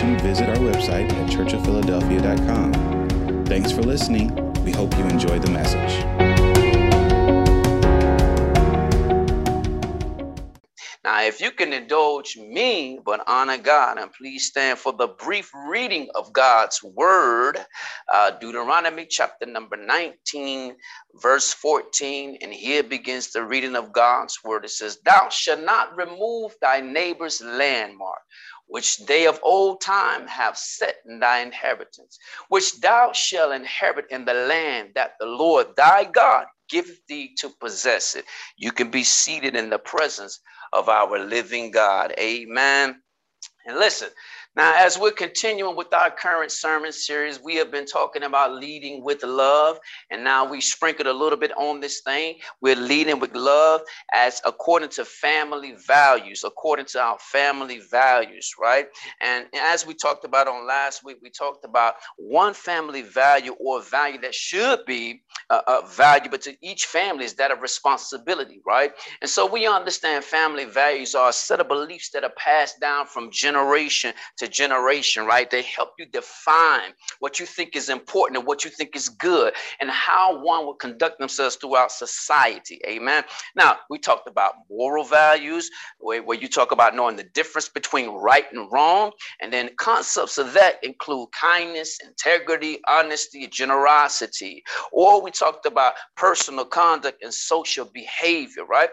information, 0.00 0.26
visit 0.26 0.48
our 0.48 0.56
website 0.56 1.12
at 1.12 1.30
churchofphiladelphia.com. 1.30 3.44
Thanks 3.46 3.72
for 3.72 3.82
listening. 3.82 4.34
We 4.64 4.72
hope 4.72 4.96
you 4.96 5.04
enjoy 5.04 5.38
the 5.38 5.50
message. 5.50 6.04
Now, 11.02 11.22
if 11.22 11.40
you 11.40 11.50
can 11.50 11.72
indulge 11.72 12.36
me 12.36 12.98
but 13.04 13.22
honor 13.26 13.58
God, 13.58 13.98
and 13.98 14.12
please 14.12 14.46
stand 14.46 14.78
for 14.78 14.92
the 14.92 15.08
brief 15.08 15.50
reading 15.68 16.08
of 16.14 16.32
God's 16.32 16.82
word, 16.82 17.58
uh, 18.12 18.32
Deuteronomy 18.32 19.06
chapter 19.08 19.46
number 19.46 19.76
19, 19.76 20.76
verse 21.14 21.52
14. 21.54 22.38
And 22.42 22.52
here 22.52 22.82
begins 22.82 23.32
the 23.32 23.42
reading 23.42 23.76
of 23.76 23.92
God's 23.92 24.38
word. 24.44 24.64
It 24.66 24.70
says, 24.70 24.98
Thou 25.04 25.28
shalt 25.30 25.64
not 25.64 25.96
remove 25.96 26.52
thy 26.60 26.80
neighbor's 26.80 27.40
landmark 27.42 28.20
which 28.70 28.98
they 29.06 29.26
of 29.28 29.40
old 29.44 29.82
time 29.82 30.28
have 30.28 30.58
set 30.58 30.96
in 31.06 31.20
thy 31.20 31.40
inheritance, 31.40 32.18
which 32.50 32.80
thou 32.80 33.12
shalt 33.14 33.54
inherit 33.54 34.06
in 34.10 34.26
the 34.26 34.34
land 34.34 34.90
that 34.96 35.12
the 35.20 35.26
Lord 35.26 35.68
thy 35.76 36.04
God 36.04 36.46
giveth 36.70 37.00
thee 37.08 37.34
to 37.40 37.50
possess 37.60 38.16
it. 38.16 38.26
You 38.58 38.72
can 38.72 38.90
be 38.90 39.04
seated 39.04 39.56
in 39.56 39.70
the 39.70 39.80
presence 39.80 40.40
of 40.72 40.88
our 40.90 41.18
living 41.20 41.72
God. 41.72 42.14
Amen. 42.20 42.96
And 43.66 43.78
listen, 43.78 44.08
now, 44.56 44.74
as 44.84 44.98
we're 44.98 45.12
continuing 45.12 45.76
with 45.76 45.94
our 45.94 46.10
current 46.10 46.50
sermon 46.50 46.90
series, 46.90 47.40
we 47.40 47.54
have 47.56 47.70
been 47.70 47.86
talking 47.86 48.24
about 48.24 48.52
leading 48.52 49.04
with 49.04 49.22
love. 49.22 49.78
And 50.10 50.24
now 50.24 50.44
we 50.44 50.60
sprinkled 50.60 51.06
a 51.06 51.12
little 51.12 51.38
bit 51.38 51.56
on 51.56 51.78
this 51.78 52.00
thing. 52.00 52.36
We're 52.60 52.74
leading 52.74 53.20
with 53.20 53.32
love 53.36 53.82
as 54.12 54.42
according 54.44 54.88
to 54.90 55.04
family 55.04 55.76
values, 55.86 56.42
according 56.44 56.86
to 56.86 57.00
our 57.00 57.18
family 57.20 57.78
values, 57.78 58.54
right? 58.60 58.88
And 59.20 59.46
as 59.54 59.86
we 59.86 59.94
talked 59.94 60.24
about 60.24 60.48
on 60.48 60.66
last 60.66 61.04
week, 61.04 61.18
we 61.22 61.30
talked 61.30 61.64
about 61.64 61.94
one 62.16 62.52
family 62.52 63.02
value 63.02 63.52
or 63.60 63.80
value 63.80 64.20
that 64.22 64.34
should 64.34 64.84
be 64.84 65.22
uh, 65.48 65.60
uh, 65.68 65.82
valuable 65.86 66.38
to 66.38 66.56
each 66.60 66.86
family 66.86 67.24
is 67.24 67.34
that 67.34 67.52
of 67.52 67.62
responsibility, 67.62 68.60
right? 68.66 68.92
And 69.20 69.30
so 69.30 69.46
we 69.46 69.68
understand 69.68 70.24
family 70.24 70.64
values 70.64 71.14
are 71.14 71.28
a 71.28 71.32
set 71.32 71.60
of 71.60 71.68
beliefs 71.68 72.10
that 72.10 72.24
are 72.24 72.32
passed 72.36 72.80
down 72.80 73.06
from 73.06 73.30
generation 73.30 74.12
to 74.40 74.48
generation, 74.48 75.26
right? 75.26 75.50
They 75.50 75.62
help 75.62 75.90
you 75.98 76.06
define 76.06 76.92
what 77.20 77.38
you 77.38 77.46
think 77.46 77.76
is 77.76 77.88
important 77.90 78.38
and 78.38 78.46
what 78.46 78.64
you 78.64 78.70
think 78.70 78.96
is 78.96 79.08
good 79.08 79.54
and 79.80 79.90
how 79.90 80.42
one 80.42 80.64
will 80.64 80.74
conduct 80.74 81.18
themselves 81.18 81.56
throughout 81.56 81.92
society. 81.92 82.80
Amen. 82.86 83.22
Now, 83.54 83.76
we 83.90 83.98
talked 83.98 84.28
about 84.28 84.54
moral 84.70 85.04
values, 85.04 85.70
where, 85.98 86.22
where 86.22 86.38
you 86.38 86.48
talk 86.48 86.72
about 86.72 86.96
knowing 86.96 87.16
the 87.16 87.28
difference 87.34 87.68
between 87.68 88.08
right 88.08 88.46
and 88.52 88.66
wrong. 88.72 89.12
And 89.40 89.52
then 89.52 89.70
concepts 89.76 90.38
of 90.38 90.54
that 90.54 90.82
include 90.82 91.28
kindness, 91.32 91.98
integrity, 92.02 92.80
honesty, 92.88 93.46
generosity. 93.46 94.64
Or 94.90 95.22
we 95.22 95.30
talked 95.30 95.66
about 95.66 95.94
personal 96.16 96.64
conduct 96.64 97.22
and 97.22 97.32
social 97.32 97.84
behavior, 97.84 98.64
right? 98.64 98.90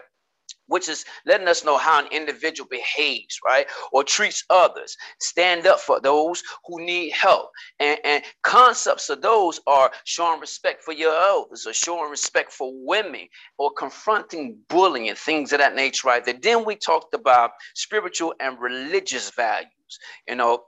Which 0.66 0.88
is 0.88 1.04
letting 1.26 1.48
us 1.48 1.64
know 1.64 1.78
how 1.78 2.00
an 2.00 2.08
individual 2.12 2.68
behaves, 2.68 3.38
right? 3.44 3.66
Or 3.92 4.04
treats 4.04 4.44
others. 4.50 4.96
Stand 5.20 5.66
up 5.66 5.80
for 5.80 6.00
those 6.00 6.42
who 6.66 6.84
need 6.84 7.12
help. 7.12 7.50
And, 7.80 7.98
and 8.04 8.22
concepts 8.42 9.08
of 9.10 9.22
those 9.22 9.60
are 9.66 9.90
showing 10.04 10.40
respect 10.40 10.82
for 10.84 10.92
your 10.92 11.14
elders 11.14 11.66
or 11.66 11.72
showing 11.72 12.10
respect 12.10 12.52
for 12.52 12.72
women 12.74 13.28
or 13.58 13.70
confronting 13.72 14.58
bullying 14.68 15.08
and 15.08 15.18
things 15.18 15.52
of 15.52 15.58
that 15.58 15.74
nature, 15.74 16.08
right? 16.08 16.24
then 16.42 16.64
we 16.64 16.76
talked 16.76 17.14
about 17.14 17.50
spiritual 17.74 18.34
and 18.40 18.58
religious 18.60 19.30
values. 19.30 19.68
You 20.28 20.36
know, 20.36 20.64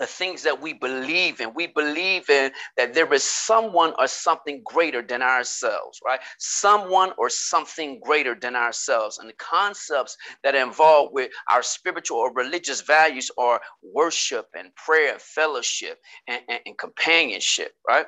the 0.00 0.06
things 0.06 0.42
that 0.42 0.60
we 0.60 0.72
believe 0.72 1.40
in. 1.40 1.52
We 1.54 1.68
believe 1.68 2.28
in 2.30 2.50
that 2.78 2.94
there 2.94 3.12
is 3.12 3.22
someone 3.22 3.92
or 3.98 4.08
something 4.08 4.62
greater 4.64 5.02
than 5.02 5.22
ourselves, 5.22 6.00
right? 6.04 6.20
Someone 6.38 7.12
or 7.18 7.28
something 7.28 8.00
greater 8.00 8.34
than 8.34 8.56
ourselves. 8.56 9.18
And 9.18 9.28
the 9.28 9.34
concepts 9.34 10.16
that 10.42 10.54
are 10.56 10.62
involved 10.66 11.12
with 11.12 11.30
our 11.50 11.62
spiritual 11.62 12.18
or 12.18 12.32
religious 12.32 12.80
values 12.80 13.30
are 13.38 13.60
worship 13.82 14.46
and 14.58 14.74
prayer 14.74 15.12
and 15.12 15.22
fellowship 15.22 15.98
and, 16.26 16.40
and, 16.48 16.60
and 16.66 16.78
companionship, 16.78 17.72
right? 17.86 18.06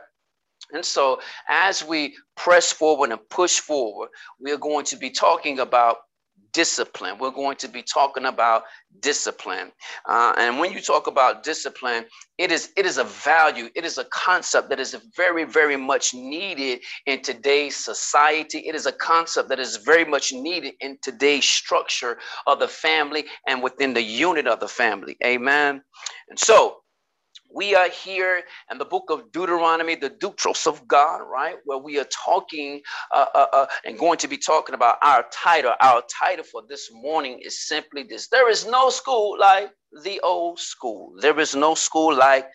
And 0.73 0.85
so, 0.85 1.21
as 1.49 1.85
we 1.85 2.17
press 2.37 2.73
forward 2.73 3.11
and 3.11 3.21
push 3.29 3.61
forward, 3.61 4.09
we 4.41 4.53
are 4.53 4.59
going 4.59 4.87
to 4.87 4.97
be 4.97 5.11
talking 5.11 5.59
about 5.59 5.99
discipline. 6.53 7.19
We're 7.19 7.31
going 7.31 7.57
to 7.57 7.69
be 7.69 7.83
talking 7.83 8.27
about 8.27 8.65
discipline. 9.01 9.73
Uh, 10.09 10.35
and 10.39 10.59
when 10.59 10.73
you 10.73 10.81
talk 10.81 11.07
about 11.07 11.43
discipline, 11.43 12.05
it 12.39 12.53
is 12.53 12.71
it 12.77 12.87
is 12.87 12.99
a 12.99 13.05
value, 13.05 13.69
it 13.75 13.85
is 13.85 13.99
a 13.99 14.05
concept 14.05 14.69
that 14.71 14.81
is 14.81 14.97
very, 15.17 15.45
very 15.45 15.77
much 15.77 16.15
needed 16.15 16.81
in 17.07 17.23
today's 17.23 17.77
society. 17.77 18.59
It 18.59 18.75
is 18.75 18.87
a 18.87 18.93
concept 18.93 19.49
that 19.49 19.61
is 19.61 19.77
very 19.77 20.05
much 20.05 20.33
needed 20.33 20.75
in 20.81 20.99
today's 21.03 21.45
structure 21.45 22.19
of 22.47 22.59
the 22.59 22.69
family 22.69 23.25
and 23.47 23.63
within 23.63 23.95
the 23.95 24.03
unit 24.03 24.47
of 24.47 24.61
the 24.61 24.69
family. 24.69 25.17
Amen. 25.25 25.83
And 26.29 26.39
so 26.39 26.82
we 27.55 27.75
are 27.75 27.89
here 27.89 28.43
in 28.71 28.79
the 28.79 28.85
book 28.85 29.05
of 29.11 29.33
Deuteronomy, 29.33 29.97
the 29.97 30.11
Deutros 30.11 30.67
of 30.67 30.87
God, 30.89 31.23
right? 31.23 31.57
Where 31.65 31.79
we 31.79 31.99
are 32.01 32.07
talking 32.25 32.83
uh, 33.13 33.27
uh, 33.35 33.47
uh, 33.53 33.67
and 33.85 33.99
going 33.99 34.19
to 34.19 34.29
be 34.29 34.39
talking 34.39 34.75
about 34.75 34.99
our 35.03 35.25
title. 35.33 35.73
Our 35.81 36.03
title 36.23 36.45
for 36.45 36.63
this 36.69 36.91
morning 36.93 37.41
is 37.43 37.67
simply 37.67 38.05
this 38.05 38.29
There 38.29 38.51
is 38.51 38.67
no 38.67 38.91
school 38.91 39.37
like 39.39 39.71
the 40.05 40.21
old 40.23 40.59
school. 40.59 41.15
There 41.21 41.39
is 41.41 41.55
no 41.55 41.75
school 41.75 42.15
like 42.17 42.47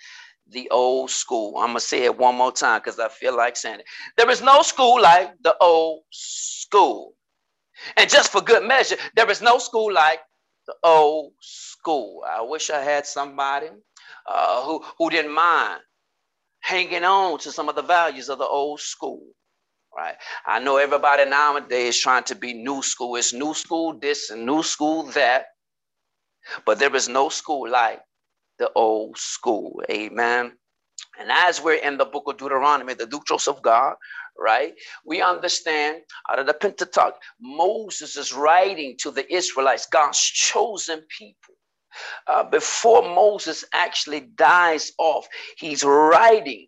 the 0.50 0.70
old 0.72 1.12
school. 1.12 1.58
I'm 1.58 1.68
going 1.68 1.76
to 1.78 1.82
say 1.82 2.06
it 2.06 2.18
one 2.18 2.36
more 2.36 2.52
time 2.52 2.82
because 2.82 3.00
I 3.00 3.10
feel 3.10 3.36
like 3.38 3.58
saying 3.58 3.82
it. 3.82 3.86
There 4.18 4.30
is 4.30 4.42
no 4.42 4.62
school 4.62 5.02
like 5.02 5.32
the 5.44 5.56
old 5.62 6.04
school. 6.12 7.14
And 7.98 8.10
just 8.10 8.32
for 8.32 8.42
good 8.42 8.64
measure, 8.68 8.98
there 9.16 9.30
is 9.30 9.42
no 9.42 9.60
school 9.60 9.94
like 9.94 10.20
the 10.68 10.76
old 10.84 11.34
school. 11.42 12.24
I 12.30 12.42
wish 12.42 12.70
I 12.70 12.82
had 12.82 13.06
somebody 13.06 13.70
uh, 14.28 14.64
who, 14.64 14.84
who 14.98 15.10
didn't 15.10 15.34
mind 15.34 15.82
hanging 16.62 17.04
on 17.04 17.40
to 17.40 17.52
some 17.52 17.70
of 17.70 17.76
the 17.76 17.82
values 17.82 18.30
of 18.30 18.40
the 18.40 18.48
old 18.48 18.80
school. 18.80 19.24
Right. 19.96 20.16
I 20.46 20.60
know 20.60 20.78
everybody 20.78 21.26
nowadays 21.26 21.96
is 21.96 22.02
trying 22.02 22.24
to 22.26 22.36
be 22.36 22.54
new 22.54 22.84
school. 22.84 23.16
It's 23.16 23.34
new 23.34 23.54
school 23.54 23.98
this 24.00 24.30
and 24.30 24.46
new 24.46 24.64
school 24.64 25.04
that. 25.14 25.48
But 26.66 26.80
there 26.80 26.96
is 26.96 27.10
no 27.10 27.30
school 27.30 27.70
like 27.70 28.02
the 28.60 28.72
old 28.76 29.18
school. 29.18 29.82
Amen. 29.92 30.54
And 31.20 31.32
as 31.32 31.62
we're 31.62 31.76
in 31.76 31.98
the 31.98 32.06
book 32.06 32.26
of 32.28 32.38
Deuteronomy, 32.38 32.94
the 32.94 33.06
Deuteros 33.08 33.48
of 33.48 33.62
God, 33.64 33.96
right, 34.40 34.74
we 35.06 35.22
understand 35.22 36.02
out 36.30 36.40
of 36.40 36.48
the 36.48 36.54
Pentateuch, 36.54 37.16
Moses 37.42 38.18
is 38.18 38.34
writing 38.34 38.96
to 39.00 39.12
the 39.12 39.32
Israelites, 39.34 39.88
God's 39.92 40.20
chosen 40.20 41.02
people 41.18 41.56
uh, 42.28 42.44
before 42.44 43.04
Moses 43.04 43.66
actually 43.74 44.22
dies 44.22 44.92
off, 45.00 45.28
he's 45.58 45.84
writing 45.84 46.68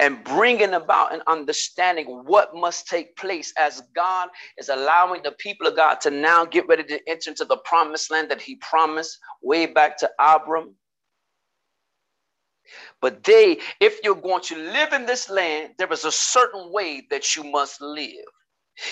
and 0.00 0.22
bringing 0.24 0.74
about 0.74 1.14
an 1.14 1.22
understanding 1.26 2.06
what 2.26 2.54
must 2.54 2.88
take 2.88 3.16
place 3.16 3.52
as 3.58 3.82
God 3.94 4.28
is 4.58 4.68
allowing 4.68 5.22
the 5.22 5.32
people 5.32 5.66
of 5.66 5.76
God 5.76 6.00
to 6.02 6.10
now 6.10 6.44
get 6.44 6.68
ready 6.68 6.84
to 6.84 7.00
enter 7.08 7.30
into 7.30 7.44
the 7.44 7.58
promised 7.58 8.10
land 8.10 8.30
that 8.30 8.42
he 8.42 8.56
promised 8.56 9.18
way 9.42 9.66
back 9.66 9.98
to 9.98 10.10
Abram. 10.20 10.76
But 13.02 13.24
they, 13.24 13.60
if 13.80 14.00
you're 14.04 14.14
going 14.14 14.42
to 14.44 14.56
live 14.56 14.92
in 14.92 15.06
this 15.06 15.30
land, 15.30 15.74
there 15.78 15.92
is 15.92 16.04
a 16.04 16.12
certain 16.12 16.72
way 16.72 17.06
that 17.10 17.36
you 17.36 17.44
must 17.44 17.80
live. 17.80 18.26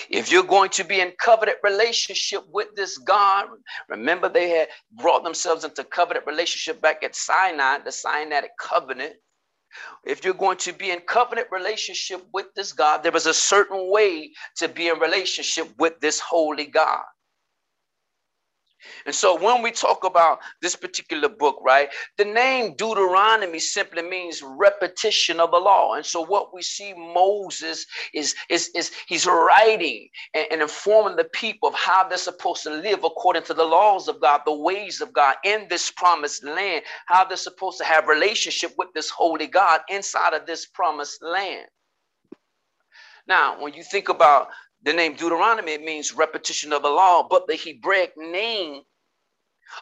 If 0.09 0.31
you're 0.31 0.45
going 0.45 0.71
to 0.71 0.85
be 0.85 1.01
in 1.01 1.13
covenant 1.19 1.59
relationship 1.63 2.45
with 2.53 2.69
this 2.77 2.99
God, 2.99 3.47
remember 3.89 4.29
they 4.29 4.51
had 4.51 4.69
brought 4.93 5.25
themselves 5.25 5.65
into 5.65 5.85
covenant 5.85 6.27
relationship 6.27 6.81
back 6.81 7.03
at 7.03 7.17
Sinai, 7.17 7.79
the 7.79 7.91
Sinaitic 7.91 8.51
covenant. 8.61 9.15
If 10.05 10.25
you're 10.25 10.35
going 10.35 10.59
to 10.59 10.73
be 10.73 10.91
in 10.91 11.01
covenant 11.01 11.49
relationship 11.51 12.23
with 12.33 12.47
this 12.55 12.73
God, 12.73 13.03
there 13.03 13.17
is 13.17 13.27
a 13.27 13.35
certain 13.35 13.91
way 13.91 14.33
to 14.57 14.69
be 14.69 14.89
in 14.89 14.99
relationship 14.99 15.69
with 15.79 15.99
this 16.01 16.21
holy 16.21 16.67
God. 16.67 17.03
And 19.07 19.15
so 19.15 19.41
when 19.41 19.63
we 19.63 19.71
talk 19.71 20.05
about 20.05 20.41
this 20.61 20.77
particular 20.77 21.29
book, 21.29 21.59
right, 21.65 21.89
the 22.19 22.25
name 22.25 22.75
Deuteronomy 22.77 23.59
simply 23.59 24.03
means 24.03 24.43
repetition 24.43 25.41
of 25.41 25.51
the 25.51 25.59
law. 25.59 25.95
And 25.95 26.05
so 26.05 26.25
what 26.25 26.55
we 26.55 26.63
see 26.63 26.95
Moses 26.95 27.87
is, 28.15 28.35
is, 28.49 28.71
is 28.75 28.93
he's 29.07 29.27
writing 29.27 30.09
and, 30.35 30.47
and 30.51 30.63
informing 30.63 31.17
the 31.17 31.25
people 31.25 31.69
of 31.69 31.75
how 31.75 32.09
they're 32.09 32.19
supposed 32.19 32.63
to 32.65 32.71
live 32.71 33.05
according 33.05 33.45
to 33.45 33.55
the 33.55 33.65
laws 33.65 34.09
of 34.09 34.21
God, 34.21 34.43
the 34.47 34.55
ways 34.55 35.01
of 35.01 35.13
God 35.13 35.37
in 35.45 35.67
this 35.69 35.91
promised 35.91 36.45
land, 36.45 36.83
how 37.07 37.25
they're 37.25 37.37
supposed 37.37 37.79
to 37.79 37.85
have 37.85 38.09
relationship 38.09 38.73
with 38.79 38.89
this 38.95 39.11
holy 39.11 39.47
God 39.47 39.81
inside 39.89 40.35
of 40.35 40.47
this 40.47 40.67
promised 40.67 41.23
land. 41.23 41.67
Now, 43.27 43.63
when 43.63 43.73
you 43.75 43.85
think 43.85 44.09
about 44.09 44.49
The 44.85 44.93
name 44.93 45.15
Deuteronomy 45.15 45.79
means 45.79 46.15
repetition 46.15 46.73
of 46.73 46.83
the 46.83 46.91
law, 46.91 47.27
but 47.29 47.47
the 47.49 47.57
Hebraic 47.57 48.15
name 48.17 48.83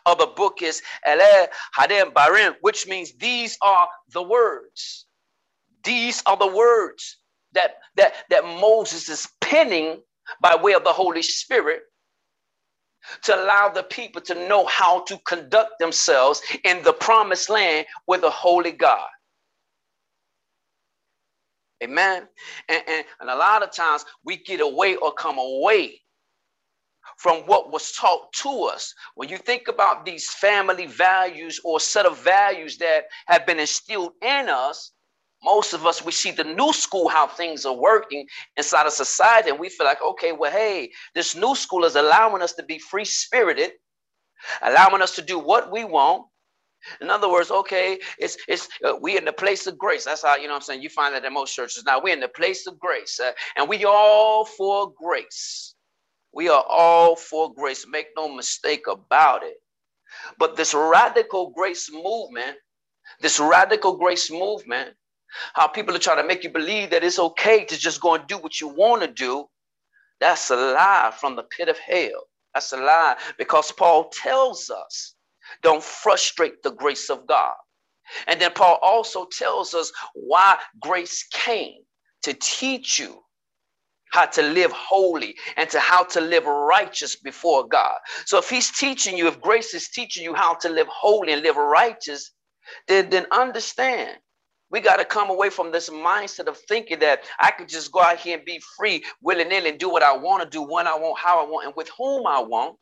of 0.07 0.19
the 0.19 0.27
book 0.27 0.63
is 0.63 0.83
Ele 1.05 1.49
Hadem 1.79 2.13
Barim, 2.13 2.55
which 2.63 2.87
means 2.89 3.13
these 3.19 3.59
are 3.63 3.89
the 4.13 4.23
words. 4.23 5.07
These 5.85 6.23
are 6.27 6.37
the 6.37 6.49
words 6.49 7.19
that, 7.53 7.77
that, 7.97 8.15
that 8.31 8.45
Moses 8.45 9.09
is 9.09 9.29
penning 9.41 10.03
by 10.43 10.57
way 10.57 10.75
of 10.75 10.85
the 10.85 10.93
Holy 10.93 11.23
Spirit 11.23 11.83
to 13.25 13.37
allow 13.37 13.69
the 13.71 13.83
people 13.85 14.21
to 14.23 14.49
know 14.49 14.67
how 14.67 15.03
to 15.05 15.19
conduct 15.27 15.73
themselves 15.81 16.43
in 16.65 16.83
the 16.83 16.93
promised 16.93 17.51
land 17.51 17.87
with 18.07 18.23
the 18.23 18.31
holy 18.31 18.73
God. 18.73 19.09
Amen. 21.83 22.29
And, 22.69 22.83
and, 22.89 23.05
and 23.21 23.31
a 23.31 23.37
lot 23.37 23.63
of 23.63 23.73
times 23.73 24.05
we 24.25 24.37
get 24.39 24.61
away 24.61 24.97
or 24.97 25.13
come 25.13 25.39
away 25.39 26.01
from 27.19 27.39
what 27.43 27.73
was 27.73 27.93
taught 27.93 28.33
to 28.33 28.65
us. 28.65 28.95
When 29.15 29.29
you 29.29 29.39
think 29.39 29.69
about 29.69 30.05
these 30.05 30.31
family 30.31 30.87
values 30.87 31.61
or 31.65 31.81
set 31.81 32.07
of 32.07 32.19
values 32.19 32.79
that 32.79 33.05
have 33.27 33.47
been 33.47 33.61
instilled 33.61 34.13
in 34.23 34.49
us, 34.49 34.93
most 35.43 35.73
of 35.73 35.87
us 35.87 36.05
we 36.05 36.13
see 36.13 36.31
the 36.31 36.45
new 36.45 36.73
school 36.73 37.09
how 37.09 37.27
things 37.27 37.65
are 37.67 37.77
working 37.77 38.27
inside 38.57 38.87
of 38.87 38.93
society 38.93 39.51
and 39.51 39.59
we 39.59 39.69
feel 39.71 39.87
like 39.87 40.03
okay 40.03 40.33
well 40.33 40.51
hey 40.53 40.91
this 41.15 41.35
new 41.35 41.55
school 41.55 41.85
is 41.85 41.97
allowing 41.97 42.43
us 42.43 42.53
to 42.55 42.63
be 42.65 42.79
free 42.79 43.05
spirited 43.05 43.73
allowing 44.63 45.03
us 45.03 45.15
to 45.15 45.23
do 45.23 45.39
what 45.39 45.73
we 45.73 45.85
want 45.85 46.25
in 47.01 47.11
other 47.11 47.31
words, 47.31 47.51
okay, 47.51 47.99
it's 48.19 48.37
it's 48.49 48.69
uh, 48.85 48.97
we 49.01 49.17
in 49.19 49.25
the 49.25 49.33
place 49.33 49.67
of 49.67 49.79
grace. 49.79 50.05
That's 50.05 50.23
how 50.23 50.37
you 50.37 50.49
know 50.49 50.55
I'm 50.57 50.61
saying. 50.63 50.83
You 50.83 50.89
find 50.91 51.15
that 51.15 51.25
in 51.25 51.35
most 51.35 51.55
churches 51.55 51.85
now. 51.85 52.01
We're 52.03 52.15
in 52.15 52.21
the 52.21 52.29
place 52.29 52.67
of 52.67 52.79
grace, 52.79 53.21
uh, 53.21 53.33
and 53.57 53.69
we 53.69 53.85
all 53.85 54.45
for 54.45 54.93
grace. 54.97 55.75
We 56.33 56.49
are 56.49 56.65
all 56.69 57.17
for 57.17 57.53
grace. 57.55 57.87
Make 57.89 58.09
no 58.17 58.35
mistake 58.35 58.85
about 58.89 59.43
it. 59.45 59.57
But 60.39 60.57
this 60.57 60.75
radical 60.75 61.51
grace 61.51 61.91
movement, 61.93 62.57
this 63.21 63.41
radical 63.41 63.97
grace 63.97 64.31
movement, 64.31 64.91
how 65.55 65.69
people 65.69 65.95
are 65.95 66.01
trying 66.01 66.19
to 66.19 66.27
make 66.29 66.45
you 66.45 66.51
believe 66.51 66.91
that 66.91 67.05
it's 67.05 67.19
okay 67.19 67.65
to 67.67 67.79
just 67.79 68.01
go 68.01 68.15
and 68.15 68.27
do 68.29 68.39
what 68.39 68.61
you 68.61 68.69
want 68.69 69.03
to 69.03 69.09
do. 69.09 69.47
That's 70.21 70.51
a 70.51 70.57
lie 70.57 71.13
from 71.19 71.37
the 71.37 71.45
pit 71.45 71.69
of 71.69 71.79
hell. 71.79 72.29
That's 72.55 72.73
a 72.73 72.79
lie 72.79 73.17
because 73.39 73.73
Paul 73.73 74.11
tells 74.11 74.71
us 74.71 75.15
don't 75.63 75.83
frustrate 75.83 76.63
the 76.63 76.73
grace 76.73 77.11
of 77.11 77.27
God. 77.27 77.55
And 78.29 78.41
then 78.41 78.53
Paul 78.55 78.79
also 78.83 79.27
tells 79.33 79.75
us 79.75 79.93
why 80.15 80.59
grace 80.81 81.27
came 81.33 81.77
to 82.25 82.35
teach 82.35 82.99
you 82.99 83.21
how 84.13 84.27
to 84.27 84.43
live 84.43 84.73
holy 84.73 85.37
and 85.57 85.71
to 85.71 85.81
how 85.81 86.05
to 86.05 86.21
live 86.21 86.47
righteous 86.47 87.17
before 87.17 87.69
God. 87.69 87.97
So 88.27 88.39
if 88.39 88.51
he's 88.51 88.71
teaching 88.71 89.19
you, 89.19 89.29
if 89.29 89.41
grace 89.41 89.75
is 89.75 89.89
teaching 89.91 90.25
you 90.25 90.35
how 90.35 90.55
to 90.57 90.69
live 90.69 90.89
holy 90.89 91.33
and 91.33 91.43
live 91.43 91.57
righteous, 91.57 92.33
then, 92.89 93.11
then 93.11 93.27
understand 93.33 94.17
we 94.71 94.81
got 94.81 94.97
to 94.97 95.05
come 95.05 95.31
away 95.31 95.51
from 95.51 95.73
this 95.73 95.91
mindset 95.91 96.49
of 96.49 96.59
thinking 96.69 96.99
that 97.01 97.25
I 97.41 97.53
could 97.53 97.69
just 97.69 97.93
go 97.93 98.03
out 98.03 98.19
here 98.19 98.37
and 98.37 98.45
be 98.45 98.61
free, 98.79 99.05
willy 99.23 99.45
nilly, 99.45 99.71
and 99.71 99.79
do 99.79 99.89
what 99.91 100.03
I 100.03 100.17
want 100.17 100.43
to 100.45 100.49
do, 100.51 100.63
when 100.63 100.87
I 100.89 100.97
want, 100.97 101.19
how 101.19 101.45
I 101.45 101.49
want, 101.49 101.67
and 101.67 101.77
with 101.77 101.91
whom 101.97 102.27
I 102.27 102.41
want, 102.41 102.77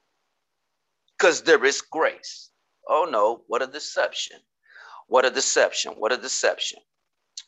because 1.18 1.42
there 1.42 1.64
is 1.64 1.82
grace. 1.82 2.50
Oh 2.88 3.06
no, 3.10 3.42
what 3.46 3.62
a 3.62 3.66
deception. 3.66 4.38
What 5.06 5.24
a 5.24 5.30
deception. 5.30 5.92
What 5.92 6.12
a 6.12 6.16
deception. 6.16 6.80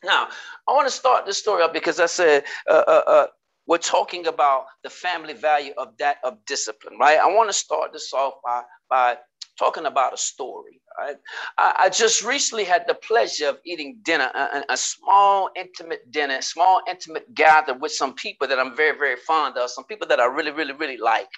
Now, 0.03 0.29
I 0.67 0.71
want 0.73 0.87
to 0.87 0.93
start 0.93 1.25
this 1.25 1.37
story 1.37 1.63
up 1.63 1.73
because 1.73 1.99
I 1.99 2.05
said 2.05 2.43
uh, 2.69 2.83
uh, 2.87 3.01
uh, 3.07 3.27
we're 3.67 3.77
talking 3.77 4.27
about 4.27 4.65
the 4.83 4.89
family 4.89 5.33
value 5.33 5.73
of 5.77 5.95
that 5.99 6.17
of 6.23 6.43
discipline, 6.45 6.97
right? 6.99 7.19
I 7.19 7.27
want 7.27 7.49
to 7.49 7.53
start 7.53 7.93
this 7.93 8.11
off 8.13 8.33
by, 8.43 8.63
by 8.89 9.17
talking 9.57 9.85
about 9.85 10.13
a 10.13 10.17
story. 10.17 10.81
Right? 10.99 11.15
I, 11.57 11.75
I 11.79 11.89
just 11.89 12.23
recently 12.23 12.63
had 12.63 12.85
the 12.87 12.95
pleasure 12.95 13.47
of 13.47 13.59
eating 13.65 13.99
dinner, 14.03 14.29
a, 14.33 14.63
a, 14.69 14.77
small, 14.77 15.49
intimate 15.55 16.11
dinner, 16.11 16.41
small, 16.41 16.81
intimate 16.89 17.33
gather 17.33 17.73
with 17.73 17.91
some 17.91 18.13
people 18.13 18.47
that 18.47 18.59
I'm 18.59 18.75
very, 18.75 18.97
very 18.97 19.15
fond 19.15 19.57
of, 19.57 19.69
some 19.69 19.85
people 19.85 20.07
that 20.07 20.19
I 20.19 20.25
really, 20.25 20.51
really, 20.51 20.73
really 20.73 20.97
like. 20.97 21.29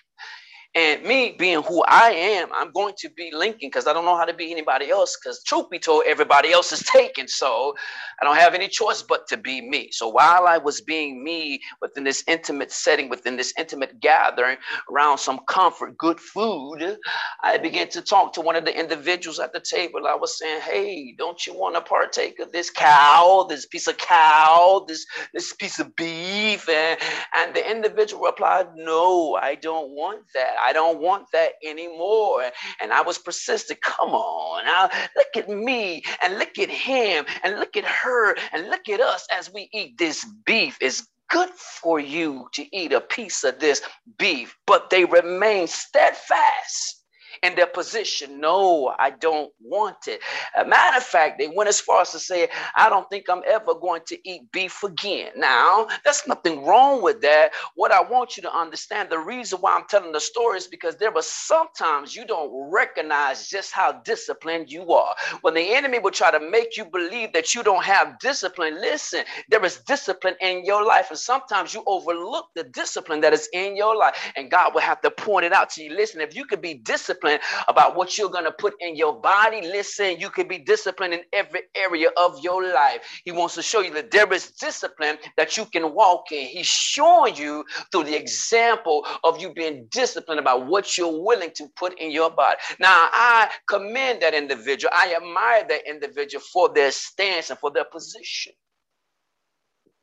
And 0.75 1.03
me 1.03 1.35
being 1.37 1.61
who 1.63 1.83
I 1.83 2.11
am, 2.11 2.49
I'm 2.55 2.71
going 2.71 2.93
to 2.99 3.09
be 3.09 3.31
Lincoln 3.33 3.69
because 3.69 3.87
I 3.87 3.93
don't 3.93 4.05
know 4.05 4.15
how 4.17 4.25
to 4.25 4.33
be 4.33 4.51
anybody 4.51 4.89
else. 4.89 5.17
Because 5.17 5.43
truth 5.43 5.69
be 5.69 5.79
told, 5.79 6.03
everybody 6.07 6.51
else 6.53 6.71
is 6.71 6.83
taken. 6.83 7.27
So 7.27 7.75
I 8.21 8.25
don't 8.25 8.37
have 8.37 8.53
any 8.53 8.69
choice 8.69 9.01
but 9.03 9.27
to 9.27 9.37
be 9.37 9.61
me. 9.61 9.89
So 9.91 10.07
while 10.07 10.47
I 10.47 10.57
was 10.59 10.81
being 10.81 11.23
me 11.23 11.61
within 11.81 12.05
this 12.05 12.23
intimate 12.27 12.71
setting, 12.71 13.09
within 13.09 13.37
this 13.37 13.53
intimate 13.59 13.99
gathering 13.99 14.57
around 14.91 15.17
some 15.17 15.41
comfort, 15.47 15.97
good 15.97 16.19
food, 16.19 16.97
I 17.43 17.57
began 17.57 17.89
to 17.89 18.01
talk 18.01 18.33
to 18.33 18.41
one 18.41 18.55
of 18.55 18.65
the 18.65 18.77
individuals 18.77 19.39
at 19.39 19.53
the 19.53 19.59
table. 19.61 20.07
I 20.07 20.15
was 20.15 20.39
saying, 20.39 20.61
Hey, 20.61 21.15
don't 21.17 21.45
you 21.47 21.53
want 21.53 21.75
to 21.75 21.81
partake 21.81 22.39
of 22.39 22.51
this 22.53 22.69
cow, 22.69 23.45
this 23.49 23.65
piece 23.65 23.87
of 23.87 23.97
cow, 23.97 24.85
this, 24.87 25.05
this 25.33 25.53
piece 25.53 25.79
of 25.79 25.95
beef? 25.97 26.67
And, 26.69 26.99
and 27.35 27.55
the 27.55 27.69
individual 27.69 28.23
replied, 28.25 28.67
No, 28.75 29.35
I 29.41 29.55
don't 29.55 29.91
want 29.91 30.23
that. 30.35 30.53
I 30.63 30.73
don't 30.73 30.99
want 30.99 31.25
that 31.33 31.53
anymore. 31.63 32.43
And 32.81 32.93
I 32.93 33.01
was 33.01 33.17
persistent. 33.17 33.81
Come 33.81 34.11
on 34.11 34.65
now, 34.65 34.89
look 35.15 35.27
at 35.35 35.49
me 35.49 36.03
and 36.23 36.39
look 36.39 36.57
at 36.57 36.69
him 36.69 37.25
and 37.43 37.59
look 37.59 37.75
at 37.77 37.85
her 37.85 38.35
and 38.51 38.69
look 38.69 38.89
at 38.89 38.99
us 38.99 39.25
as 39.31 39.51
we 39.53 39.69
eat 39.73 39.97
this 39.97 40.25
beef. 40.45 40.77
It's 40.81 41.07
good 41.29 41.49
for 41.49 41.99
you 41.99 42.47
to 42.53 42.75
eat 42.75 42.93
a 42.93 43.01
piece 43.01 43.43
of 43.43 43.59
this 43.59 43.81
beef, 44.17 44.55
but 44.67 44.89
they 44.89 45.05
remain 45.05 45.67
steadfast 45.67 47.02
in 47.43 47.55
their 47.55 47.67
position. 47.67 48.41
No, 48.41 48.95
I 48.99 49.11
don't 49.11 49.51
want 49.61 50.07
it. 50.07 50.21
A 50.57 50.65
matter 50.65 50.97
of 50.97 51.03
fact, 51.03 51.39
they 51.39 51.49
went 51.49 51.69
as 51.69 51.81
far 51.81 52.01
as 52.01 52.11
to 52.13 52.19
say, 52.19 52.49
I 52.75 52.89
don't 52.89 53.09
think 53.09 53.27
I'm 53.29 53.43
ever 53.47 53.75
going 53.75 54.03
to 54.07 54.29
eat 54.29 54.51
beef 54.53 54.83
again. 54.83 55.31
Now, 55.37 55.87
there's 56.05 56.27
nothing 56.27 56.65
wrong 56.65 57.03
with 57.03 57.21
that. 57.21 57.51
What 57.75 57.93
I 57.93 58.01
want 58.03 58.37
you 58.37 58.43
to 58.43 58.55
understand, 58.55 59.09
the 59.09 59.19
reason 59.19 59.59
why 59.61 59.75
I'm 59.75 59.85
telling 59.89 60.13
the 60.13 60.21
story 60.21 60.57
is 60.59 60.67
because 60.67 60.97
there 60.97 61.11
were 61.11 61.23
sometimes 61.23 62.15
you 62.15 62.25
don't 62.27 62.51
recognize 62.71 63.49
just 63.49 63.73
how 63.73 63.93
disciplined 64.05 64.71
you 64.71 64.91
are. 64.93 65.15
When 65.41 65.55
the 65.55 65.75
enemy 65.75 65.99
will 65.99 66.11
try 66.11 66.31
to 66.31 66.39
make 66.39 66.77
you 66.77 66.85
believe 66.85 67.33
that 67.33 67.55
you 67.55 67.63
don't 67.63 67.85
have 67.85 68.19
discipline, 68.19 68.81
listen, 68.81 69.25
there 69.49 69.63
is 69.65 69.79
discipline 69.87 70.35
in 70.41 70.65
your 70.65 70.85
life. 70.85 71.07
And 71.11 71.19
sometimes 71.19 71.73
you 71.73 71.83
overlook 71.87 72.47
the 72.55 72.65
discipline 72.65 73.21
that 73.21 73.33
is 73.33 73.49
in 73.53 73.77
your 73.77 73.95
life. 73.97 74.15
And 74.35 74.51
God 74.51 74.73
will 74.73 74.81
have 74.81 75.01
to 75.01 75.11
point 75.11 75.45
it 75.45 75.53
out 75.53 75.69
to 75.71 75.83
you. 75.83 75.95
Listen, 75.95 76.21
if 76.21 76.35
you 76.35 76.45
could 76.45 76.61
be 76.61 76.75
disciplined, 76.75 77.32
discipline 77.33 77.65
about 77.67 77.95
what 77.95 78.17
you're 78.17 78.29
going 78.29 78.45
to 78.45 78.51
put 78.51 78.73
in 78.79 78.95
your 78.95 79.19
body. 79.19 79.61
Listen, 79.61 80.19
you 80.19 80.29
can 80.29 80.47
be 80.47 80.57
disciplined 80.57 81.13
in 81.13 81.21
every 81.33 81.61
area 81.75 82.09
of 82.17 82.39
your 82.43 82.63
life. 82.63 83.01
He 83.25 83.31
wants 83.31 83.55
to 83.55 83.61
show 83.61 83.81
you 83.81 83.93
that 83.93 84.11
there 84.11 84.31
is 84.33 84.51
discipline 84.51 85.17
that 85.37 85.57
you 85.57 85.65
can 85.65 85.93
walk 85.93 86.31
in. 86.31 86.47
He's 86.47 86.67
showing 86.67 87.35
you 87.35 87.63
through 87.91 88.05
the 88.05 88.17
example 88.19 89.05
of 89.23 89.41
you 89.41 89.53
being 89.53 89.87
disciplined 89.91 90.39
about 90.39 90.67
what 90.67 90.97
you're 90.97 91.23
willing 91.23 91.51
to 91.55 91.67
put 91.77 91.99
in 91.99 92.11
your 92.11 92.31
body. 92.31 92.57
Now, 92.79 93.09
I 93.11 93.49
commend 93.67 94.21
that 94.21 94.33
individual. 94.33 94.91
I 94.95 95.15
admire 95.15 95.65
that 95.69 95.89
individual 95.89 96.43
for 96.51 96.73
their 96.73 96.91
stance 96.91 97.49
and 97.49 97.59
for 97.59 97.71
their 97.71 97.85
position. 97.85 98.53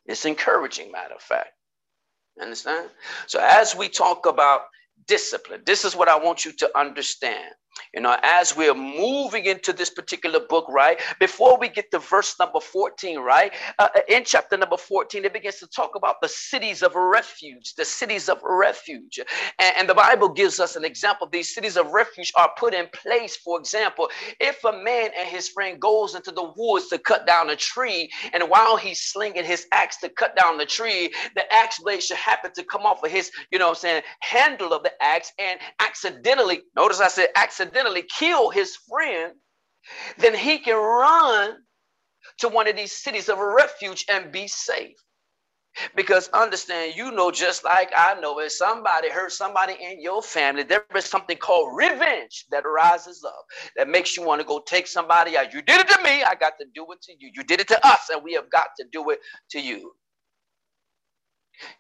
It's 0.07 0.25
encouraging, 0.25 0.91
matter 0.91 1.15
of 1.15 1.23
fact. 1.23 1.51
Understand? 2.41 2.89
So, 3.27 3.39
as 3.41 3.77
we 3.77 3.89
talk 3.89 4.27
about 4.27 4.63
discipline. 5.07 5.63
This 5.67 5.85
is 5.85 5.97
what 5.97 6.09
I 6.09 6.19
want 6.19 6.45
you 6.45 6.53
to 6.53 6.79
understand. 6.79 7.53
You 7.95 8.01
know, 8.01 8.17
as 8.23 8.57
we're 8.57 8.75
moving 8.75 9.47
into 9.47 9.73
this 9.73 9.91
particular 9.91 10.41
book, 10.41 10.67
right? 10.69 11.01
Before 11.19 11.59
we 11.59 11.69
get 11.69 11.91
to 11.93 11.99
verse 11.99 12.37
number 12.39 12.61
14, 12.61 13.19
right? 13.19 13.53
Uh, 13.79 13.89
uh, 13.95 14.01
in 14.09 14.25
chapter 14.25 14.57
number 14.57 14.77
14, 14.77 15.25
it 15.25 15.33
begins 15.33 15.59
to 15.59 15.67
talk 15.69 15.97
about 15.97 16.21
the 16.21 16.29
cities 16.29 16.83
of 16.83 16.95
refuge, 16.95 17.75
the 17.75 17.85
cities 17.85 18.29
of 18.29 18.39
refuge. 18.43 19.19
And, 19.59 19.75
and 19.79 19.89
the 19.89 19.95
Bible 19.95 20.29
gives 20.29 20.61
us 20.61 20.77
an 20.77 20.85
example. 20.85 21.29
These 21.31 21.55
cities 21.55 21.77
of 21.77 21.89
refuge 21.93 22.33
are 22.37 22.51
put 22.59 22.75
in 22.75 22.89
place. 22.93 23.37
For 23.37 23.59
example, 23.59 24.09
if 24.41 24.63
a 24.65 24.73
man 24.73 25.11
and 25.19 25.29
his 25.29 25.49
friend 25.49 25.81
goes 25.81 26.15
into 26.15 26.33
the 26.33 26.53
woods 26.57 26.89
to 26.89 26.99
cut 26.99 27.27
down 27.27 27.51
a 27.51 27.57
tree, 27.57 28.11
and 28.33 28.45
while 28.49 28.77
he's 28.77 29.01
slinging 29.01 29.45
his 29.45 29.67
axe 29.73 29.99
to 29.99 30.09
cut 30.09 30.37
down 30.37 30.59
the 30.59 30.67
tree, 30.67 31.13
the 31.35 31.53
axe 31.53 31.79
blade 31.81 32.03
should 32.03 32.17
happen 32.17 32.53
to 32.55 32.65
come 32.65 32.83
off 32.83 33.03
of 33.03 33.11
his, 33.11 33.31
you 33.51 33.59
know 33.59 33.71
I'm 33.71 33.75
saying, 33.75 34.03
handle 34.21 34.73
of 34.73 34.83
the 34.83 34.93
axe 35.03 35.33
and 35.39 35.59
accidentally, 35.81 36.63
notice 36.77 37.01
I 37.01 37.09
said 37.09 37.29
accidentally 37.37 37.60
accidentally 37.61 38.03
kill 38.05 38.51
his 38.51 38.77
friend, 38.89 39.35
then 40.19 40.35
he 40.35 40.59
can 40.59 40.77
run 40.77 41.57
to 42.39 42.49
one 42.49 42.69
of 42.69 42.77
these 42.77 42.93
cities 42.93 43.29
of 43.29 43.39
refuge 43.39 44.05
and 44.11 44.33
be 44.33 44.49
safe. 44.49 44.97
Because 45.97 46.29
understand, 46.31 46.95
you 46.97 47.13
know, 47.13 47.31
just 47.31 47.65
like 47.65 47.91
I 47.97 48.19
know, 48.21 48.41
if 48.41 48.53
somebody 48.53 49.11
hurt 49.11 49.33
somebody 49.33 49.75
in 49.81 50.03
your 50.03 50.23
family, 50.23 50.65
there 50.65 50.85
is 50.97 51.05
something 51.07 51.37
called 51.37 51.77
revenge 51.77 52.47
that 52.51 52.65
rises 52.67 53.25
up 53.25 53.45
that 53.77 53.89
makes 53.89 54.17
you 54.17 54.25
want 54.25 54.41
to 54.41 54.47
go 54.47 54.61
take 54.67 54.87
somebody 54.89 55.37
out. 55.37 55.55
You 55.55 55.63
did 55.63 55.81
it 55.81 55.89
to 55.89 56.03
me, 56.03 56.25
I 56.25 56.35
got 56.35 56.55
to 56.61 56.67
do 56.75 56.87
it 56.93 57.03
to 57.03 57.13
you. 57.19 57.31
You 57.35 57.45
did 57.45 57.61
it 57.61 57.69
to 57.69 57.87
us, 57.87 58.11
and 58.13 58.23
we 58.25 58.35
have 58.35 58.51
got 58.51 58.69
to 58.79 58.87
do 58.93 59.11
it 59.11 59.21
to 59.53 59.61
you. 59.61 59.93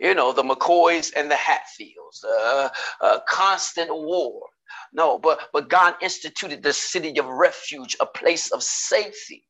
You 0.00 0.14
know, 0.14 0.32
the 0.32 0.42
McCoys 0.42 1.12
and 1.16 1.30
the 1.30 1.36
Hatfields, 1.36 2.24
uh, 2.24 2.68
uh, 3.00 3.20
constant 3.28 3.90
war. 3.90 4.42
No, 4.92 5.18
but, 5.18 5.40
but 5.52 5.68
God 5.68 5.94
instituted 6.02 6.62
the 6.62 6.72
city 6.72 7.18
of 7.18 7.26
refuge, 7.26 7.96
a 8.00 8.06
place 8.06 8.50
of 8.50 8.62
safety. 8.62 9.44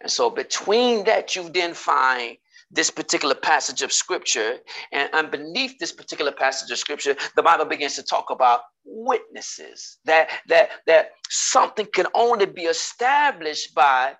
And 0.00 0.10
so 0.10 0.30
between 0.30 1.04
that, 1.04 1.36
you 1.36 1.48
then 1.50 1.74
find 1.74 2.36
this 2.70 2.90
particular 2.90 3.34
passage 3.34 3.82
of 3.82 3.92
scripture. 3.92 4.58
And, 4.92 5.30
beneath 5.30 5.78
this 5.78 5.92
particular 5.92 6.32
passage 6.32 6.70
of 6.70 6.78
scripture, 6.78 7.16
the 7.36 7.42
Bible 7.42 7.64
begins 7.64 7.94
to 7.96 8.02
talk 8.02 8.30
about 8.30 8.60
witnesses. 8.84 9.98
That 10.04 10.30
that 10.48 10.70
that 10.86 11.10
something 11.28 11.86
can 11.94 12.06
only 12.14 12.46
be 12.46 12.62
established 12.62 13.74
by 13.74 14.14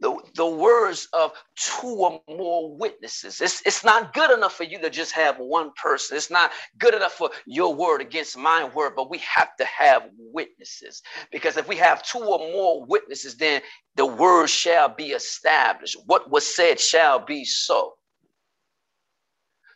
the, 0.00 0.16
the 0.36 0.46
words 0.46 1.08
of 1.12 1.32
two 1.56 1.88
or 1.88 2.20
more 2.28 2.76
witnesses. 2.76 3.40
It's, 3.40 3.62
it's 3.66 3.84
not 3.84 4.14
good 4.14 4.30
enough 4.32 4.54
for 4.54 4.64
you 4.64 4.80
to 4.80 4.90
just 4.90 5.12
have 5.12 5.38
one 5.38 5.72
person. 5.82 6.16
It's 6.16 6.30
not 6.30 6.52
good 6.78 6.94
enough 6.94 7.14
for 7.14 7.30
your 7.46 7.74
word 7.74 8.02
against 8.02 8.36
my 8.38 8.64
word, 8.64 8.94
but 8.96 9.10
we 9.10 9.18
have 9.18 9.50
to 9.58 9.66
have 9.66 10.04
witnesses. 10.18 11.02
Because 11.32 11.56
if 11.58 11.68
we 11.68 11.76
have 11.76 12.02
two 12.04 12.20
or 12.20 12.38
more 12.40 12.84
witnesses, 12.86 13.36
then 13.36 13.62
the 13.96 14.06
word 14.06 14.48
shall 14.50 14.90
be 14.90 15.08
established. 15.12 15.98
What 16.06 16.30
was 16.30 16.46
said 16.46 16.80
shall 16.80 17.20
be 17.24 17.44
so. 17.44 17.94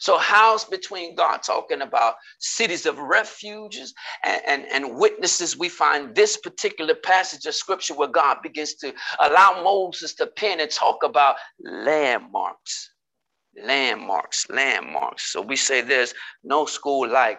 So, 0.03 0.19
how's 0.19 0.65
between 0.65 1.15
God 1.15 1.45
talking 1.45 1.81
about 1.81 2.17
cities 2.41 2.87
of 2.87 2.99
refuges 2.99 3.95
and, 4.25 4.43
and, 4.49 4.67
and, 4.73 4.99
witnesses? 4.99 5.57
We 5.57 5.69
find 5.69 6.13
this 6.13 6.37
particular 6.37 6.97
passage 6.97 7.47
of 7.47 7.55
scripture 7.55 7.95
where 7.95 8.09
God 8.09 8.39
begins 8.43 8.75
to 8.83 8.93
allow 9.21 9.63
Moses 9.63 10.13
to 10.15 10.27
pen 10.27 10.59
and 10.59 10.69
talk 10.69 11.05
about 11.05 11.37
landmarks, 11.61 12.91
landmarks, 13.65 14.45
landmarks. 14.51 15.33
So, 15.33 15.41
we 15.41 15.55
say 15.55 15.83
there's 15.83 16.15
no 16.43 16.67
school 16.67 17.09
like 17.09 17.39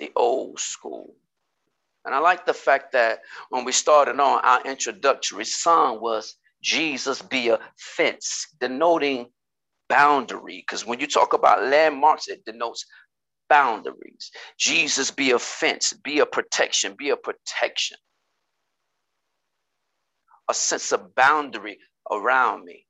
the 0.00 0.10
old 0.16 0.58
school. 0.58 1.14
And 2.04 2.16
I 2.16 2.18
like 2.18 2.46
the 2.46 2.52
fact 2.52 2.90
that 2.94 3.20
when 3.50 3.64
we 3.64 3.70
started 3.70 4.18
on, 4.18 4.40
our 4.42 4.60
introductory 4.64 5.44
song 5.44 6.00
was 6.00 6.34
Jesus 6.62 7.22
be 7.22 7.50
a 7.50 7.60
fence, 7.76 8.48
denoting 8.58 9.28
boundary. 9.88 10.64
Because 10.66 10.86
when 10.86 11.00
you 11.00 11.06
talk 11.06 11.32
about 11.32 11.64
landmarks, 11.64 12.28
it 12.28 12.44
denotes 12.44 12.84
boundaries. 13.48 14.30
Jesus 14.58 15.10
be 15.10 15.32
a 15.32 15.38
fence, 15.38 15.92
be 15.92 16.20
a 16.20 16.26
protection, 16.26 16.94
be 16.98 17.10
a 17.10 17.16
protection. 17.16 17.96
A 20.48 20.54
sense 20.54 20.92
of 20.92 21.14
boundary 21.14 21.78
around 22.10 22.64
me, 22.64 22.86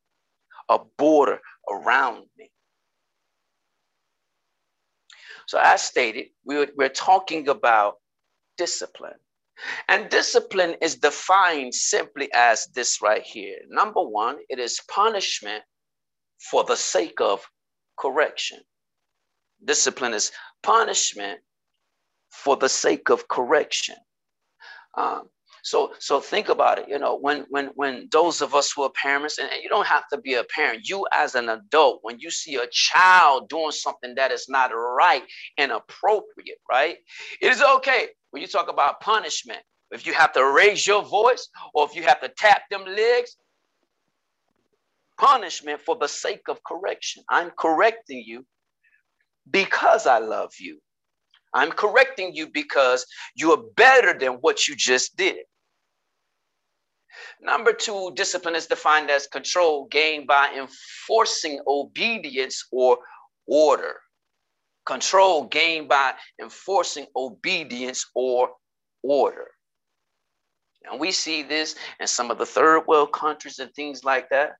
a 0.68 0.78
border 0.98 1.40
around 1.70 2.26
me. 2.36 2.50
So, 5.46 5.60
as 5.62 5.82
stated, 5.82 6.28
we're, 6.44 6.68
we're 6.76 6.88
talking 6.88 7.48
about 7.48 7.96
discipline. 8.56 9.18
And 9.88 10.08
discipline 10.08 10.74
is 10.82 10.96
defined 10.96 11.74
simply 11.74 12.28
as 12.34 12.66
this 12.74 13.00
right 13.00 13.22
here. 13.22 13.58
Number 13.68 14.02
one, 14.02 14.38
it 14.48 14.58
is 14.58 14.80
punishment 14.88 15.62
for 16.50 16.64
the 16.64 16.76
sake 16.76 17.20
of 17.20 17.44
correction. 17.98 18.58
Discipline 19.64 20.14
is 20.14 20.32
punishment 20.62 21.40
for 22.30 22.56
the 22.56 22.68
sake 22.68 23.10
of 23.10 23.28
correction. 23.28 23.96
Um, 24.96 25.28
so, 25.62 25.92
so 25.98 26.20
think 26.20 26.50
about 26.50 26.78
it. 26.78 26.88
You 26.88 26.98
know, 26.98 27.16
when 27.16 27.46
when 27.48 27.70
when 27.74 28.08
those 28.12 28.42
of 28.42 28.54
us 28.54 28.70
who 28.70 28.82
are 28.82 28.90
parents, 28.90 29.38
and 29.38 29.48
you 29.62 29.70
don't 29.70 29.86
have 29.86 30.06
to 30.12 30.18
be 30.18 30.34
a 30.34 30.44
parent. 30.44 30.86
You 30.86 31.06
as 31.10 31.34
an 31.34 31.48
adult, 31.48 32.00
when 32.02 32.18
you 32.18 32.30
see 32.30 32.56
a 32.56 32.66
child 32.70 33.48
doing 33.48 33.70
something 33.70 34.14
that 34.16 34.30
is 34.30 34.46
not 34.48 34.72
right 34.74 35.22
and 35.56 35.72
appropriate, 35.72 36.58
right? 36.70 36.98
It 37.40 37.50
is 37.50 37.62
okay 37.62 38.08
when 38.30 38.42
you 38.42 38.48
talk 38.48 38.68
about 38.70 39.00
punishment. 39.00 39.60
If 39.90 40.06
you 40.06 40.12
have 40.12 40.32
to 40.34 40.44
raise 40.44 40.86
your 40.86 41.02
voice, 41.02 41.48
or 41.72 41.86
if 41.86 41.96
you 41.96 42.02
have 42.02 42.20
to 42.20 42.28
tap 42.36 42.62
them 42.70 42.84
legs, 42.84 43.36
punishment 45.18 45.80
for 45.80 45.96
the 45.96 46.08
sake 46.08 46.48
of 46.48 46.62
correction. 46.64 47.22
I'm 47.28 47.50
correcting 47.58 48.22
you 48.26 48.44
because 49.50 50.06
I 50.06 50.18
love 50.18 50.52
you. 50.58 50.80
I'm 51.52 51.70
correcting 51.70 52.34
you 52.34 52.48
because 52.48 53.06
you're 53.36 53.62
better 53.76 54.18
than 54.18 54.34
what 54.34 54.66
you 54.66 54.74
just 54.74 55.16
did. 55.16 55.38
Number 57.40 57.72
two, 57.72 58.12
discipline 58.16 58.56
is 58.56 58.66
defined 58.66 59.10
as 59.10 59.28
control 59.28 59.86
gained 59.86 60.26
by 60.26 60.50
enforcing 60.56 61.60
obedience 61.66 62.66
or 62.72 62.98
order. 63.46 64.00
Control 64.84 65.44
gained 65.44 65.88
by 65.88 66.14
enforcing 66.40 67.06
obedience 67.14 68.04
or 68.14 68.50
order. 69.02 69.50
And 70.90 71.00
we 71.00 71.12
see 71.12 71.42
this 71.42 71.76
in 72.00 72.06
some 72.06 72.30
of 72.30 72.38
the 72.38 72.46
third 72.46 72.86
world 72.86 73.12
countries 73.12 73.58
and 73.58 73.72
things 73.74 74.04
like 74.04 74.28
that 74.30 74.54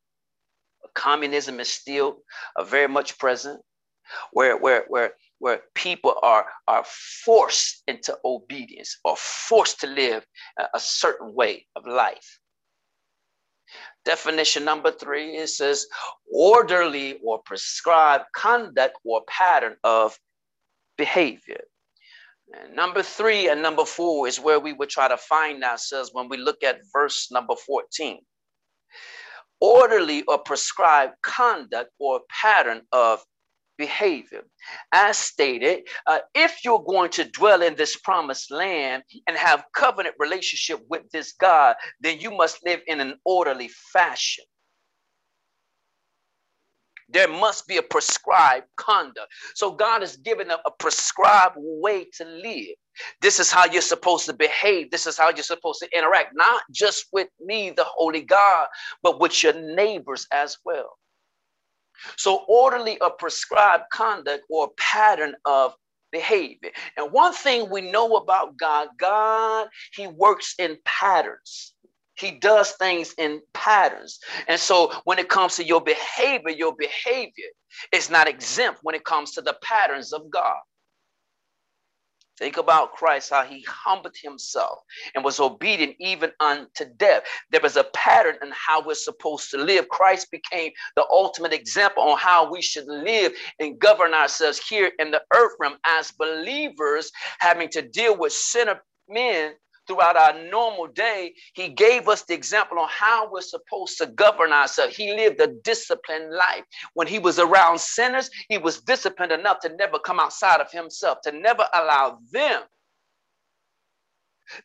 communism 0.94 1.60
is 1.60 1.68
still 1.70 2.18
uh, 2.56 2.64
very 2.64 2.88
much 2.88 3.18
present, 3.18 3.60
where 4.32 4.56
where 4.56 4.84
where 4.88 5.14
where 5.38 5.62
people 5.74 6.14
are 6.22 6.46
are 6.68 6.84
forced 7.24 7.82
into 7.86 8.16
obedience 8.24 8.98
or 9.04 9.16
forced 9.16 9.80
to 9.80 9.86
live 9.86 10.24
a, 10.58 10.64
a 10.74 10.80
certain 10.80 11.34
way 11.34 11.66
of 11.76 11.86
life. 11.86 12.38
Definition 14.04 14.64
number 14.64 14.92
three 14.92 15.36
it 15.36 15.48
says 15.48 15.86
orderly 16.32 17.18
or 17.24 17.40
prescribed 17.42 18.24
conduct 18.34 18.96
or 19.04 19.22
pattern 19.26 19.76
of 19.82 20.18
behavior. 20.96 21.60
And 22.52 22.76
number 22.76 23.02
three 23.02 23.48
and 23.48 23.62
number 23.62 23.84
four 23.84 24.28
is 24.28 24.38
where 24.38 24.60
we 24.60 24.74
would 24.74 24.90
try 24.90 25.08
to 25.08 25.16
find 25.16 25.64
ourselves 25.64 26.10
when 26.12 26.28
we 26.28 26.36
look 26.36 26.62
at 26.62 26.80
verse 26.92 27.30
number 27.30 27.56
14 27.56 28.20
orderly 29.64 30.22
or 30.28 30.36
prescribed 30.36 31.14
conduct 31.22 31.90
or 31.98 32.20
pattern 32.28 32.82
of 32.92 33.24
behavior. 33.78 34.42
As 34.92 35.16
stated, 35.16 35.88
uh, 36.06 36.18
if 36.34 36.58
you're 36.64 36.84
going 36.84 37.10
to 37.12 37.24
dwell 37.24 37.62
in 37.62 37.74
this 37.74 37.96
promised 37.96 38.50
land 38.50 39.04
and 39.26 39.36
have 39.38 39.64
covenant 39.74 40.16
relationship 40.18 40.80
with 40.90 41.10
this 41.12 41.32
God, 41.32 41.76
then 41.98 42.20
you 42.20 42.30
must 42.30 42.58
live 42.66 42.80
in 42.86 43.00
an 43.00 43.14
orderly 43.24 43.70
fashion. 43.92 44.44
There 47.08 47.28
must 47.28 47.66
be 47.66 47.78
a 47.78 47.82
prescribed 47.82 48.66
conduct. 48.76 49.32
So 49.54 49.72
God 49.72 50.02
has 50.02 50.18
given 50.18 50.50
a, 50.50 50.58
a 50.66 50.70
prescribed 50.78 51.56
way 51.56 52.06
to 52.18 52.24
live. 52.26 52.76
This 53.20 53.40
is 53.40 53.50
how 53.50 53.66
you're 53.66 53.82
supposed 53.82 54.26
to 54.26 54.32
behave. 54.32 54.90
This 54.90 55.06
is 55.06 55.18
how 55.18 55.30
you're 55.30 55.42
supposed 55.42 55.80
to 55.80 55.96
interact, 55.96 56.34
not 56.34 56.62
just 56.70 57.06
with 57.12 57.28
me, 57.40 57.70
the 57.70 57.84
Holy 57.84 58.22
God, 58.22 58.68
but 59.02 59.20
with 59.20 59.42
your 59.42 59.54
neighbors 59.54 60.26
as 60.32 60.58
well. 60.64 60.98
So, 62.16 62.44
orderly 62.48 63.00
or 63.00 63.10
prescribed 63.10 63.84
conduct 63.92 64.44
or 64.50 64.70
pattern 64.78 65.34
of 65.44 65.74
behavior. 66.12 66.70
And 66.96 67.12
one 67.12 67.32
thing 67.32 67.70
we 67.70 67.80
know 67.80 68.16
about 68.16 68.56
God, 68.56 68.88
God, 68.98 69.68
He 69.94 70.06
works 70.06 70.54
in 70.58 70.78
patterns. 70.84 71.74
He 72.16 72.32
does 72.32 72.72
things 72.72 73.14
in 73.18 73.40
patterns. 73.54 74.20
And 74.46 74.60
so 74.60 74.92
when 75.04 75.18
it 75.18 75.28
comes 75.28 75.56
to 75.56 75.64
your 75.64 75.80
behavior, 75.80 76.50
your 76.50 76.74
behavior 76.76 77.48
is 77.92 78.08
not 78.08 78.28
exempt 78.28 78.80
when 78.82 78.94
it 78.94 79.04
comes 79.04 79.32
to 79.32 79.42
the 79.42 79.56
patterns 79.62 80.12
of 80.12 80.30
God. 80.30 80.60
Think 82.38 82.56
about 82.56 82.92
Christ, 82.92 83.30
how 83.30 83.44
he 83.44 83.64
humbled 83.68 84.16
himself 84.22 84.78
and 85.14 85.24
was 85.24 85.40
obedient 85.40 85.96
even 86.00 86.32
unto 86.40 86.86
death. 86.96 87.22
There 87.50 87.60
was 87.60 87.76
a 87.76 87.84
pattern 87.94 88.36
in 88.42 88.52
how 88.52 88.84
we're 88.84 88.94
supposed 88.94 89.50
to 89.52 89.58
live. 89.58 89.88
Christ 89.88 90.30
became 90.30 90.72
the 90.96 91.06
ultimate 91.10 91.52
example 91.52 92.02
on 92.02 92.18
how 92.18 92.50
we 92.50 92.62
should 92.62 92.86
live 92.86 93.32
and 93.60 93.78
govern 93.78 94.14
ourselves 94.14 94.58
here 94.58 94.90
in 94.98 95.12
the 95.12 95.22
earth 95.34 95.52
realm 95.60 95.76
as 95.86 96.12
believers, 96.12 97.10
having 97.40 97.68
to 97.70 97.82
deal 97.82 98.16
with 98.18 98.32
sinner 98.32 98.80
men 99.08 99.54
throughout 99.86 100.16
our 100.16 100.42
normal 100.50 100.86
day, 100.86 101.34
he 101.54 101.68
gave 101.68 102.08
us 102.08 102.22
the 102.22 102.34
example 102.34 102.78
on 102.78 102.88
how 102.90 103.30
we're 103.30 103.40
supposed 103.40 103.98
to 103.98 104.06
govern 104.06 104.52
ourselves. 104.52 104.96
He 104.96 105.14
lived 105.14 105.40
a 105.40 105.48
disciplined 105.62 106.30
life. 106.30 106.64
When 106.94 107.06
he 107.06 107.18
was 107.18 107.38
around 107.38 107.80
sinners, 107.80 108.30
he 108.48 108.58
was 108.58 108.80
disciplined 108.80 109.32
enough 109.32 109.60
to 109.60 109.68
never 109.76 109.98
come 109.98 110.20
outside 110.20 110.60
of 110.60 110.70
himself, 110.70 111.18
to 111.22 111.32
never 111.32 111.66
allow 111.74 112.18
them 112.32 112.62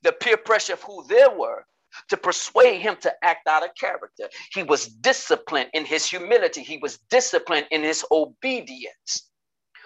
the 0.03 0.11
peer 0.11 0.37
pressure 0.37 0.73
of 0.73 0.83
who 0.83 1.05
they 1.07 1.25
were 1.37 1.65
to 2.09 2.17
persuade 2.17 2.79
him 2.79 2.95
to 3.01 3.13
act 3.23 3.47
out 3.47 3.63
of 3.63 3.73
character. 3.75 4.29
He 4.53 4.63
was 4.63 4.87
disciplined 4.87 5.69
in 5.73 5.85
his 5.85 6.05
humility, 6.05 6.63
he 6.63 6.77
was 6.77 6.99
disciplined 7.09 7.67
in 7.71 7.83
his 7.83 8.05
obedience. 8.11 9.28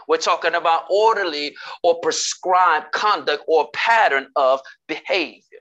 We're 0.07 0.17
talking 0.17 0.55
about 0.55 0.85
orderly 0.89 1.55
or 1.83 1.99
prescribed 1.99 2.91
conduct 2.91 3.43
or 3.47 3.69
pattern 3.73 4.27
of 4.35 4.61
behavior. 4.87 5.59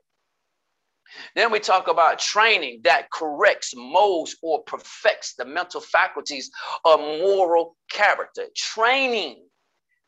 Then 1.34 1.52
we 1.52 1.60
talk 1.60 1.88
about 1.88 2.18
training 2.18 2.80
that 2.84 3.10
corrects, 3.10 3.74
molds, 3.76 4.36
or 4.42 4.62
perfects 4.64 5.34
the 5.34 5.44
mental 5.44 5.80
faculties 5.80 6.50
of 6.84 7.00
moral 7.00 7.76
character. 7.90 8.46
Training 8.56 9.44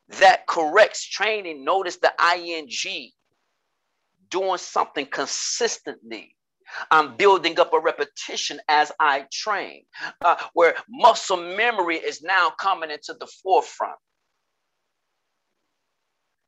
that 0.09 0.47
corrects, 0.47 1.07
training, 1.07 1.65
notice 1.65 1.97
the 1.97 2.13
ing, 2.37 3.11
doing 4.31 4.59
something 4.59 5.07
consistently. 5.07 6.37
I'm 6.91 7.17
building 7.17 7.61
up 7.61 7.73
a 7.73 7.79
repetition 7.79 8.61
as 8.69 8.91
I 8.99 9.27
train, 9.31 9.85
uh, 10.23 10.37
where 10.55 10.75
muscle 10.89 11.37
memory 11.37 11.99
is 11.99 12.23
now 12.23 12.51
coming 12.51 12.91
into 12.91 13.15
the 13.15 13.27
forefront. 13.43 13.99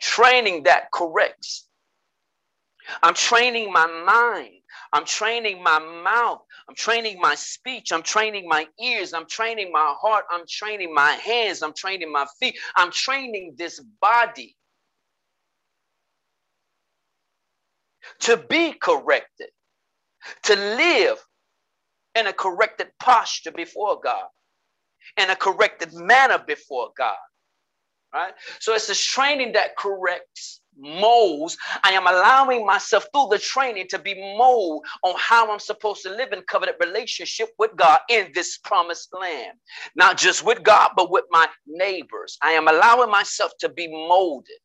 Training 0.01 0.65
that 0.65 0.93
corrects, 0.93 1.67
I'm 3.03 3.15
training 3.15 3.73
my 3.73 3.87
mind. 4.07 4.51
I'm 4.93 5.07
training 5.07 5.63
my 5.63 5.81
mouth. 5.81 6.43
I'm 6.69 6.77
training 6.77 7.21
my 7.21 7.37
speech. 7.37 7.93
I'm 7.93 8.03
training 8.03 8.49
my 8.49 8.67
ears. 8.83 9.15
I'm 9.15 9.27
training 9.29 9.73
my 9.73 9.95
heart. 10.01 10.27
I'm 10.31 10.45
training 10.49 10.95
my 10.95 11.13
hands. 11.13 11.63
I'm 11.63 11.75
training 11.75 12.13
my 12.13 12.27
feet. 12.41 12.59
I'm 12.77 12.93
training 12.93 13.57
this 13.59 13.81
body 14.03 14.57
to 18.21 18.37
be 18.37 18.73
corrected, 18.75 19.49
to 20.45 20.55
live 20.57 21.19
in 22.17 22.27
a 22.29 22.35
corrected 22.35 22.89
posture 23.01 23.53
before 23.53 24.01
God, 24.03 24.27
in 25.19 25.31
a 25.31 25.37
corrected 25.37 25.95
manner 25.95 26.39
before 26.47 26.91
God. 26.99 27.17
Right? 28.17 28.35
So 28.61 28.75
it's 28.75 28.89
this 28.89 29.05
training 29.05 29.53
that 29.53 29.77
corrects 29.77 30.63
molds. 30.79 31.59
I 31.85 31.93
am 31.93 32.07
allowing 32.07 32.67
myself 32.67 33.07
through 33.13 33.29
the 33.31 33.39
training 33.39 33.89
to 33.91 33.99
be 33.99 34.15
mold 34.39 34.87
on 35.05 35.15
how 35.19 35.53
I'm 35.53 35.61
supposed 35.61 36.03
to 36.05 36.11
live 36.11 36.33
in 36.33 36.43
covenant 36.49 36.79
relationship 36.81 37.51
with 37.59 37.73
God 37.77 38.01
in 38.11 38.33
this 38.35 38.59
promised 38.59 39.11
land. 39.21 39.59
Not 39.97 40.19
just 40.19 40.47
with 40.47 40.63
God, 40.63 40.93
but 40.97 41.11
with 41.11 41.27
my 41.31 41.47
neighbors. 41.67 42.39
I 42.43 42.53
am 42.53 42.69
allowing 42.69 43.11
myself 43.11 43.53
to 43.61 43.69
be 43.69 43.89
molded. 43.89 44.57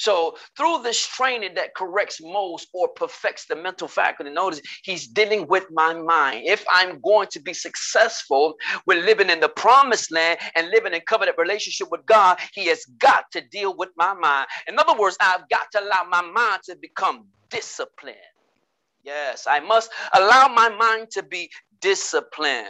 So 0.00 0.34
through 0.56 0.82
this 0.82 1.06
training 1.06 1.56
that 1.56 1.74
corrects 1.74 2.22
most 2.22 2.68
or 2.72 2.88
perfects 2.88 3.44
the 3.44 3.54
mental 3.54 3.86
faculty, 3.86 4.30
notice 4.30 4.62
he's 4.82 5.06
dealing 5.06 5.46
with 5.46 5.66
my 5.70 5.92
mind. 5.92 6.44
If 6.46 6.64
I'm 6.72 7.00
going 7.00 7.28
to 7.32 7.40
be 7.40 7.52
successful 7.52 8.54
with 8.86 9.04
living 9.04 9.28
in 9.28 9.40
the 9.40 9.50
promised 9.50 10.10
land 10.10 10.38
and 10.56 10.70
living 10.70 10.94
in 10.94 11.02
covenant 11.02 11.36
relationship 11.36 11.88
with 11.90 12.06
God, 12.06 12.38
he 12.54 12.64
has 12.68 12.82
got 12.98 13.24
to 13.32 13.42
deal 13.52 13.76
with 13.76 13.90
my 13.98 14.14
mind. 14.14 14.46
In 14.68 14.78
other 14.78 14.98
words, 14.98 15.18
I've 15.20 15.46
got 15.50 15.70
to 15.72 15.82
allow 15.82 16.06
my 16.08 16.22
mind 16.22 16.62
to 16.64 16.76
become 16.76 17.26
disciplined. 17.50 18.16
Yes, 19.04 19.46
I 19.46 19.60
must 19.60 19.90
allow 20.14 20.48
my 20.48 20.70
mind 20.70 21.10
to 21.10 21.22
be 21.22 21.50
disciplined. 21.82 22.68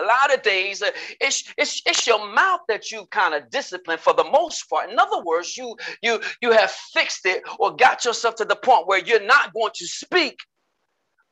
A 0.00 0.06
lot 0.06 0.34
of 0.34 0.42
days, 0.42 0.82
uh, 0.82 0.90
it's, 1.20 1.52
it's, 1.58 1.82
it's 1.86 2.06
your 2.06 2.32
mouth 2.32 2.60
that 2.68 2.90
you 2.90 3.06
kind 3.10 3.34
of 3.34 3.50
discipline 3.50 3.98
for 3.98 4.14
the 4.14 4.24
most 4.24 4.68
part. 4.70 4.90
In 4.90 4.98
other 4.98 5.22
words, 5.22 5.56
you 5.56 5.76
you 6.02 6.20
you 6.42 6.52
have 6.52 6.70
fixed 6.70 7.26
it 7.26 7.42
or 7.58 7.74
got 7.76 8.04
yourself 8.04 8.36
to 8.36 8.44
the 8.44 8.56
point 8.56 8.86
where 8.86 9.00
you're 9.00 9.24
not 9.26 9.52
going 9.52 9.72
to 9.74 9.86
speak, 9.86 10.38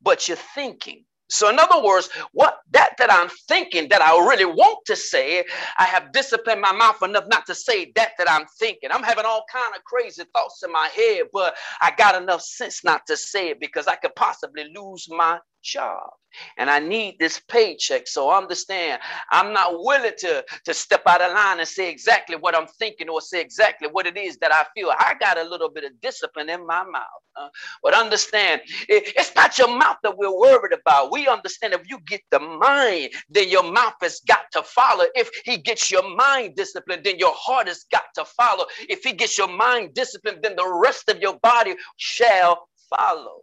but 0.02 0.28
you're 0.28 0.36
thinking. 0.36 1.04
So, 1.30 1.50
in 1.50 1.58
other 1.58 1.82
words, 1.82 2.08
what 2.32 2.58
that 2.72 2.94
that 2.98 3.12
I'm 3.12 3.28
thinking 3.48 3.88
that 3.90 4.00
I 4.00 4.10
really 4.26 4.46
want 4.46 4.78
to 4.86 4.96
say, 4.96 5.44
I 5.78 5.84
have 5.84 6.12
disciplined 6.12 6.62
my 6.62 6.72
mouth 6.72 7.02
enough 7.02 7.26
not 7.28 7.44
to 7.46 7.54
say 7.54 7.92
that 7.96 8.12
that 8.18 8.30
I'm 8.30 8.46
thinking. 8.58 8.90
I'm 8.90 9.02
having 9.02 9.26
all 9.26 9.44
kind 9.52 9.74
of 9.76 9.84
crazy 9.84 10.24
thoughts 10.34 10.62
in 10.64 10.72
my 10.72 10.88
head, 10.94 11.26
but 11.32 11.54
I 11.82 11.92
got 11.96 12.20
enough 12.20 12.40
sense 12.42 12.82
not 12.82 13.06
to 13.08 13.16
say 13.16 13.50
it 13.50 13.60
because 13.60 13.86
I 13.86 13.96
could 13.96 14.14
possibly 14.16 14.72
lose 14.74 15.06
my 15.10 15.38
job 15.72 16.10
and 16.56 16.70
I 16.70 16.78
need 16.78 17.16
this 17.18 17.40
paycheck. 17.48 18.06
So 18.06 18.30
understand, 18.30 19.00
I'm 19.30 19.52
not 19.52 19.72
willing 19.82 20.12
to, 20.18 20.44
to 20.64 20.74
step 20.74 21.02
out 21.06 21.22
of 21.22 21.32
line 21.32 21.58
and 21.58 21.68
say 21.68 21.90
exactly 21.90 22.36
what 22.36 22.56
I'm 22.56 22.66
thinking 22.66 23.08
or 23.08 23.20
say 23.20 23.40
exactly 23.40 23.88
what 23.90 24.06
it 24.06 24.16
is 24.16 24.38
that 24.38 24.52
I 24.52 24.64
feel. 24.74 24.90
I 24.90 25.14
got 25.20 25.38
a 25.38 25.44
little 25.44 25.68
bit 25.70 25.84
of 25.84 25.92
discipline 26.00 26.48
in 26.48 26.66
my 26.66 26.84
mouth. 26.84 27.04
Uh, 27.40 27.48
but 27.82 27.94
understand, 27.94 28.60
it, 28.88 29.12
it's 29.16 29.34
not 29.36 29.58
your 29.58 29.76
mouth 29.76 29.96
that 30.02 30.16
we're 30.16 30.36
worried 30.36 30.72
about. 30.72 31.12
We 31.12 31.28
understand 31.28 31.72
if 31.74 31.88
you 31.88 31.98
get 32.06 32.22
the 32.30 32.40
mind, 32.40 33.10
then 33.30 33.48
your 33.48 33.70
mouth 33.70 33.94
has 34.02 34.20
got 34.26 34.44
to 34.52 34.62
follow. 34.62 35.04
If 35.14 35.30
he 35.44 35.56
gets 35.56 35.90
your 35.90 36.08
mind 36.16 36.56
disciplined, 36.56 37.04
then 37.04 37.18
your 37.18 37.34
heart 37.34 37.68
has 37.68 37.84
got 37.92 38.04
to 38.16 38.24
follow. 38.24 38.66
If 38.88 39.04
he 39.04 39.12
gets 39.12 39.38
your 39.38 39.48
mind 39.48 39.94
disciplined, 39.94 40.40
then 40.42 40.56
the 40.56 40.80
rest 40.82 41.08
of 41.08 41.20
your 41.20 41.38
body 41.40 41.76
shall 41.96 42.68
follow 42.90 43.42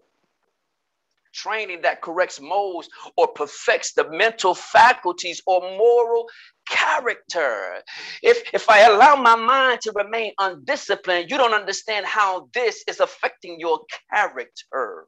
training 1.36 1.82
that 1.84 2.02
corrects 2.02 2.40
molds 2.42 2.90
or 3.18 3.28
perfects 3.28 3.94
the 3.94 4.10
mental 4.12 4.56
faculties 4.56 5.42
or 5.46 5.62
moral 5.62 6.28
character. 6.70 7.82
If 8.24 8.44
if 8.54 8.70
I 8.70 8.82
allow 8.82 9.16
my 9.16 9.36
mind 9.36 9.82
to 9.82 9.92
remain 9.96 10.34
undisciplined, 10.40 11.30
you 11.30 11.38
don't 11.38 11.54
understand 11.54 12.06
how 12.06 12.50
this 12.54 12.84
is 12.88 13.00
affecting 13.00 13.60
your 13.60 13.80
character. 14.12 15.08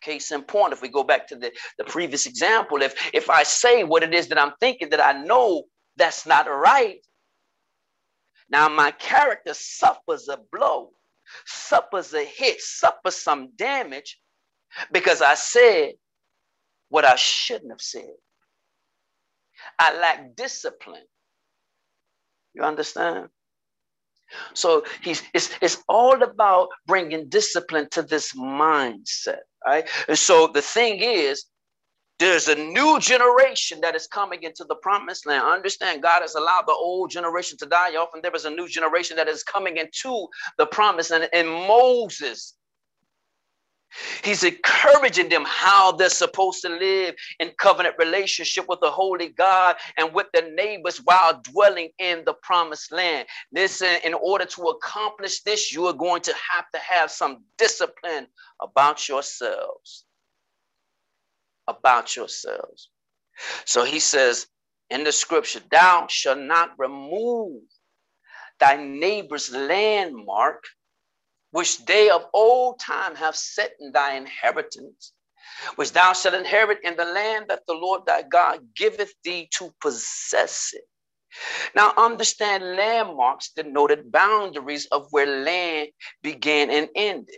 Case 0.00 0.30
in 0.30 0.42
point, 0.42 0.72
if 0.72 0.82
we 0.82 0.88
go 0.88 1.02
back 1.02 1.26
to 1.28 1.36
the, 1.36 1.52
the 1.78 1.84
previous 1.84 2.26
example, 2.26 2.82
if 2.82 2.94
if 3.14 3.30
I 3.30 3.42
say 3.42 3.84
what 3.84 4.02
it 4.02 4.14
is 4.14 4.28
that 4.28 4.40
I'm 4.40 4.52
thinking 4.60 4.90
that 4.90 5.04
I 5.04 5.24
know 5.24 5.64
that's 5.96 6.26
not 6.26 6.48
right, 6.48 7.00
now 8.50 8.68
my 8.68 8.92
character 8.92 9.54
suffers 9.54 10.28
a 10.28 10.38
blow, 10.52 10.90
suffers 11.46 12.14
a 12.14 12.24
hit, 12.24 12.60
suffers 12.60 13.16
some 13.16 13.50
damage 13.56 14.18
because 14.92 15.22
I 15.22 15.34
said 15.34 15.92
what 16.88 17.04
I 17.04 17.16
shouldn't 17.16 17.72
have 17.72 17.80
said. 17.80 18.14
I 19.78 19.98
lack 19.98 20.36
discipline. 20.36 21.04
You 22.54 22.62
understand? 22.62 23.28
So 24.54 24.84
he's 25.02 25.22
it's, 25.32 25.50
it's 25.62 25.82
all 25.88 26.22
about 26.22 26.68
bringing 26.86 27.28
discipline 27.28 27.88
to 27.92 28.02
this 28.02 28.34
mindset, 28.34 29.40
right? 29.66 29.88
And 30.06 30.18
so 30.18 30.48
the 30.48 30.62
thing 30.62 31.00
is, 31.00 31.46
there's 32.18 32.48
a 32.48 32.56
new 32.56 32.98
generation 32.98 33.80
that 33.82 33.94
is 33.94 34.08
coming 34.08 34.42
into 34.42 34.64
the 34.64 34.74
promised 34.76 35.24
land. 35.26 35.44
Understand, 35.44 36.02
God 36.02 36.22
has 36.22 36.34
allowed 36.34 36.64
the 36.66 36.72
old 36.72 37.10
generation 37.10 37.56
to 37.58 37.66
die 37.66 37.94
off, 37.96 38.10
and 38.12 38.22
there 38.22 38.34
is 38.34 38.44
a 38.44 38.50
new 38.50 38.68
generation 38.68 39.16
that 39.16 39.28
is 39.28 39.44
coming 39.44 39.76
into 39.76 40.28
the 40.58 40.66
promised 40.66 41.12
land. 41.12 41.28
And 41.32 41.48
Moses 41.48 42.57
He's 44.24 44.44
encouraging 44.44 45.28
them 45.28 45.44
how 45.46 45.92
they're 45.92 46.10
supposed 46.10 46.62
to 46.62 46.68
live 46.68 47.14
in 47.40 47.52
covenant 47.58 47.96
relationship 47.98 48.66
with 48.68 48.80
the 48.80 48.90
holy 48.90 49.28
God 49.28 49.76
and 49.96 50.12
with 50.12 50.26
their 50.32 50.50
neighbors 50.52 50.98
while 51.04 51.40
dwelling 51.42 51.90
in 51.98 52.22
the 52.24 52.34
promised 52.34 52.92
land. 52.92 53.26
Listen, 53.52 53.96
in 54.04 54.14
order 54.14 54.44
to 54.44 54.62
accomplish 54.64 55.42
this, 55.42 55.72
you 55.72 55.86
are 55.86 55.92
going 55.94 56.22
to 56.22 56.34
have 56.52 56.66
to 56.74 56.80
have 56.80 57.10
some 57.10 57.44
discipline 57.56 58.26
about 58.60 59.08
yourselves. 59.08 60.04
About 61.66 62.16
yourselves. 62.16 62.90
So 63.64 63.84
he 63.84 64.00
says 64.00 64.46
in 64.90 65.04
the 65.04 65.12
scripture, 65.12 65.60
Thou 65.70 66.06
shalt 66.08 66.38
not 66.38 66.72
remove 66.78 67.62
thy 68.60 68.76
neighbor's 68.76 69.52
landmark 69.52 70.64
which 71.52 71.84
they 71.86 72.10
of 72.10 72.26
old 72.34 72.80
time 72.80 73.16
have 73.16 73.36
set 73.36 73.72
in 73.80 73.92
thy 73.92 74.16
inheritance, 74.16 75.12
which 75.76 75.92
thou 75.92 76.12
shalt 76.12 76.34
inherit 76.34 76.78
in 76.84 76.96
the 76.96 77.04
land 77.04 77.46
that 77.48 77.62
the 77.66 77.74
Lord 77.74 78.02
thy 78.06 78.22
God 78.22 78.60
giveth 78.76 79.14
thee 79.24 79.48
to 79.58 79.72
possess 79.80 80.70
it. 80.74 80.84
Now, 81.74 81.92
understand 81.96 82.76
landmarks 82.76 83.50
denoted 83.50 84.12
boundaries 84.12 84.86
of 84.86 85.06
where 85.10 85.42
land 85.44 85.90
began 86.22 86.70
and 86.70 86.88
ended. 86.96 87.36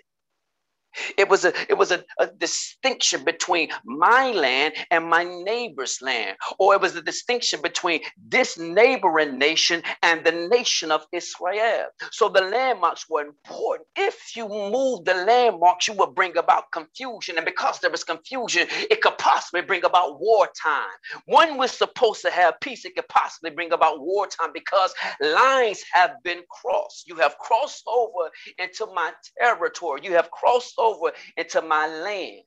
It 1.19 1.29
was 1.29 1.45
a 1.45 1.53
it 1.71 1.79
was 1.79 1.91
a, 1.93 2.05
a, 2.19 2.29
distinction 2.29 3.25
between 3.25 3.71
my 3.85 4.33
land 4.33 4.75
and 4.91 5.05
my 5.07 5.25
neighbor's 5.25 6.01
land, 6.03 6.37
or 6.59 6.75
it 6.75 6.81
was 6.81 6.97
a 6.97 7.03
distinction 7.03 7.61
between 7.63 8.01
this 8.29 8.59
neighboring 8.59 9.39
nation 9.39 9.83
and 10.03 10.25
the 10.25 10.33
nation 10.33 10.91
of 10.93 11.07
Israel. 11.13 11.87
So 12.13 12.29
the 12.29 12.43
landmarks 12.43 13.09
were 13.09 13.23
important. 13.23 13.89
If 13.97 14.37
you 14.37 14.49
move 14.49 15.05
the 15.05 15.15
landmarks, 15.15 15.89
you 15.89 15.95
will 15.95 16.13
bring 16.13 16.37
about 16.37 16.73
confusion, 16.73 17.37
and 17.37 17.45
because 17.47 17.81
there 17.81 17.93
is 17.93 18.05
confusion, 18.05 18.67
it 18.91 19.03
could 19.03 19.19
possibly 19.19 19.63
bring 19.63 19.85
about 19.85 20.21
wartime. 20.21 20.97
When 21.27 21.59
we're 21.59 21.69
supposed 21.69 22.23
to 22.23 22.31
have 22.31 22.61
peace, 22.61 22.85
it 22.85 22.97
could 22.97 23.09
possibly 23.09 23.51
bring 23.51 23.73
about 23.73 24.01
wartime 24.01 24.53
because 24.55 24.95
lines 25.21 25.83
have 25.93 26.13
been 26.25 26.43
crossed. 26.51 27.09
You 27.09 27.17
have 27.17 27.39
crossed 27.39 27.85
over 27.89 28.31
into 28.59 28.87
my 28.95 29.13
territory. 29.41 30.01
You 30.05 30.13
have 30.15 30.31
crossed 30.31 30.75
over 30.81 31.13
into 31.37 31.63
my 31.63 31.87
land 31.87 32.43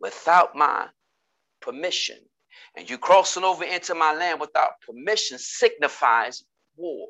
without 0.00 0.54
my 0.54 0.86
permission. 1.60 2.18
And 2.76 2.88
you 2.88 2.98
crossing 2.98 3.44
over 3.44 3.64
into 3.64 3.94
my 3.94 4.12
land 4.14 4.40
without 4.40 4.80
permission 4.86 5.38
signifies 5.38 6.44
war. 6.76 7.08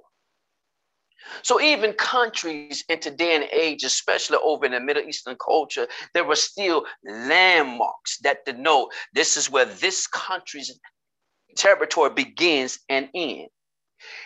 So 1.43 1.61
even 1.61 1.95
countries 1.95 2.85
in 2.89 3.01
today 3.01 3.35
and 3.35 3.45
age, 3.45 3.83
especially 3.83 4.39
over 4.43 4.67
in 4.67 4.73
the 4.73 4.81
Middle 4.81 5.03
Eastern 5.03 5.37
culture, 5.37 5.87
there 6.13 6.25
were 6.25 6.37
still 6.37 6.85
landmarks 7.03 8.19
that 8.19 8.45
denote 8.45 8.93
this 9.15 9.37
is 9.37 9.51
where 9.51 9.65
this 9.65 10.07
country's 10.07 10.79
territory 11.57 12.11
begins 12.11 12.79
and 12.89 13.09
ends. 13.15 13.51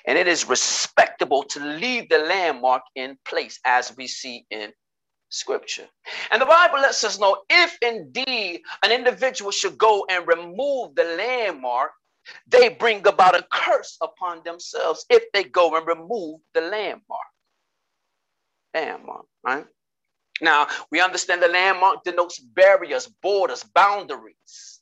And 0.07 0.19
it 0.19 0.27
is 0.27 0.49
respectable 0.49 1.45
to 1.45 1.61
leave 1.61 2.09
the 2.09 2.19
landmark 2.19 2.83
in 2.97 3.17
place 3.25 3.61
as 3.65 3.97
we 3.97 4.09
see 4.09 4.45
in 4.51 4.73
scripture. 5.29 5.87
And 6.31 6.41
the 6.41 6.47
Bible 6.47 6.81
lets 6.81 7.05
us 7.05 7.19
know 7.19 7.43
if 7.51 7.79
indeed 7.83 8.63
an 8.83 8.93
individual 8.93 9.51
should 9.51 9.79
go 9.79 10.07
and 10.11 10.27
remove 10.27 10.95
the 10.95 11.05
landmark, 11.05 11.93
they 12.47 12.69
bring 12.69 13.07
about 13.07 13.39
a 13.39 13.47
curse 13.53 13.97
upon 14.03 14.43
themselves 14.45 15.05
if 15.11 15.25
they 15.33 15.45
go 15.45 15.77
and 15.77 15.87
remove 15.87 16.41
the 16.55 16.61
landmark. 16.61 17.29
Landmark, 18.75 19.27
right? 19.45 19.67
Now, 20.41 20.69
we 20.91 21.01
understand 21.01 21.43
the 21.43 21.49
landmark 21.49 22.05
denotes 22.05 22.39
barriers, 22.39 23.07
borders, 23.23 23.65
boundaries. 23.65 24.78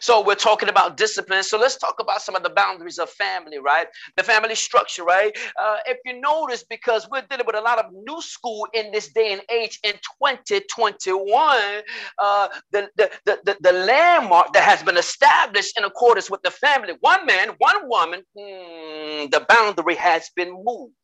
So 0.00 0.24
we're 0.24 0.34
talking 0.34 0.68
about 0.68 0.96
discipline. 0.96 1.42
So 1.42 1.58
let's 1.58 1.76
talk 1.76 1.96
about 2.00 2.22
some 2.22 2.36
of 2.36 2.42
the 2.42 2.50
boundaries 2.50 2.98
of 2.98 3.10
family, 3.10 3.58
right? 3.58 3.86
The 4.16 4.22
family 4.22 4.54
structure, 4.54 5.04
right? 5.04 5.36
Uh, 5.60 5.76
if 5.86 5.98
you 6.04 6.20
notice, 6.20 6.64
because 6.68 7.08
we're 7.10 7.22
dealing 7.22 7.46
with 7.46 7.56
a 7.56 7.60
lot 7.60 7.78
of 7.78 7.92
new 7.92 8.20
school 8.20 8.66
in 8.72 8.90
this 8.92 9.12
day 9.12 9.32
and 9.32 9.42
age 9.50 9.78
in 9.82 9.92
2021, 10.22 11.82
uh, 12.18 12.48
the, 12.72 12.88
the, 12.96 13.10
the, 13.24 13.56
the, 13.60 13.72
landmark 13.72 14.52
that 14.52 14.62
has 14.62 14.82
been 14.82 14.96
established 14.96 15.76
in 15.78 15.84
accordance 15.84 16.30
with 16.30 16.42
the 16.42 16.50
family, 16.50 16.94
one 17.00 17.26
man, 17.26 17.50
one 17.58 17.88
woman, 17.88 18.22
hmm, 18.36 19.26
the 19.30 19.44
boundary 19.48 19.94
has 19.96 20.30
been 20.36 20.52
moved. 20.64 20.94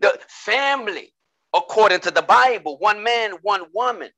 The 0.00 0.18
family, 0.28 1.12
according 1.54 2.00
to 2.00 2.10
the 2.10 2.22
Bible, 2.22 2.76
one 2.78 3.02
man, 3.02 3.32
one 3.42 3.62
woman 3.72 4.10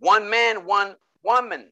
one 0.00 0.30
man, 0.30 0.66
one 0.66 0.96
woman. 1.24 1.70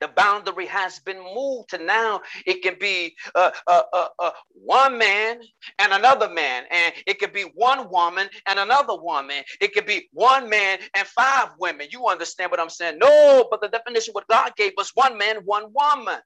The 0.00 0.08
boundary 0.08 0.66
has 0.66 0.98
been 1.00 1.18
moved 1.34 1.70
to 1.70 1.78
now 1.78 2.20
it 2.44 2.62
can 2.62 2.76
be 2.78 3.16
uh, 3.34 3.50
uh, 3.66 3.82
uh, 3.92 4.08
uh, 4.18 4.30
one 4.52 4.98
man 4.98 5.40
and 5.78 5.92
another 5.92 6.28
man, 6.28 6.64
and 6.70 6.92
it 7.06 7.18
could 7.18 7.32
be 7.32 7.44
one 7.54 7.88
woman 7.90 8.28
and 8.46 8.58
another 8.58 8.96
woman. 9.00 9.42
It 9.60 9.72
could 9.72 9.86
be 9.86 10.08
one 10.12 10.50
man 10.50 10.80
and 10.96 11.06
five 11.08 11.50
women. 11.58 11.88
You 11.90 12.06
understand 12.08 12.50
what 12.50 12.60
I'm 12.60 12.68
saying? 12.70 12.98
No, 12.98 13.48
but 13.50 13.60
the 13.62 13.68
definition 13.68 14.12
what 14.12 14.28
God 14.28 14.52
gave 14.56 14.72
us 14.78 14.90
one 14.94 15.16
man, 15.18 15.36
one 15.44 15.72
woman 15.72 16.18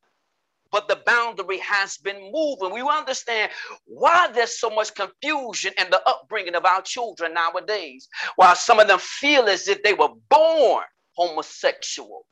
but 0.77 0.89
the 0.89 1.03
boundary 1.07 1.57
has 1.61 1.97
been 1.97 2.31
moved. 2.31 2.61
And 2.61 2.71
we 2.71 2.83
understand 2.83 3.51
why 3.87 4.29
there's 4.35 4.61
so 4.61 4.69
much 4.69 4.95
confusion 4.95 5.73
in 5.81 5.89
the 5.89 6.03
upbringing 6.07 6.55
of 6.55 6.67
our 6.67 6.83
children 6.83 7.33
nowadays. 7.33 8.07
While 8.35 8.55
some 8.57 8.79
of 8.79 8.87
them 8.87 8.99
feel 8.99 9.45
as 9.45 9.69
if 9.69 9.83
they 9.83 9.95
were 9.95 10.11
born 10.29 10.85
homosexual 11.15 12.27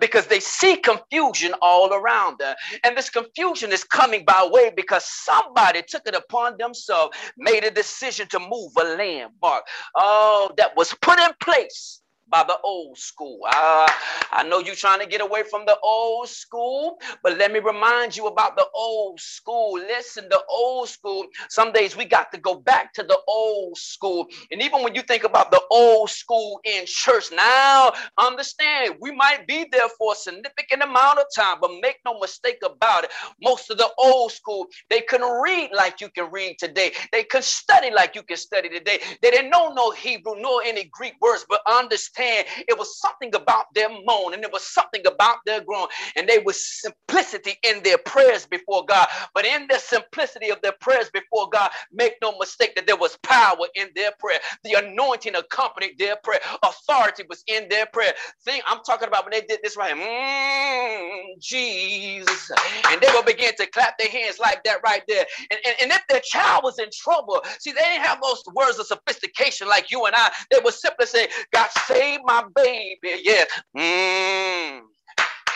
because 0.00 0.26
they 0.26 0.40
see 0.40 0.76
confusion 0.76 1.52
all 1.60 1.92
around 1.92 2.38
them. 2.38 2.56
And 2.82 2.96
this 2.96 3.10
confusion 3.10 3.72
is 3.72 3.84
coming 3.84 4.24
by 4.24 4.48
way 4.50 4.72
because 4.74 5.04
somebody 5.04 5.82
took 5.86 6.06
it 6.06 6.14
upon 6.14 6.56
themselves, 6.56 7.14
made 7.36 7.62
a 7.62 7.70
decision 7.70 8.26
to 8.28 8.38
move 8.38 8.72
a 8.80 8.84
landmark. 8.96 9.64
Oh, 9.94 10.50
that 10.56 10.74
was 10.78 10.94
put 11.02 11.18
in 11.18 11.30
place 11.42 12.00
by 12.28 12.44
the 12.46 12.58
old 12.64 12.98
school. 12.98 13.40
Uh, 13.46 13.86
I 14.32 14.44
know 14.48 14.58
you're 14.58 14.74
trying 14.74 15.00
to 15.00 15.06
get 15.06 15.20
away 15.20 15.42
from 15.44 15.64
the 15.66 15.78
old 15.82 16.28
school, 16.28 16.98
but 17.22 17.38
let 17.38 17.52
me 17.52 17.60
remind 17.60 18.16
you 18.16 18.26
about 18.26 18.56
the 18.56 18.66
old 18.74 19.20
school. 19.20 19.74
Listen, 19.74 20.26
the 20.28 20.42
old 20.50 20.88
school, 20.88 21.26
some 21.48 21.72
days 21.72 21.96
we 21.96 22.04
got 22.04 22.32
to 22.32 22.38
go 22.38 22.54
back 22.56 22.92
to 22.94 23.02
the 23.02 23.18
old 23.28 23.76
school. 23.78 24.26
And 24.50 24.60
even 24.60 24.82
when 24.82 24.94
you 24.94 25.02
think 25.02 25.24
about 25.24 25.50
the 25.50 25.60
old 25.70 26.10
school 26.10 26.60
in 26.64 26.84
church, 26.86 27.26
now 27.34 27.92
understand 28.18 28.96
we 29.00 29.12
might 29.12 29.46
be 29.46 29.66
there 29.70 29.88
for 29.98 30.12
a 30.12 30.16
significant 30.16 30.82
amount 30.82 31.18
of 31.18 31.26
time, 31.34 31.58
but 31.60 31.70
make 31.80 31.98
no 32.04 32.18
mistake 32.18 32.58
about 32.64 33.04
it. 33.04 33.10
Most 33.42 33.70
of 33.70 33.78
the 33.78 33.88
old 33.98 34.32
school, 34.32 34.66
they 34.90 35.00
couldn't 35.02 35.40
read 35.42 35.70
like 35.74 36.00
you 36.00 36.08
can 36.10 36.30
read 36.30 36.58
today. 36.58 36.92
They 37.12 37.24
could 37.24 37.44
study 37.44 37.90
like 37.90 38.14
you 38.14 38.22
can 38.22 38.36
study 38.36 38.68
today. 38.68 38.98
They 39.22 39.30
didn't 39.30 39.50
know 39.50 39.72
no 39.72 39.90
Hebrew 39.92 40.34
nor 40.38 40.62
any 40.64 40.84
Greek 40.92 41.14
words, 41.20 41.46
but 41.48 41.60
understand 41.66 42.15
understand 42.18 42.46
it 42.68 42.78
was 42.78 42.98
something 43.00 43.34
about 43.34 43.66
their 43.74 43.88
moan 44.04 44.34
and 44.34 44.42
it 44.44 44.52
was 44.52 44.62
something 44.66 45.02
about 45.06 45.38
their 45.46 45.60
groan. 45.60 45.88
And 46.16 46.28
they 46.28 46.38
was 46.38 46.64
simplicity 46.82 47.54
in 47.62 47.82
their 47.82 47.98
prayers 47.98 48.46
before 48.46 48.84
God. 48.86 49.08
But 49.34 49.44
in 49.44 49.66
the 49.68 49.78
simplicity 49.78 50.50
of 50.50 50.60
their 50.62 50.74
prayers 50.80 51.10
before 51.12 51.48
God, 51.50 51.70
make 51.92 52.14
no 52.22 52.36
mistake 52.38 52.74
that 52.76 52.86
there 52.86 52.96
was 52.96 53.16
power 53.22 53.66
in 53.74 53.88
their 53.94 54.12
prayer. 54.18 54.38
The 54.64 54.74
anointing 54.74 55.34
accompanied 55.34 55.98
their 55.98 56.16
prayer. 56.22 56.40
Authority 56.62 57.24
was 57.28 57.42
in 57.46 57.68
their 57.68 57.86
prayer. 57.86 58.12
Thing 58.44 58.60
I'm 58.66 58.80
talking 58.86 59.08
about 59.08 59.24
when 59.24 59.32
they 59.32 59.46
did 59.46 59.60
this 59.62 59.76
right. 59.76 59.94
Mm, 59.94 61.40
Jesus. 61.40 62.50
And 62.90 63.00
they 63.00 63.08
will 63.12 63.22
begin 63.24 63.54
to 63.56 63.66
clap 63.66 63.98
their 63.98 64.08
hands 64.10 64.38
like 64.38 64.64
that 64.64 64.78
right 64.84 65.02
there. 65.08 65.26
And, 65.50 65.60
and, 65.66 65.76
and 65.82 65.92
if 65.92 66.02
their 66.08 66.20
child 66.20 66.62
was 66.64 66.78
in 66.78 66.88
trouble, 66.92 67.42
see, 67.58 67.72
they 67.72 67.80
didn't 67.82 68.04
have 68.04 68.20
those 68.22 68.42
words 68.54 68.78
of 68.78 68.86
sophistication 68.86 69.68
like 69.68 69.90
you 69.90 70.04
and 70.06 70.14
I. 70.16 70.30
They 70.50 70.58
would 70.62 70.74
simply 70.74 71.06
say, 71.06 71.28
God 71.52 71.68
save 71.86 72.05
save 72.06 72.20
my 72.24 72.44
baby. 72.54 73.22
Yeah. 73.22 73.44
Mm. 73.76 74.80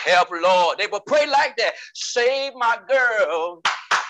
Help, 0.05 0.29
Lord. 0.31 0.77
They 0.77 0.87
would 0.87 1.05
pray 1.05 1.27
like 1.27 1.55
that. 1.57 1.73
Save 1.93 2.53
my 2.55 2.77
girl 2.89 3.61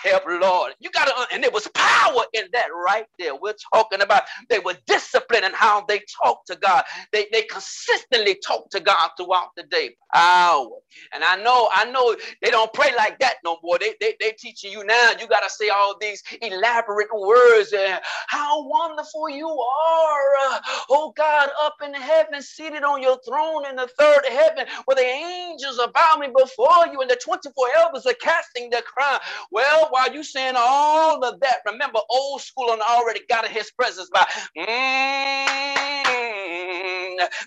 help, 0.04 0.24
Lord. 0.26 0.74
You 0.80 0.90
got 0.90 1.06
to, 1.06 1.34
and 1.34 1.42
there 1.42 1.50
was 1.50 1.68
power 1.74 2.22
in 2.34 2.44
that 2.52 2.68
right 2.86 3.06
there. 3.18 3.36
We're 3.36 3.54
talking 3.74 4.02
about 4.02 4.22
they 4.50 4.60
were 4.60 4.76
disciplined 4.86 5.44
in 5.44 5.52
how 5.54 5.84
they 5.88 6.02
talk 6.24 6.44
to 6.46 6.56
God. 6.56 6.84
They, 7.12 7.28
they 7.32 7.42
consistently 7.44 8.38
talk 8.46 8.70
to 8.70 8.80
God 8.80 9.10
throughout 9.16 9.50
the 9.56 9.64
day. 9.64 9.96
Hour. 10.14 10.70
And 11.12 11.24
I 11.24 11.36
know, 11.36 11.70
I 11.74 11.86
know 11.86 12.16
they 12.42 12.50
don't 12.50 12.72
pray 12.74 12.90
like 12.96 13.18
that 13.20 13.36
no 13.44 13.58
more. 13.62 13.78
They, 13.78 13.94
they, 14.00 14.14
they 14.20 14.32
teaching 14.38 14.72
you 14.72 14.84
now. 14.84 15.12
You 15.20 15.26
got 15.28 15.42
to 15.42 15.50
say 15.50 15.70
all 15.70 15.96
these 16.00 16.22
elaborate 16.42 17.08
words 17.14 17.72
and 17.72 18.00
how 18.28 18.66
wonderful 18.68 19.30
you 19.30 19.48
are. 19.48 20.22
Uh, 20.50 20.60
oh 20.90 21.12
God, 21.16 21.50
up 21.62 21.76
in 21.84 21.94
heaven, 21.94 22.42
seated 22.42 22.84
on 22.84 23.02
your 23.02 23.18
throne 23.26 23.66
in 23.68 23.76
the 23.76 23.88
third 23.98 24.22
heaven, 24.30 24.66
where 24.86 24.96
the 24.96 25.02
angels 25.02 25.78
are 25.78 25.92
bowing 25.92 26.32
before 26.38 26.86
you 26.92 27.00
and 27.00 27.10
the 27.10 27.20
24 27.24 27.68
elders 27.78 28.06
are 28.06 28.14
casting 28.14 28.70
their 28.70 28.82
crown. 28.82 29.20
Well, 29.52 29.90
while 29.92 30.12
you 30.14 30.24
saying 30.24 30.54
all 30.58 31.24
of 31.24 31.40
that, 31.40 31.58
remember 31.66 32.00
old 32.10 32.42
school 32.42 32.72
and 32.72 32.82
already 32.82 33.22
got 33.30 33.46
in 33.46 33.52
his 33.52 33.72
presence 33.72 34.10
by 34.14 34.26
mm, 34.58 34.66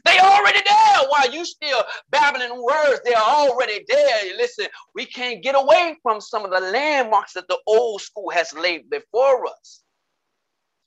they 0.05 0.19
already 0.19 0.61
there 0.65 1.09
while 1.09 1.31
you 1.33 1.45
still 1.45 1.83
babbling 2.11 2.63
words. 2.63 3.01
They're 3.05 3.17
already 3.17 3.85
there. 3.89 4.37
Listen, 4.37 4.67
we 4.95 5.05
can't 5.07 5.43
get 5.43 5.55
away 5.57 5.97
from 6.03 6.21
some 6.21 6.45
of 6.45 6.51
the 6.51 6.61
landmarks 6.61 7.33
that 7.33 7.49
the 7.49 7.59
old 7.67 8.01
school 8.01 8.31
has 8.31 8.53
laid 8.53 8.89
before 8.91 9.47
us. 9.47 9.83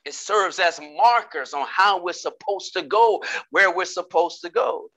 It 0.06 0.14
serves 0.14 0.58
as 0.60 0.80
markers 0.98 1.54
on 1.54 1.66
how 1.68 2.02
we're 2.02 2.14
supposed 2.14 2.74
to 2.74 2.82
go, 2.82 3.22
where 3.50 3.74
we're 3.74 3.86
supposed 3.86 4.42
to 4.42 4.50
go. 4.50 4.90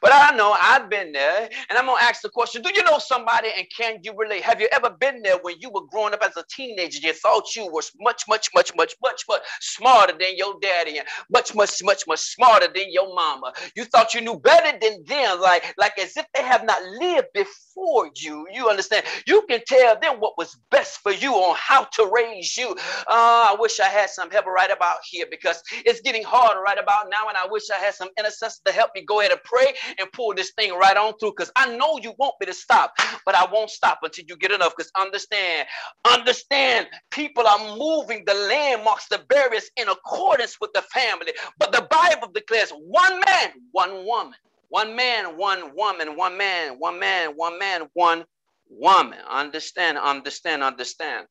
But 0.00 0.12
I 0.14 0.36
know 0.36 0.56
I've 0.60 0.90
been 0.90 1.12
there, 1.12 1.48
and 1.68 1.78
I'm 1.78 1.86
gonna 1.86 2.00
ask 2.02 2.22
the 2.22 2.30
question: 2.30 2.62
Do 2.62 2.70
you 2.74 2.84
know 2.84 2.98
somebody, 2.98 3.48
and 3.56 3.66
can 3.76 3.98
you 4.02 4.14
relate? 4.16 4.42
Have 4.42 4.60
you 4.60 4.68
ever 4.72 4.90
been 4.90 5.22
there 5.22 5.38
when 5.42 5.56
you 5.60 5.70
were 5.70 5.86
growing 5.90 6.14
up 6.14 6.22
as 6.24 6.36
a 6.36 6.44
teenager? 6.50 6.98
You 7.00 7.12
thought 7.12 7.54
you 7.56 7.70
were 7.72 7.82
much, 8.00 8.24
much, 8.28 8.50
much, 8.54 8.72
much, 8.76 8.94
much, 9.02 9.24
much 9.28 9.40
smarter 9.60 10.14
than 10.18 10.36
your 10.36 10.54
daddy, 10.60 10.98
and 10.98 11.08
much, 11.30 11.54
much, 11.54 11.82
much, 11.82 12.04
much 12.06 12.20
smarter 12.20 12.68
than 12.74 12.92
your 12.92 13.14
mama. 13.14 13.52
You 13.76 13.84
thought 13.84 14.14
you 14.14 14.20
knew 14.20 14.38
better 14.38 14.78
than 14.80 15.04
them, 15.06 15.40
like, 15.40 15.74
like 15.78 15.98
as 15.98 16.16
if 16.16 16.26
they 16.34 16.42
have 16.42 16.64
not 16.64 16.82
lived 17.00 17.28
before 17.34 18.10
you. 18.16 18.46
You 18.52 18.68
understand? 18.68 19.04
You 19.26 19.42
can 19.48 19.60
tell 19.66 19.98
them 20.00 20.16
what 20.20 20.38
was 20.38 20.56
best 20.70 21.00
for 21.02 21.12
you 21.12 21.32
on 21.34 21.56
how 21.58 21.84
to 21.84 22.10
raise 22.14 22.56
you. 22.56 22.70
Uh, 22.70 23.50
I 23.50 23.56
wish 23.58 23.80
I 23.80 23.86
had 23.88 24.10
some 24.10 24.30
help 24.30 24.46
right 24.46 24.70
about 24.70 24.98
here 25.04 25.26
because 25.30 25.62
it's 25.84 26.00
getting 26.00 26.24
harder 26.24 26.60
right 26.60 26.78
about 26.78 27.08
now, 27.10 27.28
and 27.28 27.36
I 27.36 27.46
wish 27.48 27.70
I 27.70 27.78
had 27.78 27.94
some 27.94 28.08
intercessors 28.18 28.60
to 28.66 28.72
help 28.72 28.90
me 28.94 29.04
go 29.04 29.20
ahead 29.20 29.32
and 29.32 29.42
pray 29.44 29.63
pray 29.64 29.74
and 29.98 30.10
pull 30.12 30.34
this 30.34 30.52
thing 30.52 30.72
right 30.74 30.96
on 30.96 31.14
through 31.18 31.32
because 31.36 31.52
I 31.56 31.76
know 31.76 31.98
you 32.02 32.14
want 32.18 32.34
me 32.40 32.46
to 32.46 32.54
stop, 32.54 32.94
but 33.24 33.34
I 33.34 33.46
won't 33.50 33.70
stop 33.70 34.00
until 34.02 34.24
you 34.28 34.36
get 34.36 34.52
enough. 34.52 34.74
Because 34.76 34.90
understand, 34.98 35.66
understand, 36.10 36.88
people 37.10 37.46
are 37.46 37.76
moving 37.76 38.24
the 38.26 38.34
landmarks, 38.34 39.08
the 39.08 39.20
barriers 39.28 39.70
in 39.76 39.88
accordance 39.88 40.56
with 40.60 40.72
the 40.74 40.82
family. 40.82 41.32
But 41.58 41.72
the 41.72 41.86
Bible 41.90 42.28
declares 42.34 42.70
one 42.70 43.20
man, 43.26 43.50
one 43.72 44.04
woman. 44.04 44.34
One 44.70 44.96
man, 44.96 45.36
one 45.36 45.76
woman, 45.76 46.16
one 46.16 46.36
man, 46.36 46.76
one 46.78 46.98
man, 46.98 47.32
one 47.36 47.58
man, 47.60 47.82
one 47.92 48.24
woman. 48.68 49.18
Understand, 49.30 49.98
understand, 49.98 50.64
understand. 50.64 51.26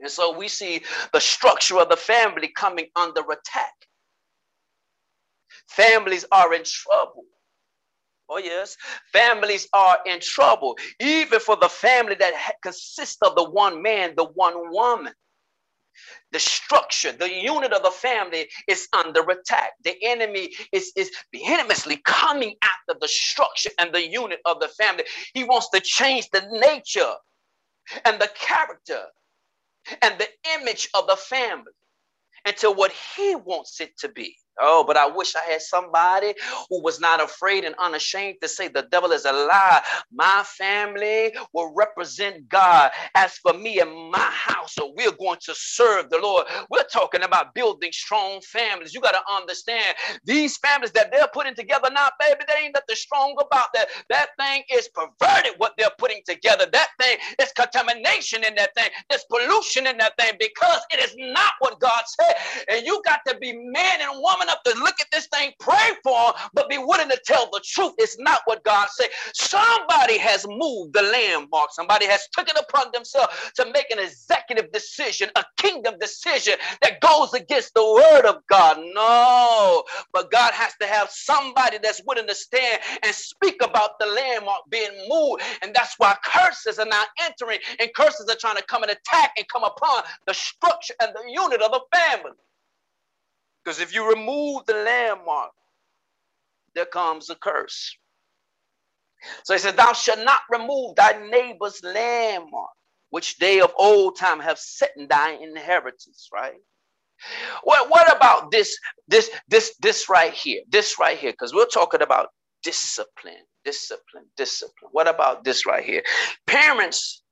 And 0.00 0.10
so 0.10 0.36
we 0.36 0.48
see 0.48 0.82
the 1.12 1.20
structure 1.20 1.78
of 1.78 1.90
the 1.90 1.96
family 1.96 2.48
coming 2.56 2.86
under 2.96 3.20
attack. 3.20 3.72
Families 5.68 6.24
are 6.32 6.52
in 6.54 6.64
trouble 6.64 7.24
Oh, 8.32 8.38
yes. 8.38 8.78
Families 9.12 9.68
are 9.74 9.98
in 10.06 10.20
trouble, 10.20 10.78
even 11.00 11.38
for 11.38 11.56
the 11.56 11.68
family 11.68 12.14
that 12.14 12.32
consists 12.62 13.18
of 13.22 13.36
the 13.36 13.44
one 13.50 13.82
man, 13.82 14.14
the 14.16 14.24
one 14.24 14.54
woman. 14.72 15.12
The 16.32 16.38
structure, 16.38 17.12
the 17.12 17.30
unit 17.30 17.74
of 17.74 17.82
the 17.82 17.90
family 17.90 18.48
is 18.66 18.88
under 18.94 19.20
attack. 19.20 19.72
The 19.84 19.96
enemy 20.02 20.54
is, 20.72 20.92
is 20.96 21.10
vehemently 21.34 21.98
coming 22.06 22.56
after 22.62 22.98
the 22.98 23.08
structure 23.08 23.70
and 23.78 23.94
the 23.94 24.08
unit 24.08 24.40
of 24.46 24.60
the 24.60 24.68
family. 24.68 25.04
He 25.34 25.44
wants 25.44 25.68
to 25.70 25.80
change 25.80 26.30
the 26.30 26.42
nature 26.52 27.14
and 28.06 28.18
the 28.18 28.30
character 28.34 29.02
and 30.02 30.18
the 30.18 30.28
image 30.58 30.88
of 30.94 31.06
the 31.06 31.16
family 31.16 31.72
into 32.46 32.70
what 32.70 32.92
he 33.16 33.36
wants 33.36 33.80
it 33.82 33.98
to 33.98 34.08
be. 34.08 34.36
Oh, 34.60 34.84
but 34.86 34.96
I 34.96 35.06
wish 35.06 35.34
I 35.36 35.50
had 35.50 35.62
somebody 35.62 36.34
who 36.70 36.82
was 36.82 37.00
not 37.00 37.22
afraid 37.22 37.64
and 37.64 37.74
unashamed 37.78 38.38
to 38.42 38.48
say 38.48 38.68
the 38.68 38.88
devil 38.90 39.12
is 39.12 39.24
a 39.24 39.32
lie. 39.32 39.82
My 40.12 40.44
family 40.46 41.34
will 41.52 41.72
represent 41.74 42.48
God. 42.48 42.90
As 43.14 43.34
for 43.38 43.52
me 43.54 43.80
and 43.80 44.10
my 44.10 44.18
house, 44.20 44.74
so 44.74 44.94
we're 44.96 45.12
going 45.12 45.38
to 45.44 45.54
serve 45.56 46.10
the 46.10 46.18
Lord. 46.18 46.46
We're 46.70 46.84
talking 46.84 47.22
about 47.24 47.54
building 47.54 47.92
strong 47.92 48.40
families. 48.42 48.94
You 48.94 49.00
got 49.00 49.12
to 49.12 49.34
understand 49.34 49.96
these 50.24 50.56
families 50.58 50.92
that 50.92 51.12
they're 51.12 51.28
putting 51.34 51.54
together 51.54 51.90
now, 51.92 52.08
baby, 52.20 52.40
they 52.48 52.64
ain't 52.66 52.74
nothing 52.74 52.96
strong 52.96 53.36
about 53.40 53.68
that. 53.74 53.88
That 54.10 54.28
thing 54.38 54.64
is 54.72 54.88
perverted 54.88 55.54
what 55.58 55.74
they're 55.78 55.90
putting 55.98 56.22
together. 56.26 56.66
That 56.72 56.88
thing 57.00 57.18
is 57.40 57.52
contamination 57.56 58.44
in 58.44 58.54
that 58.56 58.74
thing. 58.76 58.90
There's 59.10 59.24
pollution 59.30 59.86
in 59.88 59.98
that 59.98 60.16
thing 60.18 60.32
because 60.40 60.80
it 60.92 61.00
is 61.04 61.14
not 61.18 61.52
what 61.60 61.80
God 61.80 62.02
said. 62.06 62.34
And 62.70 62.86
you 62.86 63.02
got 63.06 63.20
to 63.28 63.36
be 63.38 63.52
man 63.54 64.00
and 64.02 64.20
woman 64.22 64.41
enough 64.42 64.62
to 64.64 64.74
look 64.78 65.00
at 65.00 65.06
this 65.12 65.26
thing, 65.28 65.52
pray 65.60 65.90
for 66.02 66.32
them, 66.32 66.50
but 66.54 66.68
be 66.68 66.78
willing 66.78 67.08
to 67.08 67.20
tell 67.24 67.48
the 67.52 67.60
truth. 67.64 67.92
It's 67.98 68.18
not 68.18 68.40
what 68.46 68.64
God 68.64 68.88
said. 68.90 69.08
Somebody 69.34 70.18
has 70.18 70.46
moved 70.48 70.94
the 70.94 71.02
landmark. 71.02 71.70
Somebody 71.72 72.06
has 72.06 72.20
taken 72.36 72.56
upon 72.56 72.92
themselves 72.92 73.32
to 73.56 73.70
make 73.72 73.90
an 73.90 73.98
executive 73.98 74.72
decision, 74.72 75.30
a 75.36 75.44
kingdom 75.58 75.94
decision 76.00 76.54
that 76.82 77.00
goes 77.00 77.32
against 77.34 77.74
the 77.74 77.84
word 77.84 78.26
of 78.26 78.36
God. 78.48 78.78
No, 78.94 79.84
but 80.12 80.30
God 80.30 80.52
has 80.52 80.74
to 80.80 80.86
have 80.86 81.10
somebody 81.10 81.78
that's 81.82 82.02
willing 82.06 82.26
to 82.28 82.34
stand 82.34 82.80
and 83.04 83.14
speak 83.14 83.56
about 83.62 83.98
the 83.98 84.06
landmark 84.06 84.62
being 84.70 84.90
moved. 85.08 85.42
And 85.62 85.74
that's 85.74 85.94
why 85.98 86.16
curses 86.24 86.78
are 86.78 86.86
now 86.86 87.04
entering, 87.22 87.58
and 87.80 87.90
curses 87.94 88.28
are 88.28 88.36
trying 88.40 88.56
to 88.56 88.64
come 88.64 88.82
and 88.82 88.92
attack 88.92 89.32
and 89.36 89.46
come 89.48 89.64
upon 89.64 90.04
the 90.26 90.34
structure 90.34 90.94
and 91.00 91.12
the 91.14 91.30
unit 91.30 91.62
of 91.62 91.72
the 91.72 91.80
family. 91.94 92.32
Because 93.64 93.80
if 93.80 93.94
you 93.94 94.08
remove 94.08 94.66
the 94.66 94.74
landmark, 94.74 95.52
there 96.74 96.86
comes 96.86 97.30
a 97.30 97.36
curse. 97.36 97.96
So 99.44 99.54
he 99.54 99.58
said, 99.58 99.76
Thou 99.76 99.92
shalt 99.92 100.24
not 100.24 100.42
remove 100.50 100.96
thy 100.96 101.20
neighbor's 101.30 101.82
landmark, 101.84 102.70
which 103.10 103.38
they 103.38 103.60
of 103.60 103.72
old 103.78 104.18
time 104.18 104.40
have 104.40 104.58
set 104.58 104.90
in 104.96 105.08
thy 105.08 105.32
inheritance, 105.32 106.28
right? 106.32 106.54
What, 107.64 107.90
what 107.90 108.14
about 108.14 108.50
this, 108.50 108.76
this, 109.08 109.30
this, 109.48 109.74
this 109.80 110.08
right 110.08 110.32
here? 110.32 110.62
This 110.68 110.98
right 110.98 111.18
here, 111.18 111.32
because 111.32 111.54
we're 111.54 111.66
talking 111.66 112.02
about 112.02 112.28
discipline, 112.62 113.44
discipline, 113.64 114.24
discipline. 114.36 114.90
What 114.92 115.08
about 115.08 115.44
this 115.44 115.66
right 115.66 115.84
here? 115.84 116.02
Parents 116.46 117.22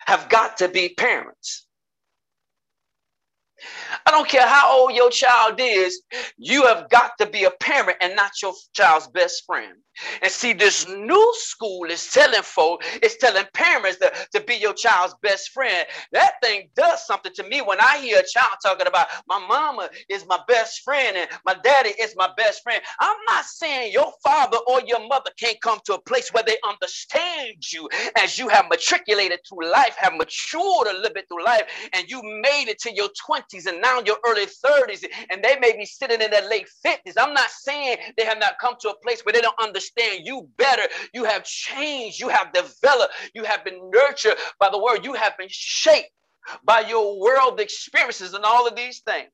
have 0.00 0.28
got 0.28 0.58
to 0.58 0.68
be 0.68 0.90
parents. 0.90 1.66
I 4.06 4.10
don't 4.10 4.28
care 4.28 4.46
how 4.46 4.78
old 4.80 4.94
your 4.94 5.10
child 5.10 5.56
is, 5.60 6.02
you 6.38 6.66
have 6.66 6.88
got 6.90 7.12
to 7.18 7.26
be 7.26 7.44
a 7.44 7.50
parent 7.50 7.98
and 8.00 8.16
not 8.16 8.32
your 8.42 8.54
child's 8.74 9.08
best 9.08 9.44
friend. 9.46 9.78
And 10.22 10.30
see, 10.30 10.52
this 10.52 10.88
new 10.88 11.34
school 11.36 11.84
is 11.84 12.10
telling 12.10 12.42
folk, 12.42 12.82
it's 13.02 13.16
telling 13.16 13.44
parents 13.54 13.98
to, 13.98 14.12
to 14.32 14.40
be 14.40 14.54
your 14.54 14.74
child's 14.74 15.14
best 15.22 15.50
friend. 15.50 15.86
That 16.12 16.32
thing 16.42 16.68
does 16.76 17.06
something 17.06 17.32
to 17.34 17.44
me 17.44 17.62
when 17.62 17.80
I 17.80 17.98
hear 17.98 18.18
a 18.18 18.26
child 18.26 18.56
talking 18.62 18.86
about 18.86 19.08
my 19.28 19.38
mama 19.38 19.88
is 20.08 20.26
my 20.26 20.38
best 20.48 20.82
friend 20.82 21.16
and 21.16 21.28
my 21.44 21.54
daddy 21.62 21.90
is 22.00 22.14
my 22.16 22.28
best 22.36 22.62
friend. 22.62 22.82
I'm 23.00 23.16
not 23.26 23.44
saying 23.44 23.92
your 23.92 24.12
father 24.22 24.58
or 24.68 24.80
your 24.86 25.06
mother 25.06 25.30
can't 25.38 25.60
come 25.60 25.80
to 25.86 25.94
a 25.94 26.00
place 26.00 26.30
where 26.32 26.44
they 26.44 26.56
understand 26.66 27.70
you 27.72 27.88
as 28.16 28.38
you 28.38 28.48
have 28.48 28.66
matriculated 28.70 29.40
through 29.48 29.70
life, 29.70 29.94
have 29.98 30.14
matured 30.14 30.86
a 30.88 30.94
little 30.94 31.14
bit 31.14 31.26
through 31.28 31.44
life, 31.44 31.62
and 31.94 32.08
you 32.10 32.22
made 32.22 32.68
it 32.68 32.78
to 32.80 32.94
your 32.94 33.08
20s 33.28 33.66
and 33.66 33.80
now 33.80 34.00
your 34.04 34.16
early 34.26 34.46
30s, 34.46 35.04
and 35.30 35.42
they 35.42 35.58
may 35.58 35.76
be 35.76 35.84
sitting 35.84 36.20
in 36.20 36.30
their 36.30 36.48
late 36.48 36.68
50s. 36.84 37.14
I'm 37.18 37.34
not 37.34 37.50
saying 37.50 37.98
they 38.16 38.24
have 38.24 38.38
not 38.38 38.54
come 38.60 38.74
to 38.80 38.90
a 38.90 38.96
place 39.02 39.24
where 39.24 39.32
they 39.32 39.40
don't 39.40 39.58
understand 39.60 39.89
understand 39.98 40.26
you 40.26 40.48
better. 40.56 40.82
You 41.14 41.24
have 41.24 41.44
changed. 41.44 42.20
You 42.20 42.28
have 42.28 42.52
developed. 42.52 43.14
You 43.34 43.44
have 43.44 43.64
been 43.64 43.90
nurtured 43.92 44.34
by 44.58 44.70
the 44.70 44.78
word. 44.82 45.04
You 45.04 45.14
have 45.14 45.36
been 45.38 45.48
shaped 45.50 46.10
by 46.64 46.80
your 46.80 47.20
world 47.20 47.60
experiences 47.60 48.34
and 48.34 48.44
all 48.44 48.66
of 48.66 48.76
these 48.76 49.00
things. 49.00 49.30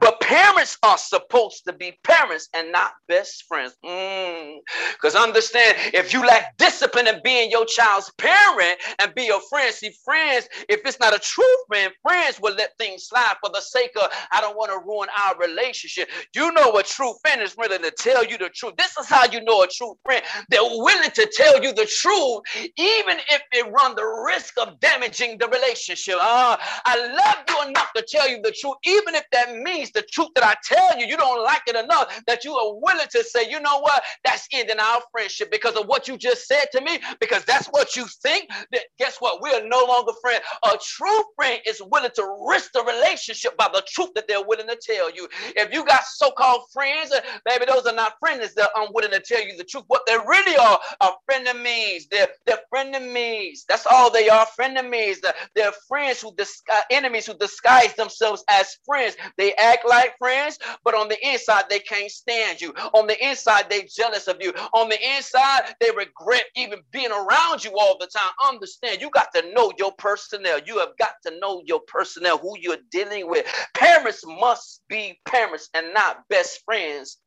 But 0.00 0.20
parents 0.20 0.78
are 0.82 0.98
supposed 0.98 1.64
to 1.66 1.72
be 1.72 1.98
parents 2.02 2.48
and 2.54 2.72
not 2.72 2.92
best 3.08 3.44
friends. 3.46 3.74
Because 3.82 5.14
mm. 5.14 5.22
understand, 5.22 5.76
if 5.94 6.12
you 6.12 6.26
lack 6.26 6.56
discipline 6.56 7.06
in 7.06 7.20
being 7.22 7.50
your 7.50 7.66
child's 7.66 8.10
parent 8.18 8.78
and 8.98 9.14
be 9.14 9.24
your 9.24 9.40
friend, 9.48 9.72
see, 9.74 9.92
friends, 10.04 10.48
if 10.68 10.80
it's 10.84 11.00
not 11.00 11.14
a 11.14 11.18
true 11.18 11.44
friend, 11.68 11.92
friends 12.02 12.40
will 12.40 12.54
let 12.54 12.76
things 12.78 13.04
slide 13.04 13.34
for 13.42 13.50
the 13.52 13.60
sake 13.60 13.92
of, 13.96 14.10
I 14.32 14.40
don't 14.40 14.56
want 14.56 14.70
to 14.70 14.86
ruin 14.86 15.08
our 15.26 15.36
relationship. 15.38 16.08
You 16.34 16.52
know 16.52 16.76
a 16.76 16.82
true 16.82 17.12
friend 17.22 17.42
is 17.42 17.56
willing 17.56 17.82
to 17.82 17.90
tell 17.90 18.24
you 18.24 18.38
the 18.38 18.48
truth. 18.48 18.74
This 18.76 18.96
is 18.96 19.06
how 19.06 19.24
you 19.30 19.42
know 19.44 19.62
a 19.62 19.68
true 19.68 19.96
friend. 20.04 20.22
They're 20.50 20.62
willing 20.62 21.10
to 21.10 21.30
tell 21.34 21.62
you 21.62 21.72
the 21.72 21.86
truth, 21.86 22.40
even 22.76 23.18
if 23.28 23.42
it 23.52 23.70
run 23.72 23.94
the 23.94 24.24
risk 24.26 24.54
of 24.58 24.80
damaging 24.80 25.38
the 25.38 25.48
relationship. 25.48 26.16
Uh, 26.20 26.56
I 26.84 26.96
love 26.96 27.44
you 27.48 27.68
enough 27.68 27.92
to 27.94 28.04
tell 28.08 28.28
you 28.28 28.40
the 28.42 28.52
truth, 28.52 28.76
even 28.84 29.14
if 29.14 29.24
that 29.32 29.54
means 29.66 29.90
the 29.90 30.02
truth 30.02 30.30
that 30.36 30.44
I 30.44 30.54
tell 30.64 30.98
you, 30.98 31.06
you 31.06 31.16
don't 31.16 31.42
like 31.42 31.62
it 31.66 31.76
enough 31.76 32.06
that 32.26 32.44
you 32.44 32.54
are 32.54 32.74
willing 32.74 33.08
to 33.10 33.24
say, 33.24 33.50
you 33.50 33.60
know 33.60 33.80
what, 33.80 34.02
that's 34.24 34.46
ending 34.52 34.78
our 34.78 35.00
friendship 35.12 35.50
because 35.50 35.74
of 35.74 35.86
what 35.86 36.06
you 36.08 36.16
just 36.16 36.46
said 36.46 36.66
to 36.72 36.80
me, 36.80 36.98
because 37.20 37.44
that's 37.44 37.66
what 37.68 37.96
you 37.96 38.06
think. 38.22 38.48
That 38.72 38.82
guess 38.98 39.16
what? 39.18 39.42
We 39.42 39.50
are 39.50 39.66
no 39.66 39.84
longer 39.84 40.12
friends. 40.22 40.42
A 40.64 40.76
true 40.82 41.22
friend 41.36 41.60
is 41.66 41.82
willing 41.92 42.10
to 42.14 42.24
risk 42.48 42.72
the 42.72 42.84
relationship 42.84 43.56
by 43.56 43.68
the 43.72 43.82
truth 43.88 44.10
that 44.14 44.26
they're 44.28 44.44
willing 44.44 44.68
to 44.68 44.78
tell 44.80 45.10
you. 45.10 45.28
If 45.56 45.72
you 45.72 45.84
got 45.84 46.04
so-called 46.04 46.62
friends, 46.72 47.12
uh, 47.12 47.20
baby, 47.44 47.64
those 47.66 47.86
are 47.86 47.94
not 47.94 48.14
friends. 48.20 48.54
They're 48.54 48.66
unwilling 48.76 49.12
to 49.12 49.20
tell 49.20 49.44
you 49.44 49.56
the 49.56 49.64
truth. 49.64 49.84
What 49.88 50.02
they 50.06 50.16
really 50.16 50.56
are 50.56 50.78
are 51.00 51.14
frenemies. 51.30 52.04
They're 52.10 52.28
they're 52.46 52.60
frenemies. 52.72 53.60
That's 53.68 53.86
all 53.86 54.10
they 54.10 54.28
are. 54.28 54.46
Frenemies. 54.58 55.18
They're 55.54 55.72
friends 55.88 56.20
who 56.22 56.34
disguise 56.36 56.82
enemies 56.90 57.26
who 57.26 57.34
disguise 57.38 57.94
themselves 57.94 58.44
as 58.48 58.78
friends. 58.84 59.16
They 59.36 59.54
act 59.58 59.86
like 59.88 60.16
friends, 60.18 60.58
but 60.84 60.94
on 60.94 61.08
the 61.08 61.28
inside, 61.28 61.64
they 61.70 61.80
can't 61.80 62.10
stand 62.10 62.60
you. 62.60 62.72
On 62.94 63.06
the 63.06 63.26
inside, 63.26 63.70
they 63.70 63.82
jealous 63.84 64.28
of 64.28 64.36
you. 64.40 64.52
On 64.74 64.88
the 64.88 64.98
inside, 65.16 65.74
they 65.80 65.90
regret 65.90 66.44
even 66.56 66.80
being 66.92 67.12
around 67.12 67.64
you 67.64 67.72
all 67.78 67.96
the 67.98 68.08
time. 68.08 68.30
Understand, 68.46 69.00
you 69.00 69.10
got 69.10 69.32
to 69.34 69.52
know 69.54 69.72
your 69.78 69.92
personnel. 69.98 70.60
You 70.66 70.78
have 70.78 70.96
got 70.98 71.14
to 71.26 71.38
know 71.40 71.62
your 71.66 71.80
personnel, 71.88 72.38
who 72.38 72.56
you're 72.60 72.78
dealing 72.90 73.28
with. 73.28 73.46
Parents 73.74 74.22
must 74.26 74.82
be 74.88 75.18
parents 75.26 75.68
and 75.74 75.94
not 75.94 76.28
best 76.28 76.62
friends 76.64 77.18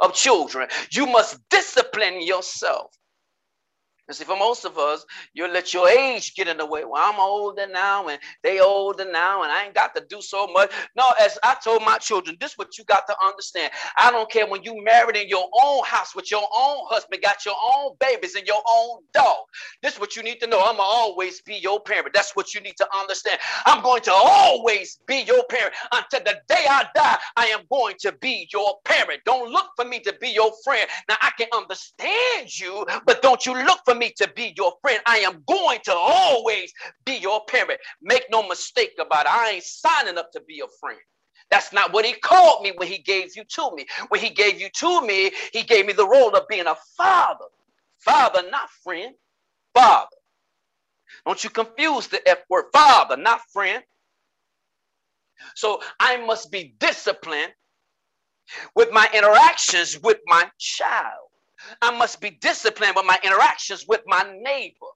of 0.00 0.14
children. 0.14 0.68
You 0.92 1.06
must 1.06 1.38
discipline 1.50 2.22
yourself. 2.22 2.92
And 4.08 4.16
see, 4.16 4.24
for 4.24 4.36
most 4.38 4.64
of 4.64 4.78
us, 4.78 5.04
you 5.34 5.48
let 5.48 5.74
your 5.74 5.88
age 5.88 6.34
get 6.34 6.48
in 6.48 6.58
the 6.58 6.66
way. 6.66 6.84
Well, 6.84 7.02
I'm 7.04 7.20
older 7.20 7.66
now 7.66 8.08
and 8.08 8.18
they 8.42 8.60
older 8.60 9.10
now 9.10 9.42
and 9.42 9.52
I 9.52 9.66
ain't 9.66 9.74
got 9.74 9.94
to 9.96 10.04
do 10.08 10.22
so 10.22 10.46
much. 10.48 10.72
No, 10.96 11.04
as 11.20 11.38
I 11.44 11.56
told 11.62 11.82
my 11.84 11.98
children, 11.98 12.36
this 12.40 12.52
is 12.52 12.58
what 12.58 12.78
you 12.78 12.84
got 12.84 13.06
to 13.08 13.16
understand. 13.24 13.72
I 13.98 14.10
don't 14.10 14.30
care 14.30 14.46
when 14.46 14.62
you 14.62 14.82
married 14.84 15.16
in 15.16 15.28
your 15.28 15.48
own 15.62 15.84
house 15.84 16.14
with 16.16 16.30
your 16.30 16.42
own 16.42 16.78
husband, 16.88 17.22
got 17.22 17.44
your 17.46 17.56
own 17.76 17.92
babies 18.00 18.34
and 18.34 18.46
your 18.46 18.62
own 18.70 19.00
dog. 19.14 19.38
This 19.82 19.94
is 19.94 20.00
what 20.00 20.16
you 20.16 20.22
need 20.22 20.40
to 20.40 20.46
know. 20.46 20.60
I'm 20.60 20.76
going 20.76 20.78
to 20.78 20.82
always 20.82 21.42
be 21.42 21.56
your 21.56 21.80
parent. 21.80 22.08
That's 22.14 22.34
what 22.36 22.54
you 22.54 22.60
need 22.60 22.76
to 22.78 22.88
understand. 22.98 23.38
I'm 23.66 23.82
going 23.82 24.02
to 24.02 24.12
always 24.12 24.98
be 25.06 25.22
your 25.26 25.44
parent. 25.50 25.74
Until 25.92 26.20
the 26.24 26.40
day 26.48 26.64
I 26.68 26.86
die, 26.94 27.18
I 27.36 27.46
am 27.46 27.60
going 27.70 27.96
to 28.00 28.12
be 28.20 28.48
your 28.52 28.76
parent. 28.84 29.22
Don't 29.26 29.50
look 29.50 29.68
for 29.76 29.84
me 29.84 30.00
to 30.00 30.14
be 30.20 30.30
your 30.30 30.52
friend. 30.64 30.86
Now, 31.08 31.16
I 31.22 31.30
can 31.38 31.48
understand 31.54 32.58
you, 32.58 32.86
but 33.06 33.22
don't 33.22 33.44
you 33.46 33.54
look 33.54 33.80
for 33.84 33.94
me 33.98 34.12
to 34.18 34.30
be 34.36 34.54
your 34.56 34.74
friend. 34.82 35.00
I 35.06 35.18
am 35.18 35.44
going 35.48 35.80
to 35.86 35.94
always 35.94 36.72
be 37.06 37.16
your 37.18 37.42
parent. 37.46 37.80
Make 38.02 38.24
no 38.30 38.46
mistake 38.48 38.94
about 39.00 39.26
it. 39.26 39.32
I 39.32 39.52
ain't 39.52 39.64
signing 39.64 40.18
up 40.18 40.32
to 40.32 40.42
be 40.48 40.60
a 40.60 40.68
friend. 40.80 41.00
That's 41.50 41.72
not 41.72 41.92
what 41.92 42.06
he 42.06 42.14
called 42.14 42.62
me 42.62 42.72
when 42.76 42.88
he 42.88 42.98
gave 42.98 43.36
you 43.36 43.44
to 43.44 43.70
me. 43.74 43.86
When 44.08 44.20
he 44.20 44.30
gave 44.30 44.60
you 44.60 44.68
to 44.76 45.02
me, 45.06 45.32
he 45.52 45.62
gave 45.64 45.86
me 45.86 45.94
the 45.94 46.08
role 46.08 46.34
of 46.36 46.48
being 46.48 46.66
a 46.66 46.76
father. 46.96 47.46
Father, 48.00 48.42
not 48.50 48.70
friend. 48.84 49.14
Father. 49.74 50.08
Don't 51.26 51.42
you 51.44 51.50
confuse 51.50 52.08
the 52.08 52.26
F 52.28 52.38
word. 52.50 52.66
Father, 52.72 53.16
not 53.16 53.40
friend. 53.52 53.82
So 55.56 55.80
I 56.00 56.18
must 56.18 56.50
be 56.52 56.74
disciplined 56.80 57.52
with 58.76 58.92
my 58.92 59.08
interactions 59.14 60.00
with 60.02 60.18
my 60.26 60.50
child. 60.58 61.27
I 61.82 61.96
must 61.96 62.20
be 62.20 62.30
disciplined 62.30 62.94
with 62.96 63.06
my 63.06 63.18
interactions 63.22 63.86
with 63.88 64.02
my 64.06 64.24
neighbor. 64.40 64.86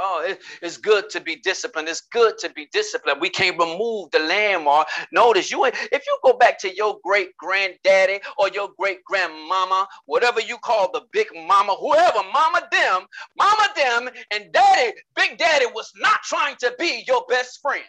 Oh, 0.00 0.24
it, 0.24 0.40
it's 0.62 0.76
good 0.76 1.10
to 1.10 1.20
be 1.20 1.36
disciplined. 1.36 1.88
It's 1.88 2.02
good 2.12 2.38
to 2.38 2.50
be 2.50 2.68
disciplined. 2.72 3.20
We 3.20 3.30
can't 3.30 3.58
remove 3.58 4.10
the 4.12 4.20
landmark. 4.20 4.86
Notice 5.12 5.50
you, 5.50 5.64
if 5.64 6.06
you 6.06 6.18
go 6.22 6.34
back 6.34 6.58
to 6.60 6.74
your 6.74 6.98
great 7.02 7.36
granddaddy 7.36 8.20
or 8.38 8.48
your 8.50 8.68
great 8.78 9.02
grandmama, 9.04 9.88
whatever 10.06 10.40
you 10.40 10.56
call 10.58 10.92
the 10.92 11.02
big 11.12 11.26
mama, 11.34 11.74
whoever, 11.74 12.20
mama 12.32 12.68
them, 12.70 13.06
mama 13.36 13.68
them, 13.74 14.08
and 14.32 14.52
daddy, 14.52 14.92
big 15.16 15.36
daddy 15.36 15.66
was 15.74 15.90
not 15.96 16.22
trying 16.22 16.54
to 16.60 16.72
be 16.78 17.02
your 17.08 17.24
best 17.28 17.60
friend. 17.60 17.84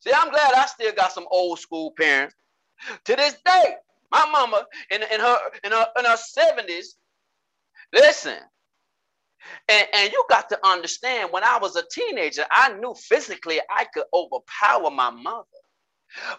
See, 0.00 0.12
I'm 0.12 0.30
glad 0.30 0.54
I 0.54 0.66
still 0.66 0.92
got 0.92 1.12
some 1.12 1.26
old 1.30 1.60
school 1.60 1.92
parents. 1.96 2.34
To 3.04 3.14
this 3.16 3.36
day, 3.44 3.74
my 4.12 4.26
mama 4.30 4.66
in, 4.90 5.02
in 5.02 5.20
her 5.20 5.38
in 5.64 5.72
her 5.72 5.86
in 5.98 6.04
her 6.04 6.16
70s, 6.16 6.86
listen, 7.92 8.38
and, 9.68 9.86
and 9.94 10.12
you 10.12 10.24
got 10.30 10.48
to 10.50 10.58
understand 10.66 11.30
when 11.32 11.44
I 11.44 11.58
was 11.58 11.76
a 11.76 11.84
teenager, 11.92 12.44
I 12.50 12.74
knew 12.74 12.94
physically 12.94 13.60
I 13.70 13.86
could 13.92 14.04
overpower 14.14 14.90
my 14.90 15.10
mother. 15.10 15.44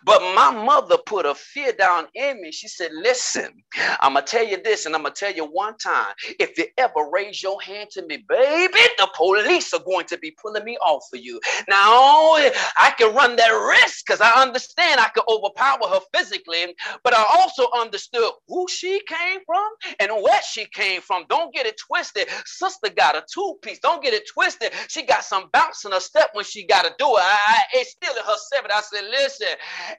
But 0.06 0.22
my 0.36 0.52
mother 0.52 0.98
put 1.06 1.26
a 1.26 1.36
fear 1.36 1.74
down 1.74 2.08
in 2.16 2.42
me. 2.42 2.52
She 2.52 2.68
said, 2.68 2.92
Listen, 2.94 3.64
I'm 4.02 4.14
going 4.14 4.26
to 4.26 4.32
tell 4.32 4.46
you 4.48 4.62
this, 4.64 4.86
and 4.86 4.96
I'm 4.96 5.04
going 5.04 5.14
to 5.14 5.20
tell 5.20 5.34
you 5.34 5.46
one 5.46 5.78
time. 5.78 6.14
If 6.40 6.58
you 6.58 6.66
ever 6.78 7.10
raise 7.12 7.44
your 7.44 7.62
hand 7.62 7.90
to 7.92 8.06
me, 8.08 8.26
baby, 8.30 8.80
the 8.98 9.10
police 9.16 9.74
are 9.74 9.84
going 9.86 10.06
to 10.08 10.18
be 10.20 10.36
pulling 10.42 10.66
me 10.66 10.78
off 10.80 11.06
of 11.14 11.20
you. 11.22 11.40
Now, 11.70 12.36
I 12.78 12.94
can 12.98 13.16
run 13.16 13.36
that 13.38 13.50
risk 13.50 14.06
because 14.06 14.22
I 14.22 14.42
understand 14.42 15.00
I 15.02 15.10
could 15.10 15.26
overpower 15.30 15.88
her 15.90 16.02
physically, 16.16 16.76
but 17.04 17.14
I 17.16 17.26
also 17.40 17.68
understood 17.78 18.32
who 18.48 18.68
she 18.70 19.02
came 19.08 19.40
from 19.46 19.70
and 20.00 20.12
where 20.24 20.42
she 20.50 20.66
came 20.68 21.02
from. 21.02 21.26
Don't 21.30 21.54
get 21.54 21.66
it 21.66 21.80
twisted. 21.80 22.28
Sister 22.46 22.90
got 22.96 23.16
a 23.18 23.24
two 23.34 23.56
piece. 23.64 23.80
Don't 23.80 24.04
get 24.04 24.14
it 24.14 24.24
twisted. 24.34 24.74
She 24.90 25.06
got 25.06 25.24
some 25.26 25.50
bounce 25.54 25.86
in 25.86 25.92
her 25.92 26.00
step 26.00 26.30
when 26.34 26.46
she 26.46 26.66
got 26.66 26.84
to 26.84 26.92
do 27.00 27.08
it. 27.08 27.24
I, 27.24 27.38
I, 27.48 27.60
it's 27.76 27.92
still 27.92 28.16
in 28.16 28.24
her 28.24 28.38
seven. 28.54 28.72
I 28.74 28.82
said, 28.82 29.06
Listen, 29.12 29.48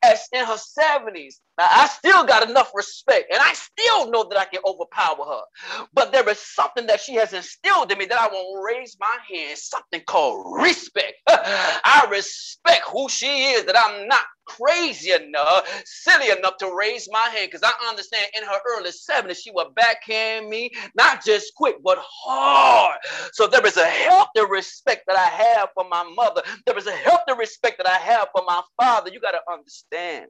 as 0.03 0.27
in 0.33 0.45
her 0.45 0.57
70s. 0.57 1.35
Now, 1.59 1.67
I 1.71 1.89
still 1.89 2.25
got 2.25 2.49
enough 2.49 2.73
respect, 2.75 3.33
and 3.33 3.41
I 3.41 3.53
still 3.55 4.11
know 4.11 4.25
that 4.31 4.39
I 4.39 4.47
can 4.47 4.61
overpower 4.67 5.25
her. 5.27 5.87
But 5.93 6.13
there 6.13 6.29
is 6.29 6.41
something 6.41 6.87
that 6.87 7.01
she 7.01 7.15
has 7.15 7.33
instilled 7.33 7.93
in 7.93 7.99
me 7.99 8.07
that 8.07 8.19
I 8.19 8.29
won't 8.33 8.65
raise 8.65 8.97
my 8.99 9.17
hand, 9.31 9.59
something 9.59 10.03
called 10.07 10.63
respect. 10.63 11.15
I 11.29 12.07
respect 12.11 12.83
who 12.91 13.09
she 13.09 13.27
is, 13.53 13.65
that 13.67 13.79
I'm 13.79 14.09
not 14.09 14.25
crazy 14.47 15.13
enough, 15.13 15.83
silly 15.85 16.31
enough 16.31 16.57
to 16.59 16.75
raise 16.75 17.09
my 17.11 17.29
hand 17.29 17.51
because 17.51 17.63
I 17.65 17.89
understand 17.89 18.27
in 18.37 18.45
her 18.45 18.59
early 18.77 18.91
70s, 18.91 19.39
she 19.43 19.51
would 19.53 19.75
backhand 19.75 20.49
me, 20.49 20.71
not 20.95 21.25
just 21.25 21.55
quick, 21.57 21.77
but 21.83 21.99
hard. 22.01 22.99
So 23.33 23.47
there 23.47 23.67
is 23.67 23.77
a 23.77 23.87
healthy 23.87 24.43
respect 24.49 25.05
that 25.09 25.17
I 25.17 25.27
have 25.27 25.71
for 25.75 25.89
my 25.89 26.05
mother. 26.17 26.43
There 26.67 26.79
is 26.79 26.87
a 26.87 26.93
healthy 26.93 27.35
respect 27.39 27.79
that 27.79 27.89
I 27.89 27.99
have 27.99 28.29
for 28.35 28.43
my 28.47 28.63
father. 28.81 29.11
You 29.13 29.21
got 29.21 29.33
to 29.33 29.41
understand. 29.53 30.27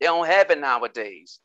They 0.00 0.06
don't 0.06 0.26
have 0.26 0.50
it 0.50 0.60
nowadays. 0.60 1.40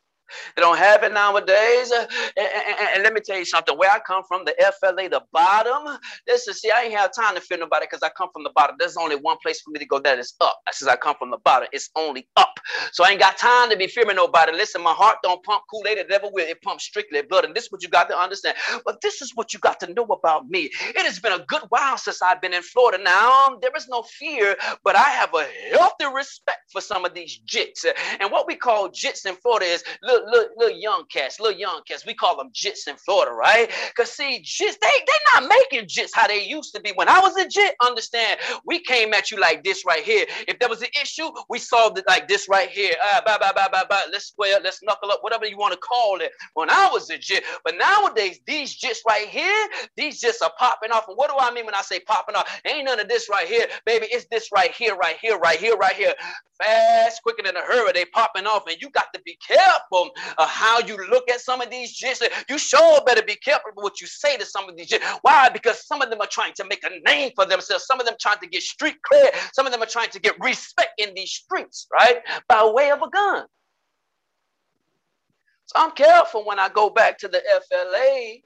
They 0.56 0.62
don't 0.62 0.78
have 0.78 1.04
it 1.04 1.14
nowadays. 1.14 1.92
Uh, 1.92 2.06
and, 2.38 2.48
and, 2.48 2.90
and, 2.96 3.04
let 3.04 3.14
me 3.14 3.22
tell 3.22 3.38
you 3.38 3.46
something. 3.46 3.78
Where 3.78 3.92
I 3.92 4.00
come 4.00 4.24
from, 4.28 4.46
the 4.46 4.56
FLA, 4.80 5.10
the 5.10 5.22
bottom. 5.32 5.98
Listen, 6.28 6.54
see, 6.54 6.72
I 6.72 6.84
ain't 6.84 6.94
have 6.96 7.14
time 7.14 7.36
to 7.36 7.42
fear 7.42 7.58
nobody 7.58 7.86
because 7.86 8.04
I 8.04 8.10
come 8.18 8.30
from 8.34 8.44
the 8.44 8.52
bottom. 8.56 8.76
There's 8.80 8.98
only 8.98 9.16
one 9.16 9.38
place 9.44 9.62
for 9.62 9.72
me 9.72 9.80
to 9.80 9.86
go. 9.86 10.00
That 10.00 10.20
is 10.20 10.34
up. 10.42 10.60
Since 10.72 10.90
I 10.90 10.96
come 10.96 11.16
from 11.20 11.32
the 11.32 11.38
bottom, 11.38 11.70
it's 11.72 11.90
only 11.96 12.28
up. 12.38 12.60
So 12.92 13.04
I 13.04 13.10
ain't 13.10 13.20
got 13.20 13.38
time 13.38 13.70
to 13.70 13.78
be 13.78 13.88
fearing 13.88 14.16
nobody. 14.16 14.52
Listen, 14.52 14.82
my 14.84 14.94
heart 14.94 15.18
don't 15.24 15.44
pump 15.44 15.64
Kool-Aid. 15.72 15.98
It 15.98 16.10
never 16.10 16.28
will. 16.32 16.48
It 16.48 16.62
pumps 16.62 16.86
strictly 16.86 17.22
blood. 17.22 17.46
And 17.46 17.56
this 17.56 17.66
is 17.66 17.72
what 17.72 17.84
you 17.84 17.90
got 17.90 18.10
to 18.10 18.18
understand. 18.18 18.58
But 18.86 19.02
this 19.02 19.22
is 19.22 19.34
what 19.36 19.54
you 19.54 19.60
got 19.60 19.80
to 19.82 19.94
know 19.94 20.06
about 20.06 20.48
me. 20.50 20.70
It 20.82 21.06
has 21.06 21.20
been 21.20 21.34
a 21.34 21.46
good 21.48 21.64
while 21.70 21.98
since 21.98 22.22
I've 22.22 22.42
been 22.42 22.54
in 22.54 22.64
Florida. 22.64 23.04
Now 23.04 23.48
um, 23.48 23.60
there 23.62 23.72
is 23.76 23.88
no 23.88 24.04
fear, 24.04 24.56
but 24.84 24.96
I 24.96 25.10
have 25.10 25.34
a 25.34 25.46
healthy 25.76 26.06
respect 26.14 26.72
for 26.72 26.82
some 26.82 27.06
of 27.06 27.14
these 27.14 27.40
jits. 27.48 27.86
And 28.20 28.32
what 28.32 28.48
we 28.48 28.56
call 28.56 28.90
jits 28.90 29.26
in 29.26 29.36
Florida 29.36 29.66
is 29.66 29.84
look 30.04 30.19
little, 30.26 30.78
young 30.80 31.06
cats, 31.12 31.40
little 31.40 31.58
young 31.58 31.82
cats. 31.88 32.06
We 32.06 32.14
call 32.14 32.38
them 32.38 32.52
jits 32.54 32.88
in 32.88 32.96
Florida, 32.98 33.32
right? 33.32 33.70
Because 33.90 34.12
see, 34.12 34.42
jits, 34.44 34.78
they 34.80 34.88
they 35.08 35.20
not 35.34 35.50
making 35.50 35.88
jits 35.88 36.12
how 36.14 36.28
they 36.28 36.44
used 36.44 36.74
to 36.76 36.82
be. 36.82 36.92
When 36.96 37.10
I 37.10 37.20
was 37.20 37.36
a 37.38 37.48
jit, 37.48 37.76
understand, 37.82 38.40
we 38.66 38.80
came 38.82 39.14
at 39.14 39.32
you 39.32 39.40
like 39.40 39.64
this 39.64 39.86
right 39.86 40.04
here. 40.04 40.26
If 40.48 40.60
there 40.60 40.70
was 40.70 40.82
an 40.82 40.90
issue, 41.02 41.30
we 41.50 41.60
solved 41.60 41.98
it 41.98 42.06
like 42.08 42.28
this 42.28 42.48
right 42.50 42.70
here. 42.70 42.94
Uh, 43.04 43.22
bye, 43.26 43.38
bye, 43.40 43.52
bye, 43.56 43.70
bye, 43.72 43.86
bye. 43.90 44.04
Let's 44.12 44.26
square, 44.26 44.60
let's 44.64 44.82
knuckle 44.84 45.12
up, 45.12 45.20
whatever 45.22 45.46
you 45.46 45.58
want 45.58 45.74
to 45.74 45.80
call 45.80 46.22
it. 46.22 46.32
When 46.54 46.70
I 46.70 46.90
was 46.92 47.10
a 47.10 47.18
jit, 47.18 47.44
but 47.64 47.76
nowadays 47.78 48.40
these 48.46 48.78
jits 48.80 49.00
right 49.08 49.28
here, 49.28 49.68
these 49.96 50.22
jits 50.22 50.42
are 50.44 50.52
popping 50.58 50.92
off. 50.92 51.08
And 51.08 51.18
what 51.18 51.30
do 51.30 51.36
I 51.40 51.52
mean 51.52 51.66
when 51.66 51.76
I 51.76 51.82
say 51.82 52.00
popping 52.00 52.36
off? 52.36 52.62
Ain't 52.66 52.86
none 52.86 53.00
of 53.00 53.08
this 53.08 53.30
right 53.30 53.48
here, 53.48 53.68
baby. 53.86 54.08
It's 54.12 54.26
this 54.32 54.50
right 54.54 54.72
here, 54.72 54.96
right 54.96 55.18
here, 55.22 55.38
right 55.38 55.60
here, 55.60 55.76
right 55.76 55.96
here. 55.96 56.14
Fast, 56.62 57.24
quicker 57.24 57.44
than 57.44 57.56
a 57.56 57.62
hurry. 57.62 57.92
They 57.94 58.06
popping 58.06 58.46
off, 58.46 58.64
and 58.68 58.78
you 58.82 58.90
got 58.90 59.14
to 59.14 59.22
be 59.22 59.38
careful 59.46 60.09
of 60.38 60.48
how 60.48 60.80
you 60.80 60.98
look 61.10 61.30
at 61.30 61.42
some 61.42 61.62
of 61.62 61.70
these 61.70 62.00
jits. 62.00 62.22
You 62.50 62.58
sure 62.58 63.02
better 63.06 63.24
be 63.24 63.36
careful 63.36 63.72
what 63.76 64.02
you 64.02 64.08
say 64.08 64.38
to 64.38 64.46
some 64.46 64.70
of 64.70 64.76
these 64.76 64.90
jits. 64.90 65.04
Why? 65.22 65.50
Because 65.50 65.86
some 65.86 66.02
of 66.02 66.10
them 66.10 66.22
are 66.22 66.28
trying 66.28 66.54
to 66.56 66.66
make 66.66 66.84
a 66.84 67.10
name 67.10 67.32
for 67.36 67.46
themselves. 67.46 67.86
Some 67.86 68.00
of 68.00 68.06
them 68.06 68.16
trying 68.20 68.40
to 68.40 68.48
get 68.48 68.64
street 68.64 68.96
cred. 69.12 69.36
Some 69.54 69.66
of 69.66 69.72
them 69.72 69.82
are 69.82 69.88
trying 69.88 70.10
to 70.10 70.20
get 70.20 70.36
respect 70.40 70.92
in 70.98 71.14
these 71.16 71.32
streets, 71.32 71.88
right? 71.92 72.20
By 72.48 72.66
way 72.66 72.92
of 72.92 73.02
a 73.02 73.10
gun. 73.10 73.46
So 75.66 75.74
I'm 75.76 75.92
careful 75.92 76.46
when 76.46 76.60
I 76.60 76.70
go 76.70 76.90
back 76.90 77.20
to 77.20 77.28
the 77.28 77.42
FLA 77.70 78.40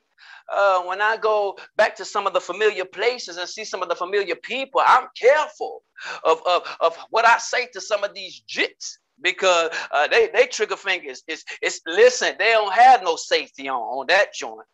uh, 0.52 0.82
when 0.84 1.02
I 1.02 1.17
go 1.17 1.58
back 1.78 1.95
to 1.95 2.06
some 2.06 2.28
of 2.28 2.34
the 2.34 2.41
familiar 2.41 2.86
places 2.86 3.38
and 3.38 3.47
see 3.47 3.63
some 3.63 3.82
of 3.82 3.89
the 3.89 3.95
familiar 3.95 4.36
people, 4.36 4.82
I'm 4.86 5.08
careful 5.19 5.84
of, 6.23 6.41
of, 6.45 6.63
of 6.82 6.97
what 7.10 7.26
I 7.26 7.38
say 7.38 7.67
to 7.73 7.82
some 7.82 8.04
of 8.04 8.13
these 8.13 8.43
jits 8.49 8.97
because 9.23 9.71
uh, 9.91 10.07
they, 10.07 10.29
they 10.33 10.45
trigger 10.45 10.75
fingers. 10.75 11.23
It's, 11.27 11.43
it's 11.62 11.81
listen, 11.88 12.36
they 12.38 12.51
don't 12.51 12.73
have 12.73 13.03
no 13.03 13.15
safety 13.15 13.69
on 13.69 13.79
on 13.79 14.07
that 14.07 14.33
joint. 14.36 14.67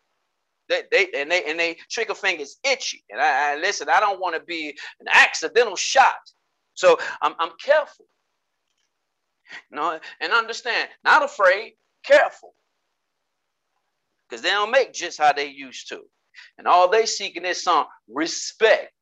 They, 0.68 0.82
they 0.92 1.08
and 1.16 1.30
they 1.30 1.44
and 1.44 1.58
they 1.58 1.78
trigger 1.90 2.14
fingers 2.14 2.58
itchy. 2.64 3.04
And 3.10 3.20
I, 3.20 3.52
I 3.54 3.56
listen, 3.56 3.88
I 3.88 4.00
don't 4.00 4.20
want 4.20 4.34
to 4.36 4.42
be 4.42 4.76
an 5.00 5.06
accidental 5.12 5.76
shot. 5.76 6.16
So 6.74 6.98
I'm, 7.22 7.34
I'm 7.38 7.52
careful. 7.64 8.06
You 9.70 9.76
know, 9.76 9.98
and 10.20 10.32
understand, 10.32 10.88
not 11.04 11.24
afraid, 11.24 11.74
careful. 12.04 12.54
Because 14.28 14.42
they 14.42 14.50
don't 14.50 14.70
make 14.70 14.92
just 14.92 15.18
how 15.18 15.32
they 15.32 15.48
used 15.48 15.88
to. 15.88 16.00
And 16.56 16.68
all 16.68 16.88
they 16.88 17.06
seeking 17.06 17.44
is 17.44 17.62
some 17.62 17.86
respect. 18.08 18.92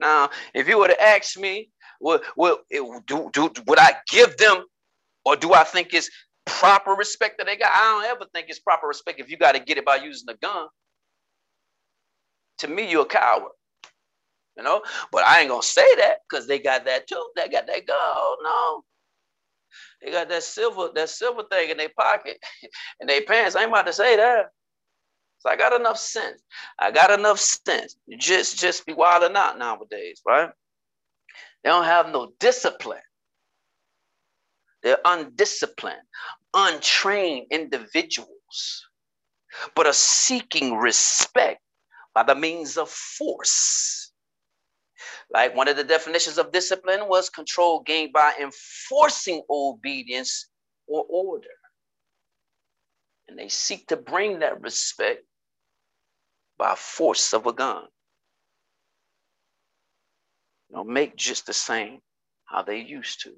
Now, 0.00 0.30
if 0.54 0.66
you 0.68 0.78
were 0.78 0.88
to 0.88 1.02
ask 1.02 1.38
me, 1.38 1.70
would, 2.00 2.22
would, 2.36 2.58
do, 3.06 3.30
do, 3.32 3.50
would 3.66 3.78
I 3.78 3.94
give 4.10 4.36
them, 4.36 4.64
or 5.24 5.36
do 5.36 5.52
I 5.52 5.64
think 5.64 5.94
it's 5.94 6.10
proper 6.46 6.92
respect 6.92 7.38
that 7.38 7.46
they 7.46 7.56
got? 7.56 7.72
I 7.72 7.80
don't 7.82 8.04
ever 8.04 8.26
think 8.32 8.46
it's 8.48 8.60
proper 8.60 8.86
respect 8.86 9.20
if 9.20 9.30
you 9.30 9.36
got 9.36 9.52
to 9.52 9.60
get 9.60 9.78
it 9.78 9.84
by 9.84 9.96
using 9.96 10.28
a 10.30 10.36
gun. 10.36 10.66
To 12.58 12.68
me, 12.68 12.90
you're 12.90 13.02
a 13.02 13.06
coward. 13.06 13.52
You 14.56 14.64
know, 14.64 14.82
but 15.12 15.24
I 15.24 15.40
ain't 15.40 15.50
gonna 15.50 15.62
say 15.62 15.86
that 15.98 16.16
because 16.28 16.48
they 16.48 16.58
got 16.58 16.84
that 16.86 17.06
too. 17.06 17.24
They 17.36 17.48
got 17.48 17.68
that 17.68 17.86
gold. 17.86 18.38
No, 18.42 18.82
they 20.02 20.10
got 20.10 20.28
that 20.28 20.42
silver, 20.42 20.90
that 20.96 21.08
silver 21.10 21.44
thing 21.50 21.70
in 21.70 21.76
their 21.76 21.90
pocket 21.96 22.38
and 23.00 23.08
their 23.08 23.22
pants. 23.22 23.54
I 23.54 23.60
ain't 23.62 23.70
about 23.70 23.86
to 23.86 23.92
say 23.92 24.16
that. 24.16 24.46
So 25.38 25.50
I 25.50 25.56
got 25.56 25.78
enough 25.78 25.98
sense. 25.98 26.42
I 26.78 26.90
got 26.90 27.16
enough 27.16 27.38
sense. 27.38 27.96
Just 28.18 28.58
just 28.58 28.84
be 28.84 28.92
wilding 28.94 29.36
out 29.36 29.58
nowadays, 29.58 30.20
right? 30.26 30.50
They 31.62 31.70
don't 31.70 31.84
have 31.84 32.10
no 32.10 32.32
discipline. 32.38 33.00
They're 34.82 34.98
undisciplined, 35.04 36.06
untrained 36.54 37.46
individuals, 37.50 38.86
but 39.74 39.86
are 39.86 39.92
seeking 39.92 40.76
respect 40.76 41.60
by 42.14 42.22
the 42.22 42.34
means 42.34 42.76
of 42.76 42.88
force. 42.90 44.12
Like 45.30 45.54
one 45.54 45.68
of 45.68 45.76
the 45.76 45.84
definitions 45.84 46.38
of 46.38 46.52
discipline 46.52 47.08
was 47.08 47.28
control 47.28 47.80
gained 47.80 48.12
by 48.12 48.34
enforcing 48.40 49.42
obedience 49.50 50.48
or 50.86 51.04
order. 51.08 51.46
And 53.28 53.38
they 53.38 53.48
seek 53.48 53.88
to 53.88 53.96
bring 53.96 54.38
that 54.38 54.60
respect 54.62 55.22
by 56.56 56.74
force 56.76 57.34
of 57.34 57.46
a 57.46 57.52
gun. 57.52 57.84
You 60.70 60.76
know, 60.76 60.84
make 60.84 61.16
just 61.16 61.46
the 61.46 61.52
same 61.52 62.00
how 62.46 62.62
they 62.62 62.78
used 62.78 63.22
to. 63.22 63.34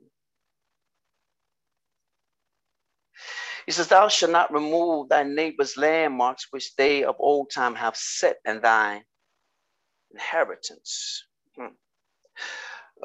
He 3.66 3.72
says, 3.72 3.88
Thou 3.88 4.08
shalt 4.08 4.32
not 4.32 4.52
remove 4.52 5.08
thy 5.08 5.22
neighbor's 5.22 5.76
landmarks 5.76 6.46
which 6.50 6.74
they 6.76 7.04
of 7.04 7.16
old 7.18 7.50
time 7.54 7.74
have 7.74 7.96
set 7.96 8.38
in 8.44 8.60
thy 8.60 9.02
inheritance. 10.12 11.24
Hmm. 11.56 11.74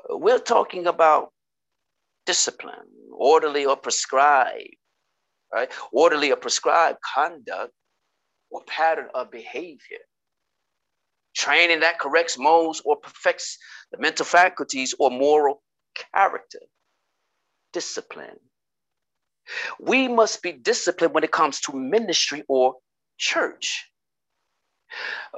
We're 0.10 0.40
talking 0.40 0.88
about 0.88 1.32
discipline, 2.26 2.88
orderly 3.12 3.66
or 3.66 3.78
prescribed, 3.78 4.76
right? 5.54 5.72
Orderly 5.92 6.32
or 6.32 6.38
prescribed 6.38 7.00
conduct 7.16 7.74
or 8.50 8.64
pattern 8.66 9.10
of 9.14 9.32
behavior. 9.32 10.00
Training 11.36 11.82
that 11.82 12.00
corrects 12.00 12.38
modes 12.38 12.82
or 12.86 12.96
perfects 12.98 13.58
the 13.92 13.98
mental 13.98 14.26
faculties 14.26 14.94
or 14.98 15.12
moral 15.12 15.62
character. 16.14 16.60
Discipline. 17.74 18.40
We 19.80 20.08
must 20.08 20.42
be 20.42 20.54
disciplined 20.54 21.14
when 21.14 21.24
it 21.24 21.32
comes 21.32 21.60
to 21.62 21.74
ministry 21.74 22.44
or 22.48 22.76
church. 23.18 23.90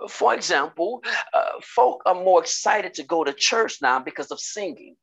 For 0.09 0.33
example, 0.33 1.03
uh, 1.33 1.59
folk 1.63 2.03
are 2.05 2.13
more 2.15 2.41
excited 2.41 2.93
to 2.95 3.03
go 3.03 3.23
to 3.23 3.33
church 3.33 3.79
now 3.81 3.99
because 3.99 4.31
of 4.31 4.39
singing, 4.39 4.95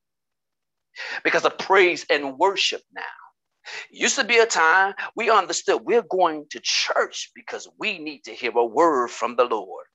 because 1.24 1.44
of 1.44 1.58
praise 1.58 2.06
and 2.08 2.38
worship 2.38 2.82
now. 2.94 3.02
Used 3.90 4.16
to 4.16 4.24
be 4.24 4.38
a 4.38 4.46
time 4.46 4.94
we 5.16 5.30
understood 5.30 5.82
we're 5.82 6.02
going 6.02 6.46
to 6.50 6.60
church 6.62 7.30
because 7.34 7.68
we 7.78 7.98
need 7.98 8.24
to 8.24 8.30
hear 8.30 8.52
a 8.56 8.64
word 8.64 9.10
from 9.10 9.36
the 9.36 9.44
Lord. 9.44 9.86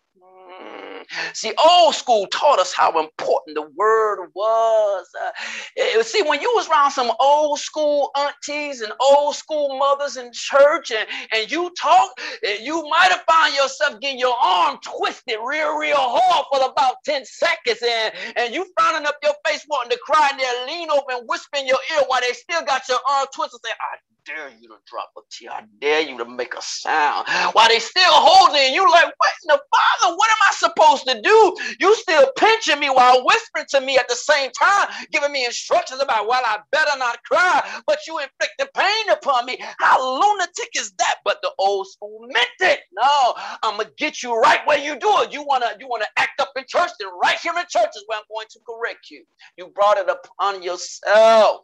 See, 1.33 1.53
old 1.63 1.95
school 1.95 2.27
taught 2.27 2.59
us 2.59 2.73
how 2.73 2.99
important 2.99 3.55
the 3.55 3.69
word 3.75 4.29
was. 4.33 5.07
Uh, 5.19 6.03
see, 6.03 6.21
when 6.23 6.41
you 6.41 6.51
was 6.55 6.69
around 6.69 6.91
some 6.91 7.11
old 7.19 7.59
school 7.59 8.11
aunties 8.17 8.81
and 8.81 8.93
old 8.99 9.35
school 9.35 9.77
mothers 9.77 10.17
in 10.17 10.31
church 10.33 10.91
and, 10.91 11.07
and 11.33 11.51
you 11.51 11.71
talk, 11.79 12.11
eh, 12.43 12.57
you 12.61 12.87
might 12.89 13.11
have 13.11 13.23
found 13.29 13.55
yourself 13.55 13.99
getting 14.01 14.19
your 14.19 14.35
arm 14.41 14.77
twisted 14.83 15.37
real, 15.43 15.77
real 15.77 15.95
hard 15.97 16.45
for 16.51 16.71
about 16.71 16.95
10 17.05 17.25
seconds 17.25 17.79
and, 17.81 18.13
and 18.35 18.53
you 18.53 18.65
frowning 18.77 19.07
up 19.07 19.15
your 19.23 19.33
face 19.47 19.65
wanting 19.69 19.91
to 19.91 19.99
cry 20.03 20.29
and 20.31 20.39
they 20.39 20.73
lean 20.73 20.89
over 20.91 21.05
and 21.09 21.27
whisper 21.27 21.57
in 21.57 21.67
your 21.67 21.79
ear 21.95 22.03
while 22.07 22.21
they 22.21 22.33
still 22.33 22.63
got 22.65 22.87
your 22.87 22.99
arm 23.09 23.27
twisted 23.33 23.59
say, 23.63 23.71
I 23.71 23.97
dare 24.29 24.49
you 24.59 24.67
to 24.69 24.75
drop 24.85 25.11
a 25.17 25.21
tear. 25.31 25.51
I 25.51 25.63
dare 25.81 26.01
you 26.01 26.17
to 26.17 26.25
make 26.25 26.53
a 26.53 26.61
sound. 26.61 27.27
While 27.53 27.67
they 27.69 27.79
still 27.79 28.03
holding 28.05 28.73
you, 28.73 28.89
like, 28.91 29.05
what 29.05 29.31
in 29.43 29.47
the 29.47 29.59
Father? 29.59 30.15
What 30.15 30.29
am 30.29 30.37
I 30.49 30.53
supposed 30.53 31.07
to 31.07 31.21
do? 31.21 31.57
You 31.79 31.95
still 31.95 32.29
pinching 32.37 32.79
me 32.79 32.89
while 32.89 33.25
whispering 33.25 33.65
to 33.71 33.81
me 33.81 33.97
at 33.97 34.07
the 34.07 34.15
same 34.15 34.51
time, 34.51 34.87
giving 35.11 35.31
me 35.31 35.45
instructions 35.45 36.01
about 36.01 36.27
why 36.27 36.41
I 36.45 36.59
better 36.71 36.97
not 36.97 37.23
cry, 37.23 37.81
but 37.87 37.99
you 38.07 38.19
inflicted 38.19 38.69
pain 38.75 39.09
upon 39.09 39.45
me. 39.45 39.57
How 39.79 40.01
lunatic 40.01 40.69
is 40.75 40.91
that? 40.99 41.15
But 41.25 41.39
the 41.41 41.51
old 41.57 41.87
school 41.87 42.19
meant 42.21 42.47
it. 42.59 42.81
No, 42.93 43.33
I'm 43.63 43.77
gonna 43.77 43.89
get 43.97 44.21
you 44.23 44.35
right 44.35 44.65
where 44.65 44.77
you 44.77 44.99
do 44.99 45.11
it. 45.21 45.33
You 45.33 45.43
wanna 45.43 45.71
you 45.79 45.87
wanna 45.87 46.07
act 46.17 46.39
up 46.39 46.51
in 46.55 46.63
church, 46.67 46.91
then 46.99 47.09
right 47.21 47.37
here 47.39 47.53
in 47.57 47.65
church 47.69 47.89
is 47.95 48.03
where 48.07 48.19
I'm 48.19 48.25
going 48.29 48.47
to 48.51 48.59
correct 48.67 49.09
you. 49.09 49.23
You 49.57 49.67
brought 49.67 49.97
it 49.97 50.09
upon 50.09 50.61
yourself. 50.63 51.61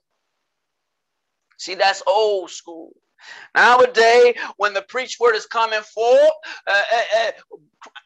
See, 1.57 1.75
that's 1.75 2.03
old 2.07 2.51
school. 2.51 2.93
Nowadays, 3.55 4.35
when 4.57 4.73
the 4.73 4.83
preach 4.83 5.19
word 5.19 5.35
is 5.35 5.45
coming 5.45 5.81
forth, 5.81 6.31
uh, 6.67 6.73
uh, 6.73 7.19
uh, 7.19 7.31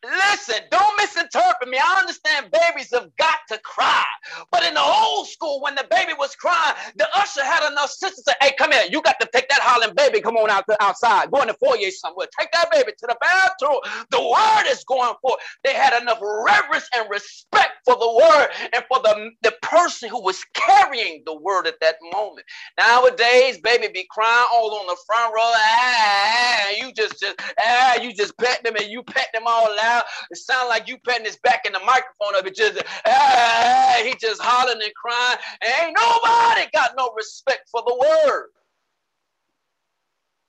listen, 0.05 0.63
don't 0.71 0.97
misinterpret 0.99 1.69
me. 1.69 1.79
I 1.83 1.99
understand 1.99 2.51
babies 2.51 2.91
have 2.93 3.15
got 3.17 3.39
to 3.49 3.59
cry. 3.59 4.05
But 4.51 4.63
in 4.65 4.73
the 4.75 4.81
old 4.81 5.27
school, 5.27 5.61
when 5.61 5.75
the 5.75 5.85
baby 5.91 6.13
was 6.17 6.35
crying, 6.35 6.75
the 6.95 7.07
usher 7.15 7.43
had 7.43 7.69
enough 7.71 7.91
sense 7.91 8.15
to 8.17 8.23
say, 8.23 8.33
hey, 8.41 8.53
come 8.57 8.71
here. 8.71 8.83
You 8.89 9.01
got 9.01 9.19
to 9.21 9.29
take 9.33 9.49
that 9.49 9.61
hollering 9.61 9.95
baby. 9.95 10.21
Come 10.21 10.37
on 10.37 10.49
out 10.49 10.65
to 10.69 10.83
outside. 10.83 11.31
Go 11.31 11.41
in 11.41 11.47
the 11.49 11.55
foyer 11.55 11.91
somewhere. 11.91 12.27
Take 12.39 12.51
that 12.53 12.71
baby 12.71 12.93
to 12.97 13.07
the 13.07 13.17
bathroom. 13.21 13.79
The 14.11 14.21
word 14.21 14.71
is 14.71 14.83
going 14.85 15.13
forth. 15.21 15.41
They 15.63 15.73
had 15.73 16.01
enough 16.01 16.19
reverence 16.21 16.89
and 16.95 17.09
respect 17.09 17.71
for 17.85 17.95
the 17.95 18.11
word 18.11 18.49
and 18.73 18.83
for 18.89 18.99
the, 19.03 19.31
the 19.43 19.53
person 19.61 20.09
who 20.09 20.23
was 20.23 20.43
carrying 20.53 21.23
the 21.25 21.35
word 21.35 21.67
at 21.67 21.75
that 21.81 21.95
moment. 22.13 22.47
Nowadays, 22.79 23.59
baby 23.59 23.89
be 23.93 24.07
crying 24.09 24.47
all 24.53 24.75
on 24.75 24.87
the 24.87 24.97
front 25.09 25.33
row. 25.33 25.41
Ah, 25.55 26.69
you 26.79 26.93
just, 26.93 27.19
just, 27.19 27.35
ah, 27.59 27.99
you 28.01 28.13
just 28.13 28.37
pet 28.37 28.63
them 28.63 28.75
and 28.77 28.91
you 28.91 29.03
pet 29.03 29.27
them 29.33 29.43
all 29.47 29.75
loud. 29.75 30.03
It 30.31 30.37
sounds 30.37 30.69
like 30.69 30.87
you 30.87 30.97
petting 30.99 31.25
his 31.25 31.37
back 31.37 31.65
in 31.65 31.73
the 31.73 31.79
microphone 31.79 32.39
of 32.39 32.45
it. 32.45 32.55
Just, 32.55 32.81
ah, 33.07 34.01
he 34.03 34.15
just 34.21 34.41
hollering 34.41 34.81
and 34.81 34.93
crying. 34.95 35.37
And 35.63 35.87
ain't 35.87 35.97
nobody 35.99 36.67
got 36.73 36.91
no 36.97 37.11
respect 37.17 37.69
for 37.71 37.81
the 37.85 37.95
word. 37.95 38.49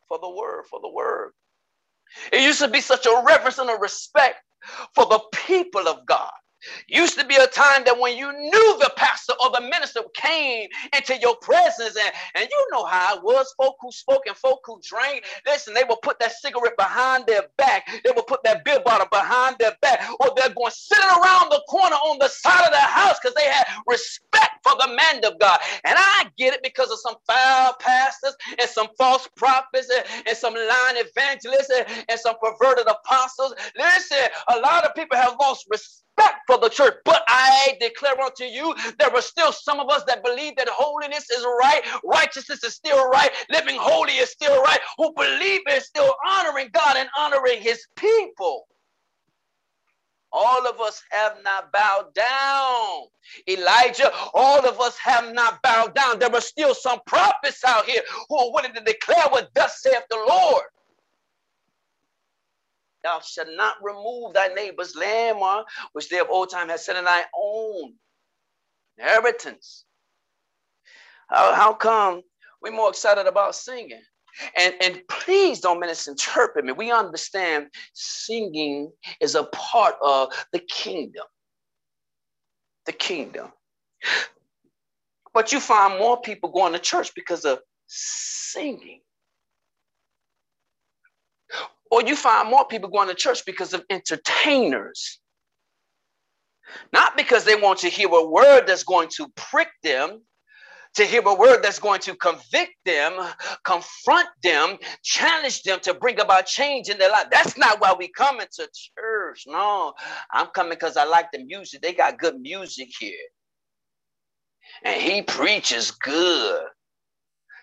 For 0.08 0.18
the 0.20 0.30
word, 0.30 0.64
for 0.70 0.80
the 0.80 0.90
word. 0.90 1.32
It 2.32 2.42
used 2.42 2.60
to 2.60 2.68
be 2.68 2.80
such 2.82 3.06
a 3.06 3.22
reverence 3.26 3.58
and 3.58 3.70
a 3.70 3.78
respect 3.80 4.36
for 4.94 5.06
the 5.06 5.20
people 5.46 5.88
of 5.88 6.06
God. 6.06 6.32
Used 6.88 7.18
to 7.18 7.26
be 7.26 7.36
a 7.36 7.46
time 7.46 7.84
that 7.86 7.98
when 7.98 8.16
you 8.16 8.32
knew 8.32 8.78
the 8.80 8.92
pastor 8.96 9.34
or 9.42 9.50
the 9.52 9.62
minister 9.62 10.02
came 10.14 10.68
into 10.96 11.18
your 11.20 11.36
presence, 11.36 11.96
and, 11.96 12.12
and 12.34 12.48
you 12.50 12.68
know 12.72 12.84
how 12.84 13.16
it 13.16 13.24
was 13.24 13.54
folk 13.56 13.76
who 13.80 13.92
spoke 13.92 14.22
and 14.26 14.36
folk 14.36 14.60
who 14.66 14.80
drank. 14.86 15.24
Listen, 15.46 15.74
they 15.74 15.84
will 15.84 15.98
put 16.02 16.18
that 16.20 16.32
cigarette 16.32 16.76
behind 16.78 17.26
their 17.26 17.44
back, 17.58 17.88
they 18.04 18.12
will 18.14 18.24
put 18.24 18.42
that 18.44 18.64
beer 18.64 18.80
bottle 18.84 19.08
behind 19.10 19.56
their 19.60 19.76
back, 19.82 20.02
or 20.20 20.32
they're 20.36 20.54
going 20.54 20.72
sitting 20.72 21.04
around 21.04 21.50
the 21.50 21.62
corner 21.68 21.96
on 21.96 22.18
the 22.20 22.28
side 22.28 22.66
of 22.66 22.72
the 22.72 22.78
house 22.78 23.18
because 23.22 23.34
they 23.36 23.48
had 23.48 23.66
respect 23.86 24.52
for 24.64 24.74
the 24.80 24.88
man 24.94 25.24
of 25.24 25.38
God. 25.40 25.58
And 25.84 25.96
I 25.98 26.26
get 26.38 26.54
it 26.54 26.62
because 26.62 26.90
of 26.90 26.98
some 27.00 27.16
foul 27.26 27.76
pastors 27.80 28.36
and 28.60 28.68
some 28.70 28.88
false 28.98 29.28
prophets 29.36 29.90
and, 29.90 30.04
and 30.28 30.36
some 30.36 30.54
lying 30.54 30.96
evangelists 31.06 31.70
and, 31.70 32.06
and 32.08 32.20
some 32.20 32.36
perverted 32.42 32.86
apostles. 32.88 33.54
Listen, 33.76 34.18
a 34.48 34.60
lot 34.60 34.84
of 34.84 34.94
people 34.94 35.16
have 35.16 35.36
lost 35.40 35.66
respect 35.70 36.02
for 36.46 36.58
the 36.58 36.68
church. 36.68 36.94
But 37.04 37.22
I 37.28 37.76
declare 37.80 38.20
unto 38.20 38.44
you, 38.44 38.74
there 38.98 39.14
are 39.14 39.22
still 39.22 39.52
some 39.52 39.80
of 39.80 39.90
us 39.90 40.04
that 40.06 40.24
believe 40.24 40.56
that 40.56 40.68
holiness 40.68 41.30
is 41.30 41.44
right, 41.44 41.82
righteousness 42.04 42.64
is 42.64 42.74
still 42.74 43.08
right, 43.10 43.30
living 43.50 43.76
holy 43.78 44.14
is 44.14 44.30
still 44.30 44.62
right, 44.62 44.80
who 44.98 45.12
believe 45.14 45.60
is 45.70 45.86
still 45.86 46.14
honoring 46.28 46.68
God 46.72 46.96
and 46.96 47.08
honoring 47.18 47.60
his 47.60 47.80
people. 47.96 48.66
All 50.32 50.68
of 50.68 50.80
us 50.80 51.02
have 51.10 51.38
not 51.44 51.72
bowed 51.72 52.14
down. 52.14 53.02
Elijah, 53.48 54.12
all 54.34 54.66
of 54.68 54.80
us 54.80 54.96
have 54.98 55.32
not 55.34 55.62
bowed 55.62 55.94
down. 55.94 56.20
There 56.20 56.32
are 56.34 56.40
still 56.40 56.74
some 56.74 57.00
prophets 57.06 57.64
out 57.66 57.86
here 57.86 58.02
who 58.28 58.38
are 58.38 58.52
willing 58.52 58.74
to 58.74 58.80
declare 58.82 59.26
what 59.30 59.50
thus 59.54 59.82
saith 59.82 60.04
the 60.10 60.24
Lord. 60.28 60.64
Thou 63.02 63.20
shalt 63.20 63.48
not 63.52 63.76
remove 63.82 64.34
thy 64.34 64.48
neighbor's 64.48 64.94
landmark, 64.96 65.66
which 65.92 66.08
they 66.08 66.18
of 66.18 66.28
old 66.28 66.50
time 66.50 66.68
has 66.68 66.84
set 66.84 66.96
in 66.96 67.04
thy 67.04 67.24
own 67.34 67.94
inheritance. 68.98 69.84
How, 71.28 71.54
how 71.54 71.72
come 71.74 72.22
we're 72.62 72.72
more 72.72 72.90
excited 72.90 73.26
about 73.26 73.54
singing? 73.54 74.02
And, 74.56 74.74
and 74.82 75.02
please 75.08 75.60
don't 75.60 75.80
misinterpret 75.80 76.64
me. 76.64 76.72
We 76.72 76.92
understand 76.92 77.68
singing 77.94 78.92
is 79.20 79.34
a 79.34 79.44
part 79.44 79.96
of 80.02 80.32
the 80.52 80.60
kingdom. 80.60 81.24
The 82.86 82.92
kingdom. 82.92 83.52
But 85.32 85.52
you 85.52 85.60
find 85.60 85.98
more 85.98 86.20
people 86.20 86.50
going 86.50 86.72
to 86.72 86.78
church 86.78 87.12
because 87.14 87.44
of 87.44 87.60
singing. 87.86 89.00
Or 91.90 92.02
you 92.02 92.16
find 92.16 92.48
more 92.48 92.66
people 92.66 92.90
going 92.90 93.08
to 93.08 93.14
church 93.14 93.44
because 93.44 93.74
of 93.74 93.84
entertainers. 93.90 95.20
Not 96.92 97.16
because 97.16 97.44
they 97.44 97.56
want 97.56 97.80
to 97.80 97.88
hear 97.88 98.08
a 98.08 98.26
word 98.26 98.64
that's 98.66 98.84
going 98.84 99.08
to 99.16 99.28
prick 99.34 99.68
them, 99.82 100.20
to 100.94 101.04
hear 101.04 101.22
a 101.24 101.34
word 101.34 101.62
that's 101.62 101.78
going 101.78 102.00
to 102.00 102.14
convict 102.16 102.74
them, 102.84 103.12
confront 103.64 104.28
them, 104.42 104.76
challenge 105.02 105.62
them 105.62 105.78
to 105.80 105.94
bring 105.94 106.20
about 106.20 106.46
change 106.46 106.88
in 106.88 106.98
their 106.98 107.10
life. 107.10 107.26
That's 107.30 107.56
not 107.56 107.80
why 107.80 107.94
we 107.96 108.08
come 108.08 108.40
into 108.40 108.68
church. 108.98 109.44
No, 109.46 109.92
I'm 110.32 110.48
coming 110.48 110.72
because 110.72 110.96
I 110.96 111.04
like 111.04 111.30
the 111.32 111.44
music. 111.44 111.82
They 111.82 111.92
got 111.92 112.18
good 112.18 112.40
music 112.40 112.88
here. 112.98 113.14
And 114.84 115.00
he 115.00 115.22
preaches 115.22 115.92
good. 115.92 116.64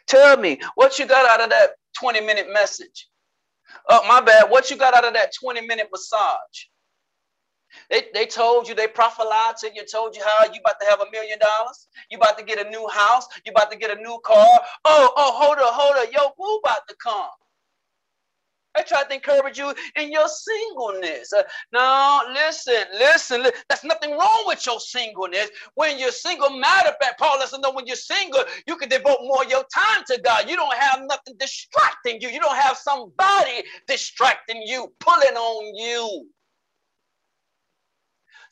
Tell 0.08 0.38
me, 0.38 0.60
what 0.76 1.00
you 1.00 1.06
got 1.06 1.30
out 1.30 1.44
of 1.44 1.50
that 1.50 1.72
20 2.00 2.22
minute 2.22 2.48
message? 2.54 3.08
Oh, 3.90 4.08
my 4.08 4.22
bad. 4.22 4.50
What 4.50 4.70
you 4.72 4.78
got 4.78 4.94
out 4.96 5.06
of 5.06 5.14
that 5.14 5.34
20 5.40 5.62
minute 5.68 5.90
massage? 5.92 6.66
They, 7.92 8.04
they 8.14 8.26
told 8.28 8.68
you, 8.70 8.76
they 8.76 8.88
prophesied 8.88 9.58
to 9.60 9.72
you, 9.74 9.86
told 9.86 10.16
you 10.16 10.24
how 10.26 10.46
you 10.46 10.60
about 10.62 10.80
to 10.82 10.88
have 10.90 11.02
a 11.02 11.12
million 11.12 11.40
dollars. 11.40 11.88
You 12.12 12.18
about 12.18 12.38
to 12.40 12.46
get 12.46 12.66
a 12.66 12.70
new 12.70 12.88
house. 12.90 13.28
You 13.46 13.52
about 13.52 13.72
to 13.72 13.78
get 13.78 13.98
a 13.98 14.02
new 14.02 14.20
car. 14.26 14.60
Oh, 14.86 15.14
oh, 15.18 15.34
hold 15.36 15.58
up, 15.60 15.74
hold 15.74 15.98
up. 15.98 16.14
Yo, 16.14 16.32
who 16.38 16.58
about 16.60 16.82
to 16.90 16.96
come? 17.04 17.30
I 18.78 18.84
tried 18.84 19.06
to 19.10 19.16
encourage 19.16 19.58
you 19.60 19.74
in 19.98 20.12
your 20.12 20.28
singleness. 20.30 21.34
Uh, 21.34 21.44
no, 21.74 22.22
listen, 22.34 22.84
listen. 22.94 23.44
Li- 23.44 23.52
There's 23.70 23.84
nothing 23.86 24.12
wrong 24.12 24.46
with 24.48 24.66
your 24.66 24.80
singleness. 24.80 25.50
When 25.76 26.00
you're 26.00 26.12
single, 26.12 26.52
matter 26.52 26.90
of 26.90 26.96
fact, 27.02 27.20
Paul 27.20 27.40
lets 27.40 27.54
us 27.54 27.60
know 27.62 27.72
when 27.72 27.88
you're 27.88 27.96
single, 27.98 28.44
you 28.68 28.78
can 28.78 28.90
devote 28.90 29.20
more 29.24 29.44
of 29.44 29.50
your 29.52 29.66
time 29.74 30.04
to 30.08 30.22
God. 30.24 30.50
You 30.50 30.58
don't 30.58 30.76
have 30.76 31.02
nothing 31.08 31.36
distracting 31.40 32.22
you. 32.22 32.30
You 32.30 32.40
don't 32.42 32.58
have 32.58 32.78
somebody 32.78 33.64
distracting 33.88 34.64
you, 34.66 34.94
pulling 35.00 35.36
on 35.38 35.76
you. 35.78 36.28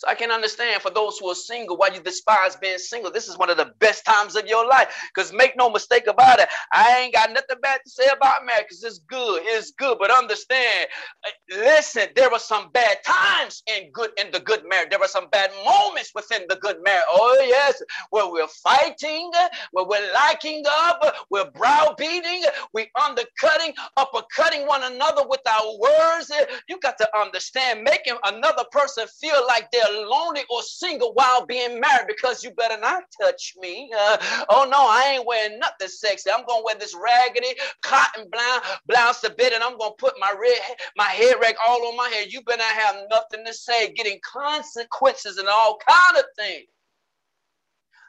So 0.05 0.11
I 0.11 0.15
can 0.15 0.31
understand 0.31 0.81
for 0.83 0.91
those 0.91 1.19
who 1.19 1.29
are 1.29 1.35
single 1.35 1.77
why 1.77 1.89
you 1.93 2.01
despise 2.01 2.57
being 2.57 2.79
single. 2.79 3.11
This 3.11 3.27
is 3.29 3.37
one 3.37 3.49
of 3.51 3.57
the 3.57 3.73
best 3.79 4.05
times 4.05 4.35
of 4.35 4.47
your 4.47 4.67
life. 4.67 4.95
Because 5.13 5.33
make 5.33 5.57
no 5.57 5.69
mistake 5.71 6.07
about 6.07 6.39
it, 6.39 6.49
I 6.73 7.01
ain't 7.01 7.13
got 7.15 7.31
nothing 7.31 7.57
bad 7.61 7.81
to 7.85 7.91
say 7.91 8.07
about 8.15 8.45
marriage 8.45 8.65
because 8.69 8.83
it's 8.85 8.99
good. 8.99 9.43
It's 9.45 9.71
good. 9.71 9.97
But 9.99 10.11
understand, 10.11 10.87
uh, 11.27 11.57
listen, 11.57 12.09
there 12.15 12.31
are 12.33 12.39
some 12.39 12.71
bad 12.73 12.99
times 13.05 13.63
in 13.67 13.91
good 13.93 14.11
in 14.19 14.31
the 14.31 14.41
good 14.41 14.63
marriage. 14.69 14.89
There 14.91 15.01
are 15.01 15.09
some 15.09 15.29
bad 15.31 15.51
moments 15.65 16.11
within 16.15 16.43
the 16.49 16.57
good 16.57 16.77
marriage. 16.83 17.05
Oh, 17.09 17.37
yes, 17.47 17.81
where 18.11 18.29
we're 18.31 18.47
fighting, 18.47 19.31
where 19.71 19.85
we're 19.85 20.13
liking 20.13 20.63
up, 20.69 21.15
we're 21.31 21.51
browbeating, 21.51 22.43
we're 22.73 22.87
undercutting, 23.03 23.73
uppercutting 23.97 24.67
one 24.67 24.83
another 24.83 25.23
with 25.27 25.41
our 25.49 25.79
words. 25.79 26.31
You 26.69 26.79
got 26.81 26.97
to 26.99 27.09
understand, 27.19 27.83
making 27.83 28.17
another 28.25 28.65
person 28.71 29.07
feel 29.21 29.45
like 29.47 29.69
they're 29.71 29.94
lonely 29.95 30.41
or 30.49 30.61
single 30.63 31.13
while 31.13 31.45
being 31.45 31.79
married 31.79 32.07
because 32.07 32.43
you 32.43 32.51
better 32.51 32.79
not 32.79 33.03
touch 33.21 33.53
me. 33.59 33.91
Uh, 33.97 34.17
oh 34.49 34.67
no, 34.69 34.79
I 34.79 35.15
ain't 35.15 35.27
wearing 35.27 35.59
nothing 35.59 35.87
sexy. 35.87 36.29
I'm 36.31 36.45
gonna 36.45 36.63
wear 36.63 36.75
this 36.75 36.95
raggedy 36.95 37.55
cotton 37.81 38.27
blouse, 38.31 38.61
blouse 38.87 39.21
to 39.21 39.29
bed, 39.31 39.53
and 39.53 39.63
I'm 39.63 39.77
gonna 39.77 39.95
put 39.97 40.15
my 40.19 40.33
red 40.39 40.59
my 40.97 41.05
hair 41.05 41.35
rag 41.41 41.55
all 41.65 41.87
on 41.87 41.97
my 41.97 42.09
head. 42.09 42.31
You 42.31 42.41
better 42.43 42.63
have 42.63 42.95
nothing 43.09 43.45
to 43.45 43.53
say, 43.53 43.93
getting 43.93 44.19
consequences 44.23 45.37
and 45.37 45.47
all 45.47 45.77
kind 45.87 46.17
of 46.17 46.25
things. 46.37 46.67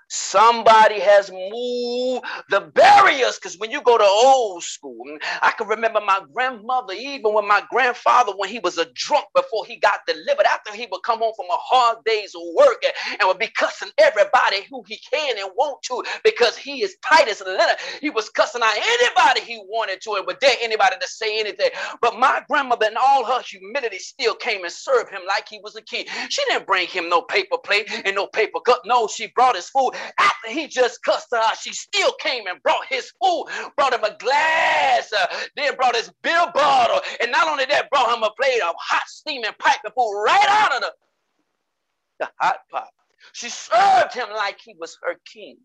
Somebody 0.09 1.01
has 1.01 1.31
moved 1.33 2.27
the 2.51 2.61
barriers 2.75 3.37
because 3.37 3.59
when 3.59 3.73
you 3.73 3.83
go 3.83 3.99
to 3.99 4.05
old 4.05 4.63
school, 4.63 5.03
I 5.43 5.53
can 5.59 5.69
remember 5.69 6.01
my 6.01 6.21
grandmother, 6.33 6.95
even 6.95 7.35
when 7.35 7.49
my 7.49 7.63
grandfather, 7.71 8.33
when 8.37 8.51
he 8.51 8.61
was 8.61 8.79
a 8.79 8.87
drunk 8.95 9.27
before 9.35 9.67
he 9.67 9.77
got 9.79 10.01
delivered, 10.07 10.47
after 10.47 10.75
he 10.75 10.89
would 10.93 11.03
come 11.05 11.21
home 11.21 11.35
from 11.37 11.47
a 11.51 11.57
hard 11.59 11.99
day's 12.07 12.35
work 12.57 12.85
and 13.19 13.29
would 13.29 13.41
be 13.41 13.49
cussing 13.59 13.91
everybody 13.99 14.63
who 14.71 14.85
he 14.87 14.99
can 15.13 15.39
and 15.39 15.51
want 15.57 15.83
to 15.85 16.05
because 16.25 16.57
he 16.57 16.83
is 16.85 16.97
tight 17.05 17.29
as 17.29 17.43
a 17.43 17.47
letter. 17.51 17.81
He 18.01 18.11
was 18.11 18.31
cussing 18.31 18.63
out 18.63 18.77
anybody 18.77 19.43
he 19.43 19.63
wanted 19.69 20.03
to 20.03 20.15
and 20.17 20.27
would 20.29 20.39
dare 20.41 20.57
anybody 20.63 20.97
to 21.01 21.09
say 21.09 21.41
anything. 21.41 21.71
But 22.03 22.19
my 22.19 22.43
grandmother, 22.49 22.87
in 22.87 22.97
all 22.99 23.25
her 23.27 23.43
humility, 23.43 23.99
still 23.99 24.37
came 24.37 24.65
and 24.65 24.73
served 24.73 25.11
him 25.11 25.23
like 25.29 25.49
he 25.49 25.61
was 25.65 25.77
a 25.77 25.83
king. 25.83 26.07
She 26.31 26.45
didn't 26.47 26.67
bring 26.69 26.89
him 26.89 27.09
no 27.11 27.23
paper 27.23 27.59
plate 27.59 27.91
and 28.05 28.17
no 28.17 28.29
paper 28.29 28.61
cup. 28.61 28.83
No, 28.87 29.09
she 29.09 29.29
brought 29.29 29.57
his 29.57 29.69
food 29.71 29.93
after 30.19 30.51
he 30.51 30.67
just 30.67 31.03
cussed 31.03 31.29
her 31.33 31.39
out, 31.39 31.57
she 31.59 31.73
still 31.73 32.13
came 32.21 32.47
and 32.47 32.63
brought 32.63 32.87
his 32.89 33.13
food, 33.23 33.45
brought 33.77 33.93
him 33.93 34.05
a 34.05 34.17
glass, 34.19 35.13
uh, 35.13 35.27
then 35.57 35.75
brought 35.77 35.97
his 35.97 36.11
beer 36.23 36.47
bottle, 36.55 37.01
and 37.21 37.31
not 37.31 37.49
only 37.49 37.65
that, 37.67 37.91
brought 37.91 38.17
him 38.17 38.23
a 38.23 38.31
plate 38.41 38.61
of 38.63 38.75
hot 38.79 39.03
steaming 39.07 39.51
pipe 39.59 39.81
of 39.85 39.93
food 39.95 40.23
right 40.25 40.49
out 40.49 40.75
of 40.75 40.81
the, 40.81 40.93
the 42.21 42.29
hot 42.41 42.59
pot. 42.71 42.89
She 43.33 43.49
served 43.49 44.15
him 44.15 44.29
like 44.31 44.59
he 44.65 44.75
was 44.79 44.97
her 45.03 45.17
king. 45.33 45.59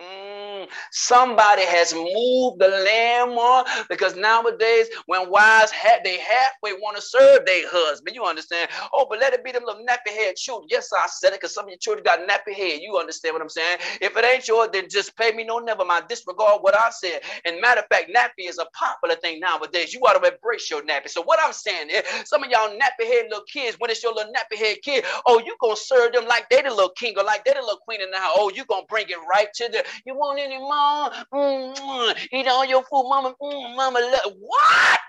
Mm, 0.00 0.68
somebody 0.90 1.62
has 1.64 1.94
moved 1.94 2.58
the 2.60 2.68
landmark 2.68 3.68
because 3.88 4.16
nowadays, 4.16 4.88
when 5.06 5.30
wives 5.30 5.70
have 5.70 6.02
they 6.04 6.18
halfway 6.18 6.72
want 6.74 6.96
to 6.96 7.02
serve 7.02 7.46
their 7.46 7.64
husband, 7.70 8.16
you 8.16 8.24
understand? 8.24 8.70
Oh, 8.92 9.06
but 9.08 9.20
let 9.20 9.32
it 9.34 9.44
be 9.44 9.52
them 9.52 9.62
little 9.64 9.84
nappy 9.86 10.10
head 10.12 10.34
children. 10.34 10.68
Yes, 10.70 10.90
I 10.92 11.06
said 11.06 11.28
it 11.28 11.40
because 11.40 11.54
some 11.54 11.66
of 11.66 11.70
your 11.70 11.78
children 11.78 12.04
got 12.04 12.20
nappy 12.28 12.54
head. 12.54 12.80
You 12.82 12.98
understand 12.98 13.34
what 13.34 13.42
I'm 13.42 13.48
saying? 13.48 13.78
If 14.00 14.16
it 14.16 14.24
ain't 14.24 14.48
yours, 14.48 14.70
then 14.72 14.88
just 14.90 15.16
pay 15.16 15.32
me 15.32 15.44
no 15.44 15.60
never 15.60 15.84
mind. 15.84 16.06
Disregard 16.08 16.62
what 16.62 16.76
I 16.76 16.90
said. 16.90 17.20
And 17.44 17.60
matter 17.60 17.80
of 17.82 17.86
fact, 17.88 18.10
nappy 18.14 18.48
is 18.48 18.58
a 18.58 18.66
popular 18.74 19.14
thing 19.16 19.40
nowadays. 19.40 19.94
You 19.94 20.00
ought 20.00 20.20
to 20.20 20.32
embrace 20.32 20.70
your 20.70 20.82
nappy. 20.82 21.08
So 21.08 21.22
what 21.22 21.38
I'm 21.44 21.52
saying 21.52 21.90
is, 21.90 22.02
some 22.28 22.42
of 22.42 22.50
y'all 22.50 22.70
nappy 22.70 23.06
head 23.06 23.26
little 23.30 23.44
kids, 23.52 23.76
when 23.78 23.90
it's 23.90 24.02
your 24.02 24.12
little 24.14 24.32
nappy 24.32 24.58
head 24.58 24.78
kid, 24.82 25.04
oh, 25.26 25.40
you 25.46 25.56
gonna 25.60 25.76
serve 25.76 26.12
them 26.14 26.26
like 26.26 26.50
they 26.50 26.62
the 26.62 26.70
little 26.70 26.90
king 26.98 27.14
or 27.16 27.24
like 27.24 27.44
they 27.44 27.52
the 27.54 27.60
little 27.60 27.78
queen 27.84 28.02
in 28.02 28.10
the 28.10 28.18
house. 28.18 28.34
Oh, 28.36 28.50
you 28.54 28.64
gonna 28.64 28.86
bring 28.88 29.06
it 29.08 29.18
right 29.30 29.48
to 29.54 29.68
the 29.70 29.83
you 30.04 30.14
want 30.14 30.38
any 30.40 30.58
more? 30.58 31.10
Mm, 31.32 32.28
eat 32.32 32.48
all 32.48 32.64
your 32.64 32.82
food, 32.84 33.08
mama. 33.08 33.34
Mm, 33.40 33.76
mama, 33.76 34.00
what? 34.38 35.00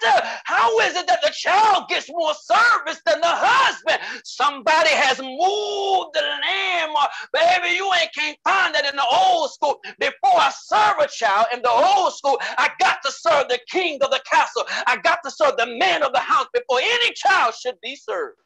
How 0.46 0.80
is 0.80 0.96
it 0.96 1.08
that 1.08 1.22
the 1.24 1.32
child 1.32 1.90
gets 1.90 2.10
more 2.10 2.34
service 2.34 3.02
than 3.06 3.22
the 3.22 3.28
husband? 3.28 4.00
Somebody 4.24 4.90
has 4.90 5.20
moved 5.20 6.14
the 6.14 6.22
lamb. 6.22 6.96
Baby, 7.34 7.76
you 7.76 7.90
ain't 8.00 8.14
can't 8.14 8.38
find 8.44 8.76
that 8.76 8.86
in 8.86 8.96
the 8.96 9.06
old 9.12 9.52
school. 9.52 9.80
Before 10.00 10.40
I 10.40 10.52
serve 10.66 11.00
a 11.00 11.08
child 11.08 11.48
in 11.54 11.62
the 11.62 11.70
old 11.70 12.14
school, 12.14 12.38
I 12.58 12.70
got 12.80 13.00
to 13.04 13.12
serve 13.12 13.48
the 13.50 13.60
king 13.70 14.00
of 14.02 14.12
the 14.12 14.22
castle. 14.30 14.64
I 14.88 14.98
got 15.04 15.20
to 15.24 15.32
serve 15.32 15.58
the 15.58 15.68
man 15.68 16.04
of 16.04 16.14
the 16.14 16.20
house 16.20 16.48
before 16.54 16.80
any 16.82 17.14
child 17.14 17.54
should 17.56 17.80
be 17.82 17.96
served. 17.96 18.38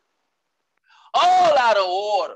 All 1.14 1.58
out 1.58 1.78
of 1.78 1.86
order. 1.86 2.36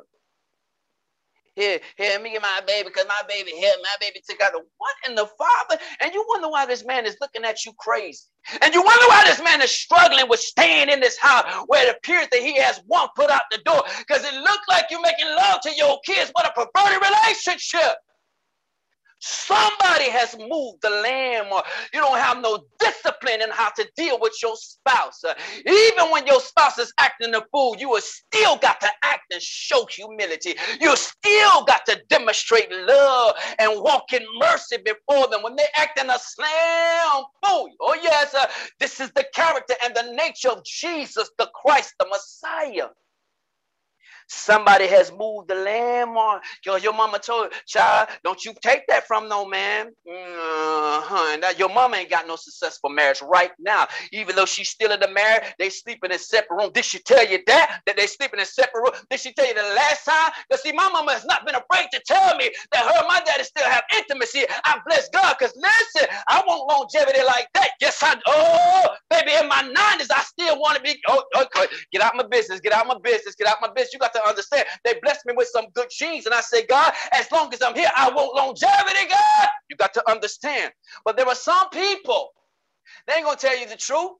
Here, 1.56 1.80
here, 1.97 2.20
me 2.20 2.34
and 2.34 2.41
my 2.41 2.62
baby, 2.66 2.89
because 2.89 3.06
my 3.08 3.22
baby 3.28 3.51
here, 3.51 3.74
my 3.82 3.95
baby 3.99 4.22
took 4.28 4.41
out 4.41 4.54
the 4.54 4.62
what 4.78 4.95
in 5.08 5.14
the 5.14 5.28
father? 5.38 5.82
And 6.01 6.12
you 6.12 6.26
wonder 6.28 6.49
why 6.49 6.66
this 6.66 6.84
man 6.84 7.06
is 7.06 7.16
looking 7.22 7.43
at 7.43 7.64
you 7.64 7.74
crazy. 7.78 8.24
And 8.62 8.74
you 8.74 8.82
wonder 8.82 9.06
why 9.08 9.24
this 9.26 9.41
man 9.41 9.62
is 9.62 9.70
struggling 9.70 10.28
with 10.28 10.39
staying 10.39 10.89
in 10.89 10.99
this 10.99 11.18
house 11.18 11.45
where 11.68 11.88
it 11.88 11.95
appears 11.95 12.28
that 12.32 12.41
he 12.41 12.58
has 12.60 12.82
one 12.88 13.08
put 13.16 13.30
out 13.30 13.43
the 13.51 13.60
door. 13.60 13.84
Because 13.99 14.24
it 14.26 14.34
looks 14.34 14.68
like 14.68 14.86
you're 14.89 15.01
making 15.01 15.28
love 15.28 15.62
to 15.62 15.72
your 15.76 15.99
kids. 16.06 16.32
What 16.34 16.47
a 16.47 16.51
perverted 16.51 17.01
relationship. 17.01 17.97
Somebody 19.26 20.10
has 20.10 20.36
moved 20.38 20.82
the 20.82 20.90
lamb, 20.90 21.46
or 21.52 21.64
you 21.94 22.02
don't 22.02 22.18
have 22.18 22.42
no 22.42 22.66
discipline 22.80 23.42
in 23.42 23.50
how 23.52 23.70
to 23.70 23.88
deal 23.96 24.20
with 24.20 24.34
your 24.44 24.56
spouse. 24.58 25.24
Even 25.66 26.12
when 26.12 26.28
your 26.28 26.42
spouse 26.42 26.78
is 26.78 26.94
acting 27.00 27.34
a 27.34 27.42
fool, 27.52 27.76
you 27.80 27.94
have 27.94 28.04
still 28.04 28.58
got 28.58 28.82
to 28.82 28.90
act 29.04 29.32
and 29.32 29.42
show 29.42 29.86
humility. 29.86 30.56
You 30.82 30.96
still 30.98 31.64
got 31.66 31.86
to 31.86 32.02
demonstrate 32.10 32.70
love 32.72 33.36
and 33.60 33.82
walk 33.82 34.12
in 34.12 34.26
mercy 34.40 34.78
before 34.84 35.30
them 35.30 35.42
when 35.42 35.56
they 35.56 35.68
act 35.78 35.98
in 36.00 36.10
a 36.10 36.20
slam 36.20 37.24
fool. 37.46 37.70
Oh, 37.80 37.98
yes, 38.04 38.34
uh, 38.36 38.48
this 38.82 39.00
is 39.00 39.12
the 39.14 39.26
character 39.34 39.76
and 39.86 39.96
the 39.96 40.14
nature 40.14 40.50
of 40.50 40.66
Jesus, 40.66 41.30
the 41.38 41.50
Christ, 41.56 41.94
the 42.00 42.08
Messiah. 42.10 42.90
Somebody 44.30 44.88
has 44.88 45.12
moved 45.12 45.50
the 45.50 45.56
landmark. 45.56 46.44
Yo, 46.66 46.78
your 46.78 46.94
mama 46.94 47.20
told 47.20 47.52
child, 47.68 48.10
don't 48.24 48.44
you 48.46 48.54
take 48.64 48.88
that 48.88 49.08
from 49.08 49.30
no 49.30 49.46
man. 49.48 49.88
Uh-huh. 50.10 51.38
Now 51.38 51.52
your 51.58 51.70
mama 51.70 51.98
ain't 51.98 52.10
got 52.12 52.28
no 52.28 52.36
successful 52.38 52.90
marriage 52.92 53.22
right 53.24 53.52
now. 53.60 53.88
Even 54.14 54.36
though 54.36 54.46
she's 54.46 54.70
still 54.70 54.92
in 54.92 55.00
the 55.00 55.10
marriage, 55.10 55.46
they 55.60 55.70
sleeping 55.70 56.12
in 56.12 56.20
separate 56.20 56.58
room. 56.58 56.72
Did 56.74 56.86
she 56.86 57.00
tell 57.00 57.28
you 57.28 57.40
that? 57.48 57.82
That 57.88 57.98
they 57.98 58.08
sleeping 58.08 58.40
in 58.40 58.48
separate 58.48 58.82
room? 58.82 58.94
Did 59.10 59.20
she 59.22 59.34
tell 59.34 59.48
you 59.48 59.56
the 59.56 59.62
last 59.76 60.06
time? 60.06 60.32
Because 60.50 60.64
see, 60.64 60.74
my 60.74 60.90
mama 60.90 61.14
has 61.14 61.26
not 61.26 61.46
been 61.46 61.56
afraid 61.56 61.88
to 61.94 62.02
tell 62.08 62.38
me 62.38 62.52
that 62.74 62.84
her 62.86 63.00
and 63.00 63.08
my 63.08 63.22
daddy 63.26 63.44
still 63.44 63.70
have 63.70 63.84
intimacy. 63.98 64.46
I 64.66 64.80
bless 64.88 65.10
God. 65.10 65.36
Because 65.40 65.56
listen, 65.58 66.10
I 66.30 66.44
want 66.48 66.70
longevity 66.72 67.24
like 67.26 67.48
that. 67.56 67.72
Yes, 67.82 68.00
I 68.04 68.18
oh 68.28 68.88
baby, 69.10 69.32
in 69.40 69.50
my 69.50 69.64
90s, 69.64 70.08
I 70.14 70.22
still 70.24 70.60
want 70.60 70.78
to 70.78 70.84
be. 70.84 71.00
Oh, 71.08 71.24
okay. 71.38 71.68
Get 71.94 72.02
out 72.02 72.14
my 72.16 72.26
business, 72.28 72.60
get 72.62 72.74
out 72.74 72.88
my 72.88 72.98
business, 73.04 73.36
get 73.36 73.48
out 73.48 73.58
my 73.62 73.70
business. 73.76 73.94
You 73.94 74.00
got 74.00 74.12
to 74.14 74.28
understand. 74.28 74.66
They 74.86 74.95
blessed 75.03 75.26
me 75.26 75.34
with 75.38 75.49
some 75.49 75.68
good 75.76 75.89
genes. 75.91 76.26
And 76.26 76.36
I 76.36 76.41
said, 76.41 76.66
God, 76.70 76.93
as 77.14 77.32
long 77.32 77.53
as 77.53 77.61
I'm 77.64 77.76
here, 77.76 77.91
I 77.95 78.09
want 78.11 78.36
longevity, 78.36 79.09
God. 79.09 79.49
You 79.70 79.78
got 79.78 79.93
to 79.95 80.11
understand. 80.11 80.74
But 81.05 81.18
there 81.18 81.28
are 81.28 81.36
some 81.36 81.70
people, 81.72 82.30
they 83.07 83.16
ain't 83.16 83.26
going 83.26 83.38
to 83.38 83.47
tell 83.47 83.57
you 83.59 83.68
the 83.68 83.78
truth. 83.78 84.11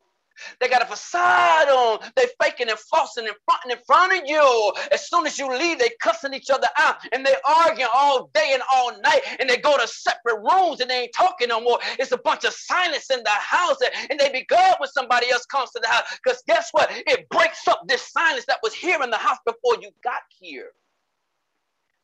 They 0.60 0.68
got 0.68 0.82
a 0.82 0.86
facade 0.86 1.70
on. 1.70 2.00
They 2.16 2.26
faking 2.42 2.70
and 2.70 2.78
flossing 2.94 3.28
in 3.28 3.34
front 3.46 3.62
in 3.70 3.78
front 3.86 4.14
of 4.14 4.24
you. 4.26 4.74
As 4.92 5.08
soon 5.10 5.26
as 5.26 5.38
you 5.38 5.50
leave, 5.50 5.80
they 5.80 5.90
cussing 6.02 6.34
each 6.34 6.50
other 6.50 6.68
out 6.78 6.98
and 7.12 7.26
they 7.26 7.36
arguing 7.48 7.90
all 7.94 8.30
day 8.34 8.52
and 8.54 8.64
all 8.74 8.92
night. 9.02 9.22
And 9.40 9.50
they 9.50 9.58
go 9.58 9.78
to 9.78 9.88
separate 9.88 10.40
rooms 10.42 10.82
and 10.82 10.90
they 10.90 11.02
ain't 11.04 11.14
talking 11.16 11.50
no 11.50 11.62
more. 11.62 11.80
It's 12.00 12.12
a 12.12 12.18
bunch 12.18 12.44
of 12.46 12.54
silence 12.54 13.10
in 13.10 13.24
the 13.24 13.30
house. 13.30 13.78
And 14.10 14.20
they 14.20 14.32
be 14.32 14.46
good 14.48 14.76
when 14.80 14.90
somebody 14.90 15.32
else 15.32 15.46
comes 15.46 15.72
to 15.72 15.80
the 15.82 15.88
house. 15.88 16.04
Because 16.24 16.42
guess 16.48 16.70
what? 16.72 16.90
It 16.92 17.28
breaks 17.30 17.68
up 17.68 17.82
this 17.88 18.12
silence 18.12 18.46
that 18.48 18.60
was 18.64 18.74
here 18.74 19.02
in 19.02 19.10
the 19.10 19.18
house 19.18 19.40
before 19.46 19.76
you 19.82 19.90
got 20.04 20.22
here 20.40 20.72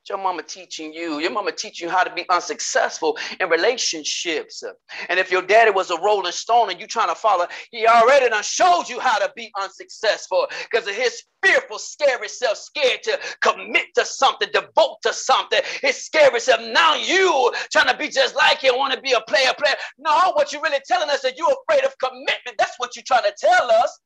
your 0.08 0.18
mama 0.18 0.43
teaching 0.43 0.93
you? 0.93 1.20
Your 1.20 1.32
mama 1.32 1.52
teaching 1.52 1.88
you 1.88 1.91
how 1.91 2.04
to 2.04 2.14
be 2.14 2.26
unsuccessful 2.30 3.18
in 3.39 3.50
relationships. 3.50 4.64
And 5.10 5.20
if 5.20 5.32
your 5.32 5.41
daddy 5.41 5.72
was 5.72 5.91
a 5.91 6.00
rolling 6.02 6.32
stone 6.32 6.70
and 6.70 6.80
you 6.80 6.88
trying 6.88 7.10
to 7.10 7.16
follow, 7.16 7.47
he 7.72 7.86
already 7.88 8.30
done 8.30 8.43
showed 8.43 8.86
you 8.88 9.00
how 9.00 9.18
to 9.20 9.32
be 9.36 9.52
unsuccessful 9.62 10.47
because 10.70 10.88
of 10.88 10.95
his 10.95 11.24
fearful, 11.43 11.80
scary 11.80 12.28
self, 12.28 12.58
scared 12.58 13.04
to 13.04 13.20
commit 13.41 13.86
to 13.95 14.06
something, 14.06 14.50
devote 14.54 14.97
to 15.04 15.14
something. 15.14 15.62
His 15.82 16.06
scary 16.06 16.39
self. 16.39 16.62
Now 16.62 16.95
you 16.95 17.52
trying 17.72 17.88
to 17.88 17.97
be 17.97 18.10
just 18.10 18.36
like 18.36 18.60
him, 18.60 18.78
want 18.78 18.93
to 18.93 19.02
be 19.02 19.14
a 19.14 19.22
player, 19.22 19.52
player. 19.58 19.76
No, 19.97 20.32
what 20.34 20.52
you're 20.52 20.62
really 20.62 20.82
telling 20.86 21.10
us 21.10 21.22
that 21.22 21.38
you're 21.38 21.56
afraid 21.68 21.86
of 21.86 21.97
commitment. 22.00 22.58
That's 22.58 22.76
what 22.78 22.95
you're 22.95 23.04
trying 23.06 23.24
to 23.24 23.34
tell 23.38 23.72
us 23.72 24.00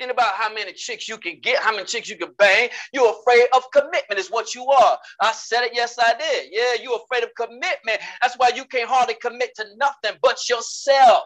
ain't 0.00 0.10
about 0.10 0.34
how 0.34 0.52
many 0.52 0.72
chicks 0.72 1.08
you 1.08 1.18
can 1.18 1.38
get, 1.40 1.62
how 1.62 1.72
many 1.72 1.84
chicks 1.84 2.08
you 2.08 2.16
can 2.16 2.32
bang. 2.38 2.68
You're 2.92 3.14
afraid 3.20 3.46
of 3.54 3.64
commitment, 3.72 4.18
is 4.18 4.28
what 4.28 4.54
you 4.54 4.66
are. 4.66 4.98
I 5.20 5.32
said 5.32 5.62
it, 5.64 5.72
yes, 5.74 5.96
I 5.98 6.14
did. 6.18 6.48
Yeah, 6.52 6.82
you're 6.82 7.00
afraid 7.04 7.24
of 7.24 7.30
commitment. 7.36 8.00
That's 8.22 8.36
why 8.36 8.50
you 8.54 8.64
can't 8.64 8.88
hardly 8.88 9.16
commit 9.20 9.50
to 9.56 9.66
nothing 9.76 10.18
but 10.22 10.38
yourself. 10.48 11.24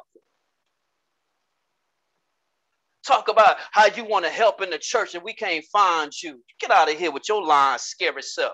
talk 3.06 3.28
about 3.28 3.56
how 3.72 3.86
you 3.86 4.04
want 4.04 4.24
to 4.24 4.30
help 4.30 4.62
in 4.62 4.70
the 4.70 4.78
church 4.78 5.14
and 5.14 5.24
we 5.24 5.34
can't 5.34 5.64
find 5.72 6.12
you. 6.22 6.40
Get 6.60 6.70
out 6.70 6.90
of 6.90 6.98
here 6.98 7.10
with 7.10 7.28
your 7.28 7.44
lying, 7.44 7.78
scary 7.78 8.22
self. 8.22 8.52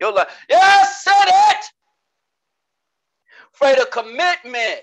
You're 0.00 0.12
like, 0.12 0.28
yes, 0.48 1.02
said 1.04 1.26
it. 1.26 1.64
Afraid 3.54 3.78
of 3.78 3.90
commitment. 3.90 4.82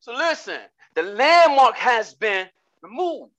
So 0.00 0.12
listen, 0.12 0.60
the 0.98 1.04
landmark 1.04 1.76
has 1.76 2.12
been 2.14 2.48
removed 2.82 3.30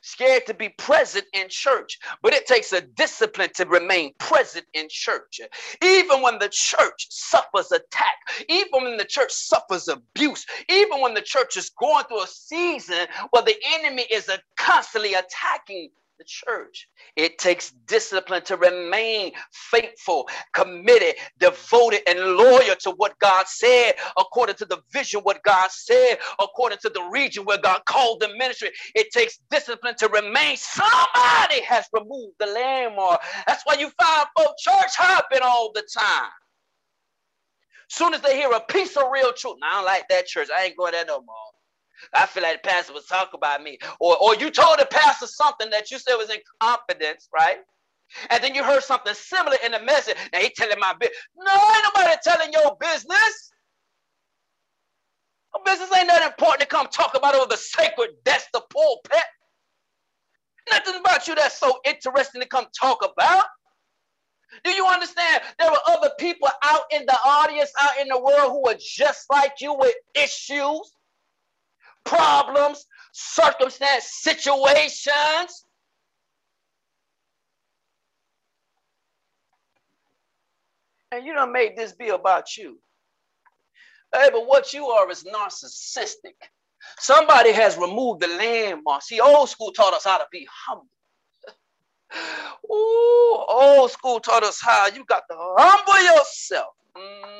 scared 0.00 0.46
to 0.46 0.54
be 0.54 0.70
present 0.70 1.26
in 1.34 1.46
church, 1.50 1.98
but 2.22 2.32
it 2.32 2.46
takes 2.46 2.72
a 2.72 2.80
discipline 2.80 3.50
to 3.54 3.66
remain 3.66 4.14
present 4.18 4.64
in 4.72 4.86
church. 4.88 5.40
Even 5.82 6.22
when 6.22 6.38
the 6.38 6.48
church 6.50 7.08
suffers 7.10 7.70
attack, 7.70 8.14
even 8.48 8.84
when 8.84 8.96
the 8.96 9.04
church 9.04 9.30
suffers 9.30 9.88
abuse, 9.88 10.46
even 10.70 11.02
when 11.02 11.12
the 11.12 11.20
church 11.20 11.58
is 11.58 11.70
going 11.78 12.04
through 12.04 12.22
a 12.22 12.26
season 12.26 13.06
where 13.30 13.42
the 13.42 13.56
enemy 13.74 14.06
is 14.10 14.30
constantly 14.56 15.12
attacking 15.12 15.90
the 16.18 16.24
church. 16.26 16.88
It 17.16 17.38
takes 17.38 17.72
discipline 17.86 18.42
to 18.44 18.56
remain 18.56 19.32
faithful, 19.52 20.28
committed, 20.54 21.16
devoted, 21.38 22.02
and 22.08 22.18
loyal 22.20 22.76
to 22.80 22.92
what 22.96 23.18
God 23.20 23.46
said, 23.48 23.94
according 24.18 24.56
to 24.56 24.66
the 24.66 24.78
vision, 24.92 25.20
what 25.22 25.42
God 25.44 25.70
said, 25.70 26.18
according 26.40 26.78
to 26.82 26.90
the 26.90 27.02
region 27.12 27.44
where 27.44 27.58
God 27.58 27.82
called 27.86 28.20
the 28.20 28.28
ministry. 28.36 28.70
It 28.94 29.10
takes 29.12 29.38
discipline 29.50 29.96
to 29.98 30.08
remain. 30.08 30.56
Somebody 30.56 31.62
has 31.62 31.86
removed 31.92 32.34
the 32.38 32.46
landmark. 32.46 33.22
That's 33.46 33.64
why 33.64 33.74
you 33.74 33.90
find 34.00 34.26
folk 34.36 34.54
church 34.58 34.92
hopping 34.96 35.40
all 35.42 35.72
the 35.74 35.86
time. 35.96 36.30
Soon 37.88 38.14
as 38.14 38.22
they 38.22 38.36
hear 38.36 38.50
a 38.52 38.60
piece 38.60 38.96
of 38.96 39.04
real 39.12 39.32
truth, 39.34 39.56
now 39.60 39.68
I 39.70 39.74
don't 39.76 39.86
like 39.86 40.08
that 40.10 40.26
church. 40.26 40.48
I 40.56 40.64
ain't 40.66 40.76
going 40.76 40.92
there 40.92 41.06
no 41.06 41.20
more. 41.22 41.57
I 42.14 42.26
feel 42.26 42.42
like 42.42 42.62
the 42.62 42.68
pastor 42.68 42.92
was 42.92 43.06
talking 43.06 43.38
about 43.38 43.62
me. 43.62 43.78
Or, 44.00 44.16
or 44.22 44.34
you 44.36 44.50
told 44.50 44.78
the 44.78 44.86
pastor 44.90 45.26
something 45.26 45.70
that 45.70 45.90
you 45.90 45.98
said 45.98 46.16
was 46.16 46.30
in 46.30 46.38
confidence, 46.60 47.28
right? 47.34 47.58
And 48.30 48.42
then 48.42 48.54
you 48.54 48.64
heard 48.64 48.82
something 48.82 49.14
similar 49.14 49.56
in 49.64 49.72
the 49.72 49.80
message. 49.80 50.16
Now 50.32 50.40
he 50.40 50.50
telling 50.50 50.78
my 50.80 50.94
business. 50.98 51.18
No, 51.36 51.52
ain't 51.52 51.84
nobody 51.94 52.16
telling 52.22 52.52
your 52.52 52.76
business. 52.80 53.50
Your 55.54 55.64
business 55.64 55.90
ain't 55.98 56.08
that 56.08 56.22
important 56.26 56.60
to 56.62 56.66
come 56.66 56.88
talk 56.88 57.16
about 57.16 57.34
over 57.34 57.46
the 57.50 57.56
sacred 57.56 58.10
desk, 58.24 58.48
the 58.52 58.62
pulpit. 58.70 59.24
Nothing 60.70 61.00
about 61.00 61.26
you 61.28 61.34
that's 61.34 61.58
so 61.58 61.78
interesting 61.86 62.42
to 62.42 62.48
come 62.48 62.66
talk 62.78 63.04
about. 63.04 63.44
Do 64.64 64.70
you 64.70 64.86
understand? 64.86 65.42
There 65.58 65.70
were 65.70 65.78
other 65.88 66.10
people 66.18 66.48
out 66.62 66.82
in 66.92 67.04
the 67.06 67.18
audience, 67.24 67.70
out 67.80 68.00
in 68.00 68.08
the 68.08 68.20
world 68.20 68.52
who 68.52 68.62
were 68.64 68.78
just 68.80 69.26
like 69.30 69.54
you 69.60 69.74
with 69.74 69.94
issues 70.14 70.92
problems, 72.08 72.86
circumstance, 73.12 74.04
situations. 74.22 75.64
And 81.12 81.24
you 81.24 81.32
don't 81.34 81.52
make 81.52 81.76
this 81.76 81.92
be 81.92 82.08
about 82.08 82.56
you. 82.56 82.78
Hey, 84.14 84.28
but 84.32 84.46
what 84.46 84.72
you 84.72 84.86
are 84.86 85.10
is 85.10 85.24
narcissistic. 85.24 86.36
Somebody 86.98 87.52
has 87.52 87.76
removed 87.76 88.20
the 88.20 88.28
landmark. 88.28 89.02
See, 89.02 89.20
old 89.20 89.48
school 89.48 89.72
taught 89.72 89.94
us 89.94 90.04
how 90.04 90.18
to 90.18 90.26
be 90.32 90.46
humble. 90.66 90.88
Ooh, 92.70 93.44
old 93.48 93.90
school 93.90 94.20
taught 94.20 94.44
us 94.44 94.60
how 94.60 94.88
you 94.88 95.04
got 95.04 95.24
to 95.30 95.36
humble 95.38 96.16
yourself. 96.16 96.74
Mm, 96.96 97.37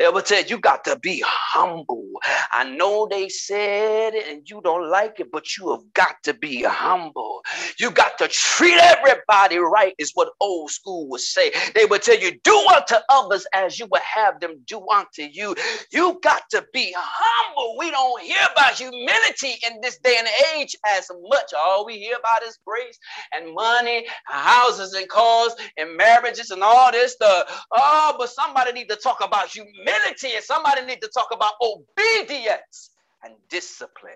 ever 0.00 0.22
said 0.24 0.50
you 0.50 0.58
got 0.58 0.84
to 0.84 0.98
be 0.98 1.22
humble. 1.26 2.08
I 2.52 2.64
know 2.70 3.08
they 3.10 3.28
said 3.28 4.14
it 4.14 4.28
and 4.28 4.48
you 4.48 4.60
don't 4.62 4.90
like 4.90 5.20
it, 5.20 5.32
but 5.32 5.56
you 5.58 5.70
have 5.72 5.82
got 5.94 6.16
to 6.24 6.34
be 6.34 6.62
humble. 6.62 7.42
You 7.78 7.90
got 7.90 8.18
to 8.18 8.28
treat 8.28 8.78
everybody 8.80 9.58
right, 9.58 9.94
is 9.98 10.12
what 10.14 10.30
old 10.40 10.70
school 10.70 11.08
would 11.10 11.20
say. 11.20 11.52
They 11.74 11.86
would 11.86 12.02
tell 12.02 12.18
you, 12.18 12.38
do 12.44 12.56
unto 12.74 12.96
others 13.10 13.46
as 13.54 13.78
you 13.78 13.86
would 13.92 14.02
have 14.02 14.40
them 14.40 14.56
do 14.66 14.84
unto 14.92 15.22
you. 15.22 15.54
You 15.92 16.20
got 16.22 16.42
to 16.50 16.64
be 16.72 16.94
humble. 16.96 17.76
We 17.78 17.90
don't 17.90 18.22
hear 18.22 18.38
about 18.52 18.74
humility 18.74 19.54
in 19.70 19.80
this 19.82 19.98
day 19.98 20.16
and 20.18 20.28
age 20.56 20.76
as 20.88 21.10
much. 21.28 21.52
All 21.58 21.86
we 21.86 21.98
hear 21.98 22.16
about 22.18 22.48
is 22.48 22.58
grace 22.66 22.98
and 23.32 23.54
money, 23.54 24.06
houses 24.26 24.94
and 24.94 25.08
cars 25.08 25.54
and 25.76 25.96
marriages 25.96 26.50
and 26.50 26.62
all 26.62 26.92
this 26.92 27.12
stuff. 27.12 27.66
Oh, 27.72 28.14
but 28.18 28.30
somebody 28.30 28.63
need 28.72 28.88
to 28.90 28.96
talk 28.96 29.24
about 29.24 29.48
humility 29.48 30.34
and 30.34 30.44
somebody 30.44 30.84
need 30.86 31.02
to 31.02 31.08
talk 31.14 31.28
about 31.32 31.54
obedience 31.62 32.90
and 33.24 33.34
discipline. 33.50 34.14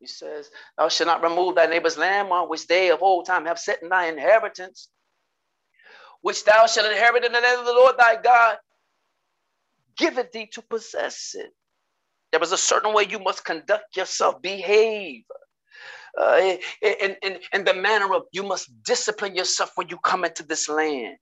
He 0.00 0.06
says, 0.06 0.50
Thou 0.78 0.88
shalt 0.88 1.08
not 1.08 1.22
remove 1.22 1.56
thy 1.56 1.66
neighbor's 1.66 1.98
landmark, 1.98 2.50
which 2.50 2.66
they 2.66 2.90
of 2.90 3.02
old 3.02 3.26
time 3.26 3.46
have 3.46 3.58
set 3.58 3.82
in 3.82 3.88
thy 3.90 4.08
inheritance, 4.08 4.88
which 6.22 6.44
thou 6.44 6.66
shalt 6.66 6.90
inherit 6.90 7.24
in 7.24 7.32
the 7.32 7.40
land 7.40 7.60
of 7.60 7.66
the 7.66 7.72
Lord 7.72 7.96
thy 7.98 8.16
God, 8.22 8.58
giveth 9.96 10.32
thee 10.32 10.48
to 10.54 10.62
possess 10.62 11.32
it. 11.34 11.50
There 12.32 12.40
was 12.40 12.52
a 12.52 12.58
certain 12.58 12.94
way 12.94 13.06
you 13.08 13.18
must 13.20 13.44
conduct 13.44 13.96
yourself, 13.96 14.42
behave. 14.42 15.22
Uh, 16.18 16.56
in, 16.82 17.16
in, 17.22 17.38
in 17.54 17.64
the 17.64 17.74
manner 17.74 18.14
of 18.14 18.24
you 18.32 18.42
must 18.44 18.70
discipline 18.84 19.36
yourself 19.36 19.72
when 19.76 19.88
you 19.88 19.98
come 19.98 20.24
into 20.24 20.42
this 20.44 20.68
land. 20.68 21.16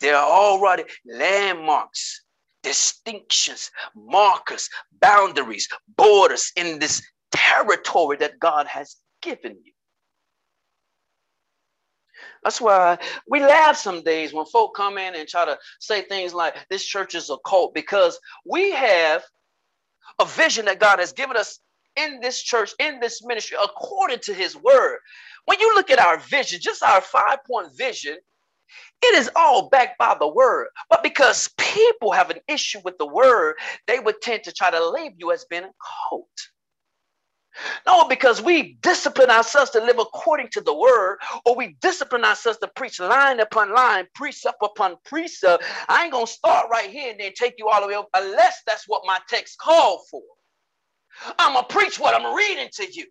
There 0.00 0.16
are 0.16 0.28
already 0.28 0.84
landmarks, 1.04 2.22
distinctions, 2.62 3.70
markers, 3.94 4.68
boundaries, 5.00 5.68
borders 5.96 6.52
in 6.56 6.78
this 6.78 7.02
territory 7.32 8.16
that 8.18 8.38
God 8.38 8.66
has 8.66 8.96
given 9.22 9.56
you. 9.64 9.72
That's 12.42 12.60
why 12.60 12.98
we 13.28 13.40
laugh 13.40 13.76
some 13.76 14.02
days 14.02 14.32
when 14.32 14.46
folk 14.46 14.74
come 14.76 14.98
in 14.98 15.14
and 15.14 15.28
try 15.28 15.44
to 15.44 15.58
say 15.80 16.02
things 16.02 16.32
like 16.32 16.54
this 16.70 16.84
church 16.84 17.14
is 17.14 17.28
a 17.30 17.36
cult 17.44 17.74
because 17.74 18.18
we 18.44 18.70
have 18.70 19.24
a 20.20 20.24
vision 20.24 20.64
that 20.66 20.80
God 20.80 20.98
has 20.98 21.12
given 21.12 21.36
us 21.36 21.58
in 21.96 22.20
this 22.20 22.40
church, 22.40 22.72
in 22.78 23.00
this 23.00 23.24
ministry, 23.24 23.56
according 23.62 24.20
to 24.20 24.34
his 24.34 24.56
word. 24.56 24.98
When 25.46 25.58
you 25.60 25.74
look 25.74 25.90
at 25.90 25.98
our 25.98 26.18
vision, 26.18 26.60
just 26.60 26.82
our 26.82 27.00
five 27.00 27.42
point 27.44 27.76
vision, 27.76 28.16
it 29.02 29.14
is 29.16 29.30
all 29.36 29.68
backed 29.70 29.98
by 29.98 30.16
the 30.18 30.28
word. 30.28 30.68
But 30.90 31.02
because 31.02 31.50
people 31.58 32.12
have 32.12 32.30
an 32.30 32.40
issue 32.48 32.80
with 32.84 32.98
the 32.98 33.06
word, 33.06 33.56
they 33.86 33.98
would 34.00 34.20
tend 34.22 34.44
to 34.44 34.52
try 34.52 34.70
to 34.70 34.90
label 34.90 35.16
you 35.18 35.32
as 35.32 35.46
being 35.50 35.64
a 35.64 35.72
cult. 36.10 36.28
No, 37.86 38.06
because 38.08 38.40
we 38.42 38.78
discipline 38.82 39.30
ourselves 39.30 39.70
to 39.72 39.80
live 39.80 39.98
according 39.98 40.48
to 40.52 40.60
the 40.60 40.74
word, 40.74 41.18
or 41.44 41.56
we 41.56 41.76
discipline 41.80 42.24
ourselves 42.24 42.58
to 42.60 42.68
preach 42.76 43.00
line 43.00 43.40
upon 43.40 43.74
line, 43.74 44.06
precept 44.14 44.58
upon 44.62 44.96
precept. 45.04 45.64
I 45.88 46.04
ain't 46.04 46.12
gonna 46.12 46.26
start 46.26 46.68
right 46.70 46.90
here 46.90 47.10
and 47.10 47.20
then 47.20 47.32
take 47.34 47.54
you 47.58 47.68
all 47.68 47.80
the 47.80 47.88
way 47.88 48.00
unless 48.14 48.62
that's 48.66 48.84
what 48.86 49.02
my 49.06 49.18
text 49.28 49.58
called 49.58 50.00
for. 50.10 50.22
I'm 51.38 51.54
gonna 51.54 51.66
preach 51.68 52.00
what 52.00 52.20
I'm 52.20 52.36
reading 52.36 52.68
to 52.74 52.86
you. 52.92 53.06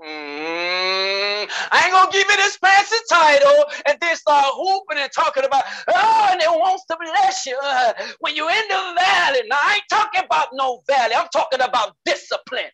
Mm, 0.00 1.48
I 1.72 1.82
ain't 1.84 1.92
gonna 1.92 2.12
give 2.12 2.26
you 2.28 2.36
this 2.36 2.56
fancy 2.58 2.96
title 3.08 3.64
and 3.88 3.98
then 4.00 4.14
start 4.16 4.44
hooping 4.54 4.98
and 4.98 5.10
talking 5.10 5.44
about, 5.44 5.64
oh, 5.88 6.28
and 6.32 6.42
it 6.42 6.50
wants 6.50 6.84
to 6.90 6.96
bless 7.00 7.46
you 7.46 7.58
uh, 7.62 7.94
when 8.20 8.36
you're 8.36 8.50
in 8.50 8.68
the 8.68 8.94
valley. 9.00 9.40
Now, 9.48 9.56
I 9.58 9.74
ain't 9.76 9.88
talking 9.88 10.22
about 10.24 10.48
no 10.52 10.82
valley, 10.86 11.14
I'm 11.14 11.28
talking 11.32 11.62
about 11.62 11.96
discipline. 12.04 12.70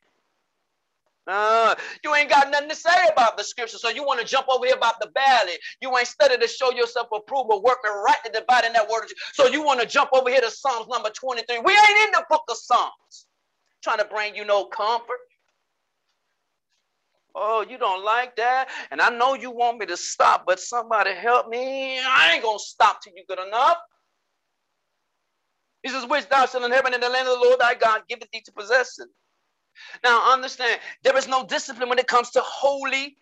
Uh, 1.29 1.77
you 2.03 2.13
ain't 2.17 2.29
got 2.29 2.51
nothing 2.51 2.69
to 2.69 2.75
say 2.75 2.91
about 3.13 3.37
the 3.37 3.45
scripture, 3.45 3.79
so 3.79 3.89
you 3.89 4.03
want 4.05 4.19
to 4.21 4.27
jump 4.27 4.49
over 4.49 4.67
here 4.67 4.75
about 4.75 4.99
the 5.01 5.09
valley. 5.15 5.53
You 5.81 5.97
ain't 5.97 6.09
studied 6.09 6.41
to 6.41 6.49
show 6.49 6.73
yourself 6.73 7.07
approval, 7.15 7.63
working 7.63 7.93
right 8.05 8.17
to 8.25 8.33
dividing 8.33 8.73
that 8.73 8.89
word. 8.89 9.07
So 9.33 9.47
you 9.47 9.63
want 9.63 9.81
to 9.81 9.87
jump 9.87 10.11
over 10.13 10.29
here 10.29 10.41
to 10.41 10.51
Psalms 10.51 10.89
number 10.89 11.11
23. 11.11 11.61
We 11.61 11.73
ain't 11.73 12.07
in 12.07 12.11
the 12.13 12.25
book 12.29 12.43
of 12.51 12.57
Psalms, 12.57 13.27
trying 13.85 13.99
to 13.99 14.05
bring 14.07 14.35
you 14.35 14.45
no 14.45 14.65
comfort. 14.65 15.19
Oh, 17.35 17.65
you 17.69 17.79
don't 17.79 18.05
like 18.05 18.37
that? 18.37 18.69
And 18.91 19.01
I 19.01 19.11
know 19.11 19.35
you 19.35 19.51
want 19.51 19.79
me 19.79 19.87
to 19.87 19.97
stop, 19.97 20.45
but 20.47 20.61
somebody 20.61 21.15
help 21.15 21.49
me. 21.49 21.99
I 21.99 22.33
ain't 22.35 22.43
going 22.43 22.59
to 22.59 22.65
stop 22.65 23.03
till 23.03 23.15
you 23.17 23.25
good 23.29 23.39
enough. 23.47 23.79
He 25.83 25.89
says, 25.89 26.07
Which 26.07 26.29
thou 26.29 26.47
shalt 26.47 26.65
in 26.65 26.71
heaven 26.73 26.95
in 26.95 27.01
the 27.01 27.09
land 27.09 27.29
of 27.29 27.39
the 27.39 27.45
Lord 27.45 27.61
thy 27.61 27.75
God 27.75 28.03
giveth 28.09 28.31
thee 28.33 28.43
to 28.45 28.53
possess 28.53 28.99
it. 28.99 29.09
Now, 30.05 30.33
understand, 30.33 30.81
there 31.03 31.17
is 31.17 31.29
no 31.29 31.45
discipline 31.45 31.89
when 31.89 31.99
it 31.99 32.07
comes 32.07 32.31
to 32.31 32.41
holy 32.43 33.17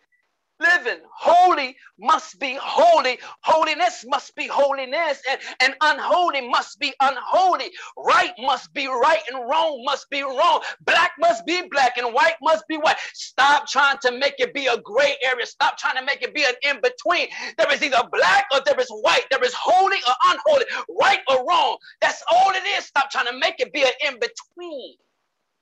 living. 0.61 1.01
Holy 1.17 1.77
must 1.99 2.39
be 2.39 2.59
holy. 2.61 3.19
Holiness 3.43 4.05
must 4.09 4.35
be 4.37 4.47
holiness. 4.47 5.23
And, 5.31 5.41
and 5.61 5.75
unholy 5.81 6.49
must 6.49 6.79
be 6.79 6.93
unholy. 7.01 7.71
Right 7.97 8.33
must 8.39 8.73
be 8.73 8.87
right 8.87 9.21
and 9.33 9.49
wrong 9.49 9.83
must 9.85 10.09
be 10.11 10.23
wrong. 10.23 10.63
Black 10.83 11.13
must 11.19 11.45
be 11.47 11.63
black 11.71 11.97
and 11.97 12.13
white 12.15 12.37
must 12.43 12.67
be 12.69 12.77
white. 12.77 12.97
Stop 13.15 13.67
trying 13.69 13.99
to 14.03 14.13
make 14.13 14.35
it 14.39 14.55
be 14.55 14.67
a 14.67 14.79
gray 14.79 15.17
area. 15.25 15.47
Stop 15.47 15.79
trying 15.79 15.97
to 15.97 16.05
make 16.05 16.23
it 16.23 16.35
be 16.35 16.45
an 16.45 16.55
in 16.65 16.81
between. 16.81 17.29
There 17.59 17.73
is 17.73 17.83
either 17.83 18.03
black 18.13 18.47
or 18.53 18.61
there 18.65 18.79
is 18.79 18.89
white. 18.89 19.25
There 19.31 19.43
is 19.43 19.55
holy 19.55 19.99
or 20.07 20.15
unholy, 20.27 20.65
right 21.01 21.21
or 21.29 21.47
wrong. 21.47 21.77
That's 22.01 22.23
all 22.31 22.51
it 22.51 22.63
is. 22.79 22.85
Stop 22.87 23.11
trying 23.11 23.27
to 23.27 23.39
make 23.39 23.61
it 23.61 23.73
be 23.73 23.83
an 23.83 23.93
in 24.07 24.19
between. 24.21 24.97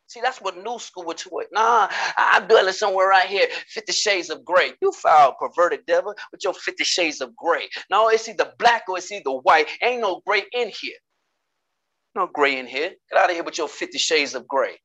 See, 0.08 0.20
that's 0.22 0.40
what 0.40 0.56
new 0.56 0.78
school 0.78 1.04
would 1.04 1.18
do. 1.18 1.42
Nah, 1.52 1.88
I'm 2.16 2.48
dwelling 2.48 2.72
somewhere 2.72 3.08
right 3.08 3.28
here. 3.28 3.46
50 3.68 3.92
shades 3.92 4.30
of 4.30 4.44
gray. 4.44 4.72
You 4.80 4.90
foul 4.90 5.36
perverted 5.38 5.86
devil 5.86 6.14
with 6.32 6.42
your 6.42 6.54
50 6.54 6.82
shades 6.84 7.20
of 7.20 7.36
gray. 7.36 7.68
No, 7.90 8.08
it's 8.08 8.28
either 8.28 8.52
black 8.58 8.84
or 8.88 8.98
it's 8.98 9.12
either 9.12 9.30
white. 9.30 9.68
Ain't 9.82 10.00
no 10.00 10.22
gray 10.26 10.44
in 10.52 10.70
here. 10.70 10.96
No 12.14 12.26
gray 12.26 12.58
in 12.58 12.66
here. 12.66 12.90
Get 13.12 13.18
out 13.18 13.30
of 13.30 13.36
here 13.36 13.44
with 13.44 13.58
your 13.58 13.68
50 13.68 13.98
shades 13.98 14.34
of 14.34 14.48
gray. 14.48 14.78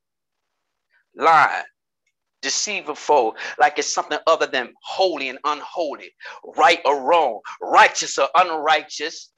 Lying. 1.16 1.64
Deceiver 2.42 2.94
foe, 2.94 3.36
like 3.58 3.80
it's 3.80 3.94
something 3.94 4.20
other 4.28 4.46
than 4.46 4.74
holy 4.84 5.30
and 5.30 5.40
unholy, 5.46 6.12
right 6.58 6.82
or 6.84 7.02
wrong, 7.02 7.40
righteous 7.62 8.18
or 8.18 8.28
unrighteous, 8.36 9.32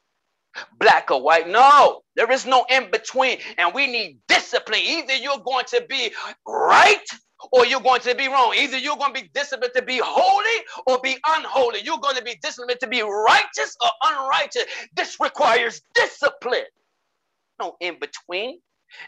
black 0.79 1.11
or 1.11 1.21
white. 1.21 1.47
No, 1.47 2.01
there 2.15 2.31
is 2.31 2.45
no 2.45 2.65
in 2.69 2.91
between. 2.91 3.39
And 3.57 3.73
we 3.73 3.87
need 3.87 4.19
discipline. 4.27 4.81
Either 4.81 5.15
you're 5.15 5.39
going 5.45 5.65
to 5.67 5.85
be 5.89 6.11
right 6.47 7.05
or 7.51 7.65
you're 7.65 7.81
going 7.81 8.01
to 8.01 8.15
be 8.15 8.27
wrong. 8.27 8.53
Either 8.57 8.77
you're 8.77 8.97
going 8.97 9.13
to 9.13 9.21
be 9.21 9.29
disciplined 9.33 9.73
to 9.75 9.81
be 9.81 9.99
holy 10.03 10.65
or 10.87 10.99
be 11.01 11.17
unholy. 11.29 11.81
You're 11.83 11.99
going 11.99 12.15
to 12.15 12.23
be 12.23 12.35
disciplined 12.41 12.79
to 12.79 12.87
be 12.87 13.01
righteous 13.01 13.75
or 13.81 13.89
unrighteous. 14.05 14.65
This 14.95 15.17
requires 15.19 15.81
discipline. 15.93 16.65
No 17.59 17.75
in 17.79 17.99
between. 17.99 18.59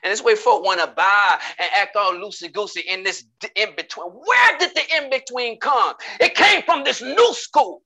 And 0.04 0.12
this 0.12 0.24
way 0.24 0.36
folk 0.36 0.66
want 0.66 0.82
to 0.82 0.88
buy 0.88 1.40
and 1.60 1.70
act 1.80 1.96
all 1.96 2.14
loosey 2.14 2.52
goosey 2.52 2.82
in 2.88 3.04
this 3.04 3.26
in 3.56 3.70
between. 3.76 4.08
Where 4.08 4.58
did 4.58 4.72
the 4.76 4.82
in 4.98 5.10
between 5.10 5.60
come? 5.60 5.94
It 6.20 6.36
came 6.36 6.62
from 6.64 6.84
this 6.84 7.02
new 7.02 7.34
school. 7.34 7.82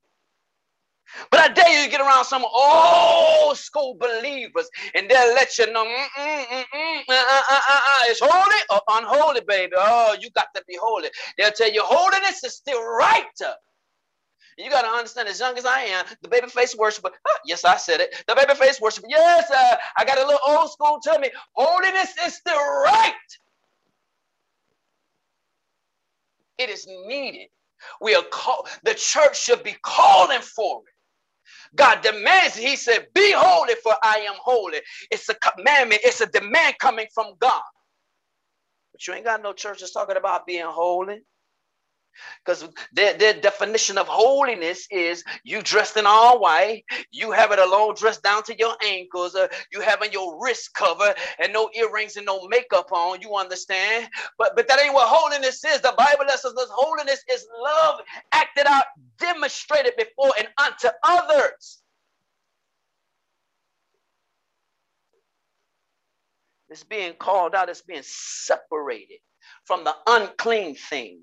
But 1.32 1.40
I 1.42 1.48
dare 1.50 1.80
you 1.80 1.86
to 1.86 1.92
get 1.92 2.02
around 2.02 2.26
some 2.26 2.46
old 2.46 3.58
school 3.58 3.96
believers 4.00 4.70
and 4.96 5.10
they'll 5.10 5.34
let 5.36 5.58
you 5.58 5.72
know 5.74 5.86
mm, 5.86 6.08
mm, 6.20 6.46
mm, 6.76 7.00
uh, 7.10 7.14
uh, 7.52 7.62
uh, 7.70 8.02
it's 8.06 8.22
holy 8.24 8.62
or 8.72 8.82
unholy, 8.90 9.42
baby. 9.48 9.74
Oh, 9.78 10.16
you 10.20 10.30
got 10.32 10.48
to 10.56 10.64
be 10.68 10.78
holy. 10.82 11.10
They'll 11.38 11.52
tell 11.52 11.72
you 11.72 11.82
holiness 11.84 12.44
is 12.44 12.56
still 12.56 12.84
right. 12.84 13.26
You 14.58 14.70
got 14.70 14.84
to 14.84 14.90
understand, 14.90 15.28
as 15.30 15.40
young 15.40 15.58
as 15.58 15.66
I 15.66 15.82
am, 15.82 16.06
the 16.22 16.30
baby 16.30 16.48
face 16.48 16.76
worshiper. 16.76 17.12
Yes, 17.46 17.66
I 17.66 17.78
said 17.78 18.02
it. 18.02 18.24
The 18.28 18.36
baby 18.36 18.54
face 18.56 18.80
worshiper. 18.82 19.08
Yes, 19.10 19.50
uh, 19.52 19.78
I 19.98 20.06
got 20.06 20.18
a 20.20 20.26
little 20.26 20.40
old 20.48 20.72
school 20.72 21.00
tell 21.04 21.20
me 21.20 21.32
holiness 21.56 22.14
is 22.26 22.36
still 22.36 22.58
right. 22.84 23.14
It 26.58 26.70
is 26.70 26.88
needed. 27.08 27.50
We 28.02 28.16
are 28.16 28.24
called, 28.24 28.68
the 28.84 28.94
church 28.94 29.40
should 29.42 29.64
be 29.64 29.76
calling 29.84 30.42
for 30.42 30.82
it. 30.88 30.91
God 31.76 32.02
demands. 32.02 32.56
He 32.58 32.76
said, 32.76 33.08
Be 33.16 33.34
holy, 33.36 33.76
for 33.84 33.96
I 34.04 34.20
am 34.30 34.36
holy. 34.44 34.80
It's 35.12 35.30
a 35.30 35.36
commandment, 35.36 36.02
it's 36.06 36.22
a 36.22 36.28
demand 36.28 36.76
coming 36.80 37.08
from 37.14 37.34
God. 37.40 37.64
But 38.94 39.08
you 39.08 39.14
ain't 39.16 39.26
got 39.26 39.44
no 39.44 39.54
churches 39.54 39.92
talking 39.92 40.18
about 40.18 40.48
being 40.48 40.66
holy. 40.68 41.22
Because 42.46 42.68
their, 42.94 43.14
their 43.16 43.34
definition 43.34 43.98
of 43.98 44.08
holiness 44.08 44.88
is 44.92 45.24
you 45.44 45.62
dressed 45.62 45.98
in 45.98 46.06
all 46.08 46.40
white, 46.42 46.84
you 47.12 47.32
have 47.32 47.52
it 47.52 47.60
alone 47.60 47.96
dressed 47.96 48.24
down 48.24 48.44
to 48.44 48.58
your 48.58 48.76
ankles, 48.86 49.36
uh, 49.36 49.48
you 49.72 49.82
having 49.82 50.12
your 50.12 50.42
wrist 50.44 50.74
covered 50.74 51.16
and 51.40 51.54
no 51.54 51.70
earrings 51.76 52.18
and 52.18 52.26
no 52.26 52.48
makeup 52.48 52.92
on. 52.92 53.22
You 53.22 53.36
understand? 53.36 54.10
But 54.38 54.56
but 54.56 54.68
that 54.68 54.82
ain't 54.82 54.94
what 54.94 55.08
holiness 55.08 55.64
is. 55.66 55.82
The 55.82 55.94
Bible 55.98 56.26
says 56.30 56.54
that 56.54 56.68
holiness 56.72 57.24
is 57.32 57.48
love 57.62 58.02
acted 58.34 58.66
out, 58.68 58.86
demonstrated 59.20 59.94
before 59.98 60.34
and 60.38 60.48
unto 60.58 60.90
others. 61.04 61.80
It's 66.70 66.84
being 66.84 67.14
called 67.20 67.56
out, 67.56 67.70
it's 67.70 67.82
being 67.82 68.02
separated 68.04 69.20
from 69.66 69.84
the 69.84 69.96
unclean 70.08 70.76
thing 70.76 71.22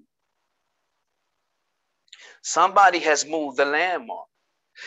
Somebody 2.43 3.01
has 3.01 3.27
moved 3.27 3.59
the 3.59 3.65
landmark. 3.65 4.27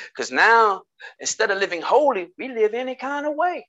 Because 0.08 0.32
now, 0.32 0.84
instead 1.20 1.52
of 1.52 1.58
living 1.60 1.82
holy, 1.82 2.30
we 2.38 2.48
live 2.48 2.74
any 2.74 2.96
kind 2.96 3.26
of 3.26 3.36
way. 3.36 3.68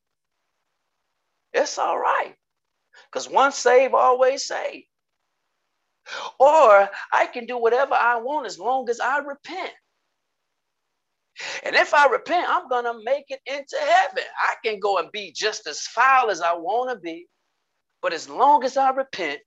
It's 1.53 1.79
all 1.79 1.99
right. 1.99 2.35
Because 3.11 3.29
once 3.29 3.57
saved, 3.57 3.95
always 3.95 4.47
saved. 4.47 4.87
Or 6.39 6.89
I 7.13 7.27
can 7.27 7.47
do 7.47 7.59
whatever 7.59 7.95
I 7.95 8.17
want 8.17 8.47
as 8.47 8.59
long 8.59 8.89
as 8.91 9.01
I 9.01 9.19
repent. 9.19 9.73
And 11.65 11.75
if 11.77 11.95
I 11.95 12.07
repent, 12.07 12.47
I'm 12.49 12.69
going 12.69 12.85
to 12.85 13.01
make 13.05 13.27
it 13.29 13.41
into 13.47 13.77
heaven. 13.81 14.25
I 14.41 14.55
can 14.65 14.81
go 14.81 14.99
and 14.99 15.11
be 15.13 15.33
just 15.33 15.67
as 15.67 15.81
foul 15.83 16.31
as 16.31 16.41
I 16.43 16.55
want 16.55 16.91
to 16.91 16.97
be. 16.97 17.27
But 18.03 18.13
as 18.13 18.29
long 18.29 18.65
as 18.65 18.77
I 18.77 18.91
repent, 18.91 19.41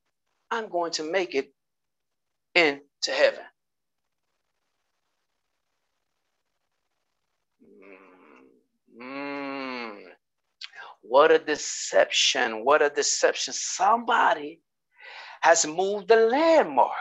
I'm 0.52 0.70
going 0.70 0.92
to 0.94 1.12
make 1.12 1.36
it 1.36 1.52
into 2.56 2.82
heaven. 3.12 3.44
Mm, 9.00 10.00
what 11.02 11.32
a 11.32 11.40
deception. 11.40 12.66
What 12.66 12.82
a 12.82 12.90
deception. 12.90 13.54
Somebody 13.54 14.62
has 15.42 15.66
moved 15.68 16.08
the 16.10 16.18
landmark. 16.18 16.92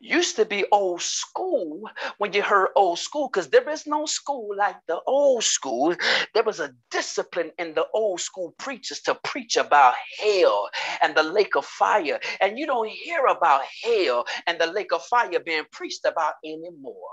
Used 0.00 0.36
to 0.36 0.46
be 0.46 0.64
old 0.72 1.02
school 1.02 1.82
when 2.18 2.32
you 2.32 2.42
heard 2.42 2.68
old 2.76 2.98
school, 2.98 3.28
because 3.28 3.50
there 3.50 3.68
is 3.68 3.86
no 3.86 4.06
school 4.06 4.56
like 4.56 4.76
the 4.86 5.00
old 5.06 5.44
school. 5.44 5.94
There 6.34 6.44
was 6.44 6.60
a 6.60 6.74
discipline 6.90 7.52
in 7.58 7.74
the 7.74 7.86
old 7.92 8.20
school 8.20 8.54
preachers 8.58 9.00
to 9.02 9.14
preach 9.16 9.56
about 9.58 9.94
hell 10.20 10.70
and 11.02 11.14
the 11.14 11.22
lake 11.22 11.56
of 11.56 11.66
fire. 11.66 12.20
And 12.40 12.58
you 12.58 12.66
don't 12.66 12.88
hear 12.88 13.26
about 13.26 13.62
hell 13.84 14.26
and 14.46 14.58
the 14.58 14.68
lake 14.68 14.92
of 14.92 15.04
fire 15.04 15.40
being 15.44 15.64
preached 15.70 16.04
about 16.06 16.34
anymore. 16.44 17.10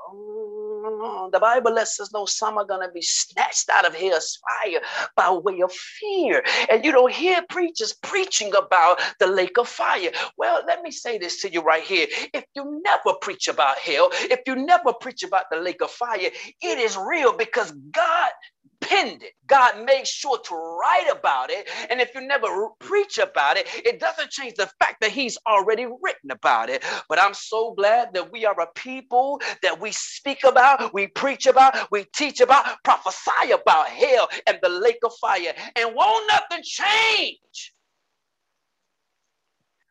Mm-hmm. 0.85 1.31
The 1.31 1.39
Bible 1.39 1.73
lets 1.73 1.99
us 1.99 2.13
know 2.13 2.25
some 2.25 2.57
are 2.57 2.65
going 2.65 2.85
to 2.85 2.93
be 2.93 3.01
snatched 3.01 3.69
out 3.69 3.87
of 3.87 3.95
hell's 3.95 4.37
fire 4.37 4.79
by 5.15 5.31
way 5.31 5.61
of 5.61 5.71
fear. 5.71 6.43
And 6.69 6.85
you 6.85 6.91
don't 6.91 7.11
hear 7.11 7.43
preachers 7.49 7.93
preaching 8.03 8.53
about 8.55 8.99
the 9.19 9.27
lake 9.27 9.57
of 9.57 9.67
fire. 9.67 10.11
Well, 10.37 10.61
let 10.67 10.83
me 10.83 10.91
say 10.91 11.17
this 11.17 11.41
to 11.41 11.51
you 11.51 11.61
right 11.61 11.83
here. 11.83 12.05
If 12.33 12.45
you 12.53 12.81
never 12.83 13.17
preach 13.19 13.47
about 13.47 13.79
hell, 13.79 14.09
if 14.13 14.41
you 14.45 14.55
never 14.55 14.93
preach 14.93 15.23
about 15.23 15.45
the 15.49 15.57
lake 15.57 15.81
of 15.81 15.89
fire, 15.89 16.29
it 16.61 16.77
is 16.77 16.97
real 16.97 17.35
because 17.35 17.71
God 17.71 18.31
God 19.47 19.85
made 19.85 20.07
sure 20.07 20.39
to 20.39 20.55
write 20.55 21.07
about 21.11 21.51
it. 21.51 21.69
And 21.89 22.01
if 22.01 22.15
you 22.15 22.21
never 22.21 22.69
preach 22.79 23.17
about 23.19 23.57
it, 23.57 23.67
it 23.85 23.99
doesn't 23.99 24.31
change 24.31 24.55
the 24.55 24.69
fact 24.79 24.97
that 25.01 25.11
He's 25.11 25.37
already 25.47 25.85
written 25.85 26.31
about 26.31 26.69
it. 26.69 26.83
But 27.09 27.19
I'm 27.21 27.33
so 27.33 27.73
glad 27.73 28.13
that 28.13 28.31
we 28.31 28.45
are 28.45 28.59
a 28.59 28.67
people 28.75 29.41
that 29.63 29.79
we 29.81 29.91
speak 29.93 30.43
about, 30.45 30.93
we 30.93 31.07
preach 31.07 31.47
about, 31.47 31.91
we 31.91 32.05
teach 32.15 32.41
about, 32.41 32.65
prophesy 32.83 33.51
about 33.53 33.87
hell 33.89 34.29
and 34.47 34.59
the 34.63 34.69
lake 34.69 34.99
of 35.05 35.13
fire. 35.21 35.53
And 35.75 35.95
won't 35.95 36.27
nothing 36.29 36.63
change 36.63 37.73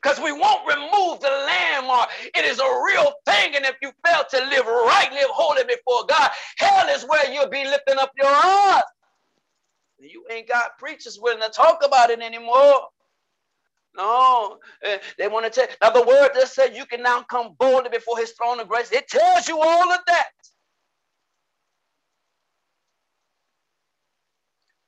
because 0.04 0.20
we 0.20 0.32
won't 0.32 0.66
remove 0.68 1.20
the 1.20 1.30
landmark. 1.30 2.10
It 2.34 2.44
is 2.44 2.60
a 2.60 2.82
real 2.86 3.10
thing. 3.26 3.56
And 3.56 3.64
if 3.64 3.76
you 3.80 3.90
fail 4.06 4.22
to 4.30 4.38
live 4.50 4.66
right, 4.66 5.08
live 5.12 5.30
holy 5.30 5.64
before 5.64 6.04
God, 6.06 6.30
hell 6.58 6.88
is 6.94 7.04
where 7.04 7.32
you'll 7.32 7.48
be 7.48 7.64
lifting 7.64 7.96
up 7.98 8.12
your 8.16 8.28
eyes. 8.28 8.82
You 9.98 10.26
ain't 10.30 10.48
got 10.48 10.76
preachers 10.78 11.18
willing 11.20 11.40
to 11.40 11.48
talk 11.48 11.80
about 11.84 12.10
it 12.10 12.20
anymore. 12.20 12.80
No, 13.96 14.58
eh, 14.82 14.98
they 15.18 15.28
want 15.28 15.46
to 15.46 15.50
tell. 15.50 15.68
Now, 15.80 15.90
the 15.90 16.06
word 16.06 16.30
that 16.34 16.48
said 16.48 16.76
you 16.76 16.84
can 16.84 17.02
now 17.02 17.22
come 17.22 17.54
boldly 17.58 17.90
before 17.90 18.18
his 18.18 18.32
throne 18.32 18.60
of 18.60 18.68
grace, 18.68 18.92
it 18.92 19.08
tells 19.08 19.48
you 19.48 19.58
all 19.58 19.92
of 19.92 20.00
that. 20.08 20.30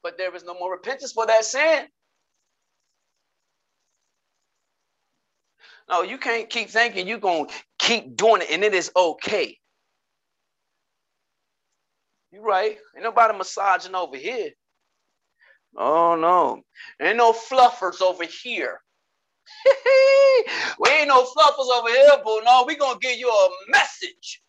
But 0.02 0.18
there 0.18 0.34
is 0.34 0.44
no 0.44 0.54
more 0.54 0.72
repentance 0.72 1.12
for 1.12 1.26
that 1.26 1.44
sin. 1.44 1.86
No, 5.88 6.02
you 6.02 6.18
can't 6.18 6.50
keep 6.50 6.68
thinking 6.68 7.06
you're 7.06 7.18
going 7.18 7.46
to 7.46 7.54
keep 7.78 8.16
doing 8.16 8.42
it 8.42 8.50
and 8.50 8.64
it 8.64 8.74
is 8.74 8.90
okay. 8.96 9.56
You're 12.32 12.42
right. 12.42 12.76
Ain't 12.94 13.04
nobody 13.04 13.36
massaging 13.36 13.94
over 13.94 14.16
here. 14.16 14.50
Oh, 15.76 16.16
no. 16.16 16.62
Ain't 17.00 17.16
no 17.16 17.32
fluffers 17.32 18.02
over 18.02 18.24
here. 18.24 18.80
we 20.80 20.90
ain't 20.90 21.08
no 21.08 21.24
fluffers 21.24 21.70
over 21.70 21.88
here, 21.88 22.10
but 22.24 22.42
no, 22.44 22.64
we 22.66 22.76
to 22.76 22.98
give 23.00 23.18
you 23.18 23.30
a 23.30 23.48
message. 23.70 24.42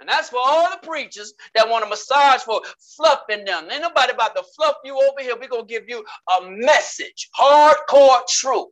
And 0.00 0.08
that's 0.08 0.30
for 0.30 0.40
all 0.44 0.68
the 0.70 0.84
preachers 0.84 1.32
that 1.54 1.68
want 1.68 1.84
to 1.84 1.90
massage 1.90 2.40
for 2.40 2.60
fluffing 2.96 3.44
them. 3.44 3.68
Ain't 3.70 3.82
nobody 3.82 4.12
about 4.12 4.34
to 4.34 4.42
fluff 4.56 4.76
you 4.84 4.96
over 4.96 5.20
here. 5.20 5.36
Going 5.36 5.66
to 5.66 5.72
give 5.72 5.88
you 5.88 6.04
a 6.38 6.50
message, 6.50 7.28
hardcore 7.38 8.26
truth. 8.28 8.68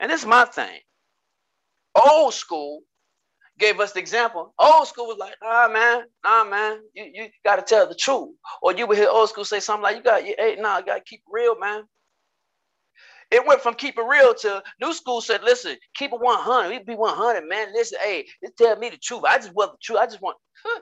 And 0.00 0.10
this 0.10 0.20
is 0.20 0.26
my 0.26 0.44
thing. 0.44 0.80
Old 1.94 2.34
school 2.34 2.82
gave 3.58 3.80
us 3.80 3.92
the 3.92 3.98
example. 3.98 4.54
Old 4.58 4.86
school 4.86 5.06
was 5.06 5.18
like, 5.18 5.34
nah, 5.42 5.68
man, 5.68 6.04
nah, 6.24 6.44
man, 6.44 6.80
you, 6.94 7.10
you 7.12 7.28
got 7.44 7.56
to 7.56 7.62
tell 7.62 7.88
the 7.88 7.94
truth. 7.94 8.30
Or 8.62 8.72
you 8.72 8.86
would 8.86 8.96
hear 8.96 9.08
old 9.08 9.28
school 9.28 9.44
say 9.44 9.60
something 9.60 9.82
like, 9.82 9.96
you 9.96 10.02
got, 10.02 10.22
hey, 10.22 10.56
nah, 10.58 10.80
got 10.80 10.96
to 10.96 11.04
keep 11.04 11.22
real, 11.28 11.58
man. 11.58 11.82
It 13.30 13.46
went 13.46 13.60
from 13.60 13.74
keep 13.74 13.98
it 13.98 14.02
real 14.02 14.34
to 14.34 14.62
new 14.80 14.92
school 14.94 15.20
said, 15.20 15.42
listen, 15.42 15.76
keep 15.94 16.12
it 16.12 16.20
100. 16.20 16.68
We 16.70 16.78
be 16.78 16.94
100, 16.94 17.46
man. 17.46 17.74
Listen, 17.74 17.98
hey, 18.02 18.26
just 18.42 18.56
tell 18.56 18.76
me 18.76 18.88
the 18.88 18.96
truth. 18.96 19.24
I 19.28 19.36
just 19.36 19.54
want 19.54 19.72
the 19.72 19.78
truth. 19.82 19.98
I 19.98 20.06
just 20.06 20.22
want, 20.22 20.38
huh. 20.64 20.80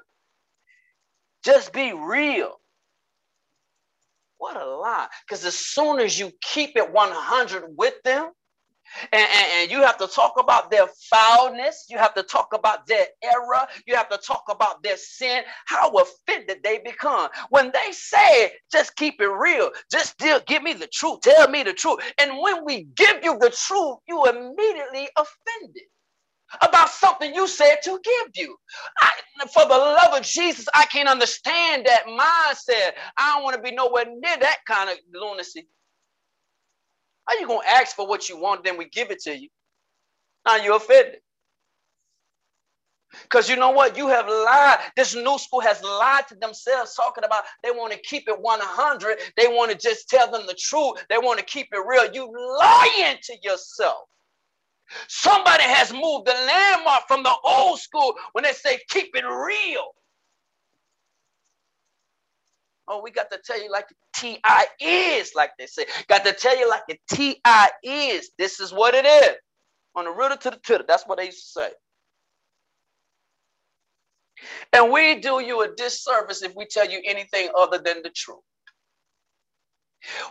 just 1.44 1.72
be 1.72 1.92
real. 1.92 2.54
What 4.38 4.56
a 4.56 4.64
lie. 4.64 5.08
Because 5.26 5.44
as 5.44 5.58
soon 5.58 5.98
as 5.98 6.18
you 6.18 6.30
keep 6.40 6.76
it 6.76 6.92
100 6.92 7.74
with 7.76 7.94
them, 8.04 8.30
and, 9.12 9.28
and, 9.30 9.46
and, 9.54 9.70
you 9.70 9.82
have 9.82 9.98
to 9.98 10.06
talk 10.06 10.34
about 10.38 10.70
their 10.70 10.86
foulness. 11.10 11.86
You 11.88 11.98
have 11.98 12.14
to 12.14 12.22
talk 12.22 12.48
about 12.54 12.86
their 12.86 13.06
error. 13.22 13.66
You 13.86 13.94
have 13.96 14.08
to 14.10 14.18
talk 14.18 14.44
about 14.48 14.82
their 14.82 14.96
sin, 14.96 15.42
how 15.66 15.92
offended 15.92 16.58
they 16.62 16.78
become. 16.78 17.28
When 17.50 17.72
they 17.72 17.92
say, 17.92 18.52
just 18.72 18.96
keep 18.96 19.20
it 19.20 19.28
real, 19.28 19.70
just 19.90 20.12
still 20.12 20.40
give 20.46 20.62
me 20.62 20.72
the 20.72 20.88
truth, 20.88 21.20
tell 21.22 21.48
me 21.48 21.62
the 21.62 21.72
truth. 21.72 22.00
And 22.18 22.38
when 22.40 22.64
we 22.64 22.88
give 22.96 23.22
you 23.22 23.38
the 23.38 23.50
truth, 23.50 23.98
you 24.08 24.24
immediately 24.24 25.08
offended 25.16 25.82
about 26.62 26.88
something 26.88 27.34
you 27.34 27.46
said 27.46 27.76
to 27.84 27.98
give 28.02 28.30
you. 28.36 28.56
I, 29.00 29.10
for 29.52 29.64
the 29.64 29.76
love 29.76 30.14
of 30.14 30.22
Jesus, 30.22 30.66
I 30.74 30.84
can't 30.86 31.08
understand 31.08 31.86
that 31.86 32.06
mindset. 32.06 32.92
I 33.16 33.34
don't 33.34 33.44
want 33.44 33.56
to 33.56 33.62
be 33.62 33.74
nowhere 33.74 34.06
near 34.06 34.36
that 34.38 34.58
kind 34.66 34.90
of 34.90 34.96
lunacy. 35.12 35.66
How 37.28 37.38
you 37.38 37.46
gonna 37.46 37.66
ask 37.68 37.96
for 37.96 38.06
what 38.06 38.28
you 38.28 38.38
want, 38.38 38.64
then 38.64 38.76
we 38.76 38.88
give 38.88 39.10
it 39.10 39.20
to 39.22 39.36
you? 39.36 39.48
Now 40.46 40.56
you're 40.56 40.76
offended. 40.76 41.20
Because 43.22 43.48
you 43.48 43.56
know 43.56 43.70
what? 43.70 43.96
You 43.96 44.08
have 44.08 44.28
lied. 44.28 44.78
This 44.96 45.14
new 45.14 45.38
school 45.38 45.60
has 45.60 45.82
lied 45.82 46.26
to 46.28 46.34
themselves, 46.36 46.94
talking 46.94 47.24
about 47.24 47.44
they 47.62 47.70
want 47.70 47.92
to 47.92 47.98
keep 48.00 48.28
it 48.28 48.38
100. 48.38 49.18
They 49.36 49.48
want 49.48 49.70
to 49.70 49.76
just 49.76 50.08
tell 50.08 50.30
them 50.30 50.46
the 50.46 50.54
truth. 50.54 51.04
They 51.08 51.18
want 51.18 51.38
to 51.38 51.44
keep 51.44 51.68
it 51.72 51.80
real. 51.86 52.12
You 52.12 52.30
lying 52.58 53.16
to 53.22 53.36
yourself. 53.42 54.08
Somebody 55.08 55.64
has 55.64 55.92
moved 55.92 56.26
the 56.26 56.32
landmark 56.32 57.08
from 57.08 57.22
the 57.22 57.34
old 57.44 57.80
school 57.80 58.14
when 58.32 58.44
they 58.44 58.52
say 58.52 58.78
keep 58.90 59.14
it 59.14 59.24
real. 59.24 59.86
Oh, 62.88 63.02
we 63.02 63.10
got 63.10 63.30
to 63.32 63.38
tell 63.44 63.62
you 63.62 63.70
like 63.70 63.88
the 63.88 63.96
TI 64.16 64.84
is, 64.84 65.32
like 65.34 65.50
they 65.58 65.66
say. 65.66 65.86
Got 66.08 66.24
to 66.24 66.32
tell 66.32 66.58
you 66.58 66.68
like 66.68 66.82
the 66.88 66.98
TI 67.10 67.68
is. 67.82 68.30
This 68.38 68.60
is 68.60 68.72
what 68.72 68.94
it 68.94 69.06
is. 69.06 69.36
On 69.96 70.04
the 70.04 70.10
rooter 70.12 70.36
to 70.36 70.50
the 70.50 70.58
tutor. 70.64 70.84
That's 70.88 71.04
what 71.06 71.18
they 71.18 71.26
used 71.26 71.54
to 71.54 71.62
say. 71.62 71.70
And 74.72 74.92
we 74.92 75.16
do 75.20 75.40
you 75.40 75.62
a 75.62 75.74
disservice 75.76 76.42
if 76.42 76.54
we 76.56 76.66
tell 76.66 76.88
you 76.90 77.00
anything 77.06 77.48
other 77.58 77.78
than 77.78 78.02
the 78.02 78.10
truth. 78.10 78.40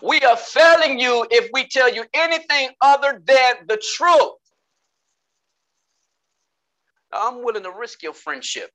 We 0.03 0.21
are 0.21 0.37
failing 0.37 0.99
you 0.99 1.27
if 1.31 1.49
we 1.53 1.67
tell 1.67 1.93
you 1.93 2.05
anything 2.13 2.69
other 2.81 3.21
than 3.25 3.55
the 3.67 3.81
truth. 3.95 4.33
I'm 7.13 7.43
willing 7.43 7.63
to 7.63 7.71
risk 7.71 8.03
your 8.03 8.13
friendship. 8.13 8.71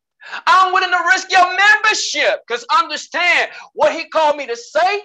I'm 0.46 0.72
willing 0.72 0.90
to 0.90 1.04
risk 1.08 1.30
your 1.30 1.46
membership 1.46 2.42
because 2.46 2.64
understand 2.76 3.50
what 3.74 3.92
he 3.92 4.08
called 4.08 4.36
me 4.36 4.46
to 4.46 4.56
say, 4.56 5.02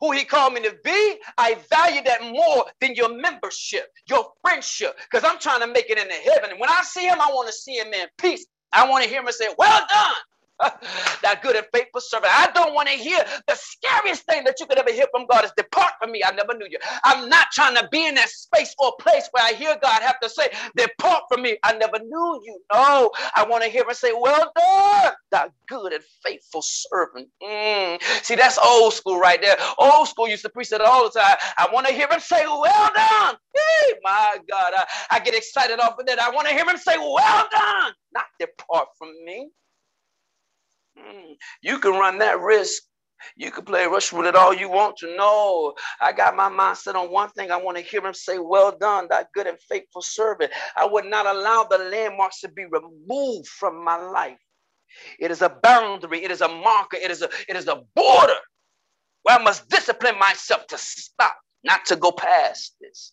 who 0.00 0.12
he 0.12 0.24
called 0.24 0.54
me 0.54 0.62
to 0.62 0.76
be. 0.84 1.16
I 1.38 1.56
value 1.70 2.02
that 2.04 2.22
more 2.22 2.66
than 2.80 2.94
your 2.94 3.14
membership, 3.14 3.92
your 4.08 4.26
friendship, 4.42 4.98
because 5.10 5.28
I'm 5.28 5.38
trying 5.38 5.60
to 5.60 5.66
make 5.66 5.90
it 5.90 5.98
into 5.98 6.14
heaven. 6.32 6.50
And 6.50 6.60
when 6.60 6.70
I 6.70 6.82
see 6.82 7.06
him, 7.06 7.20
I 7.20 7.28
want 7.28 7.48
to 7.48 7.54
see 7.54 7.74
him 7.74 7.92
in 7.92 8.06
peace. 8.18 8.46
I 8.72 8.88
want 8.88 9.04
to 9.04 9.10
hear 9.10 9.20
him 9.20 9.30
say, 9.30 9.48
Well 9.58 9.86
done. 9.92 10.14
that 11.22 11.40
good 11.42 11.56
and 11.56 11.66
faithful 11.72 12.00
servant. 12.00 12.32
I 12.34 12.50
don't 12.52 12.74
want 12.74 12.88
to 12.88 12.94
hear 12.94 13.18
the 13.46 13.54
scariest 13.56 14.24
thing 14.26 14.44
that 14.44 14.56
you 14.60 14.66
could 14.66 14.78
ever 14.78 14.92
hear 14.92 15.06
from 15.12 15.26
God 15.26 15.44
is 15.44 15.52
depart 15.56 15.92
from 16.00 16.12
me. 16.12 16.22
I 16.26 16.32
never 16.32 16.54
knew 16.54 16.66
you. 16.70 16.78
I'm 17.04 17.28
not 17.28 17.48
trying 17.52 17.76
to 17.76 17.88
be 17.92 18.06
in 18.06 18.14
that 18.16 18.28
space 18.28 18.74
or 18.78 18.92
place 19.00 19.28
where 19.32 19.44
I 19.44 19.52
hear 19.52 19.76
God 19.82 20.02
have 20.02 20.20
to 20.20 20.28
say, 20.28 20.48
depart 20.76 21.24
from 21.30 21.42
me. 21.42 21.58
I 21.64 21.74
never 21.74 21.98
knew 21.98 22.40
you. 22.44 22.60
No, 22.72 23.10
I 23.36 23.46
want 23.48 23.62
to 23.64 23.70
hear 23.70 23.84
him 23.84 23.94
say, 23.94 24.12
well 24.12 24.52
done, 24.56 25.12
that 25.32 25.52
good 25.68 25.92
and 25.92 26.02
faithful 26.24 26.62
servant. 26.62 27.28
Mm. 27.42 28.02
See, 28.24 28.34
that's 28.36 28.58
old 28.58 28.94
school 28.94 29.18
right 29.18 29.40
there. 29.40 29.56
Old 29.78 30.08
school 30.08 30.28
used 30.28 30.42
to 30.42 30.50
preach 30.50 30.70
that 30.70 30.80
all 30.80 31.04
the 31.04 31.20
time. 31.20 31.36
I 31.58 31.68
want 31.72 31.86
to 31.86 31.92
hear 31.94 32.08
him 32.10 32.20
say, 32.20 32.44
well 32.46 32.90
done. 32.94 33.36
Hey, 33.54 33.94
my 34.02 34.38
God, 34.50 34.72
I, 34.76 34.84
I 35.12 35.20
get 35.20 35.34
excited 35.34 35.80
off 35.80 35.98
of 35.98 36.06
that. 36.06 36.20
I 36.20 36.30
want 36.30 36.48
to 36.48 36.54
hear 36.54 36.68
him 36.68 36.76
say, 36.76 36.98
well 36.98 37.48
done, 37.52 37.92
not 38.14 38.26
depart 38.40 38.88
from 38.98 39.12
me. 39.24 39.50
Mm, 40.98 41.36
you 41.62 41.78
can 41.80 41.92
run 41.92 42.18
that 42.18 42.40
risk. 42.40 42.84
You 43.36 43.50
can 43.52 43.64
play 43.64 43.86
Russian 43.86 44.18
roulette 44.18 44.36
all 44.36 44.54
you 44.54 44.70
want 44.70 44.98
to. 44.98 45.16
know. 45.16 45.74
I 46.00 46.12
got 46.12 46.36
my 46.36 46.50
mindset 46.50 46.94
on 46.96 47.10
one 47.12 47.30
thing. 47.30 47.50
I 47.50 47.56
want 47.56 47.78
to 47.78 47.84
hear 47.84 48.04
him 48.06 48.14
say, 48.14 48.38
Well 48.38 48.76
done, 48.78 49.08
that 49.10 49.28
good 49.34 49.46
and 49.46 49.58
faithful 49.70 50.02
servant. 50.02 50.52
I 50.76 50.86
would 50.86 51.06
not 51.06 51.26
allow 51.26 51.64
the 51.64 51.78
landmarks 51.78 52.40
to 52.42 52.48
be 52.50 52.66
removed 52.66 53.48
from 53.48 53.84
my 53.84 53.96
life. 53.96 54.38
It 55.20 55.30
is 55.30 55.42
a 55.42 55.50
boundary, 55.62 56.24
it 56.24 56.30
is 56.32 56.42
a 56.42 56.48
marker, 56.48 56.98
it 57.02 57.10
is 57.10 57.22
a, 57.22 57.30
it 57.48 57.56
is 57.56 57.68
a 57.68 57.82
border 57.96 58.34
where 59.24 59.38
I 59.38 59.42
must 59.42 59.68
discipline 59.68 60.18
myself 60.18 60.66
to 60.68 60.78
stop, 60.78 61.36
not 61.64 61.86
to 61.86 61.96
go 61.96 62.12
past 62.12 62.76
this. 62.80 63.12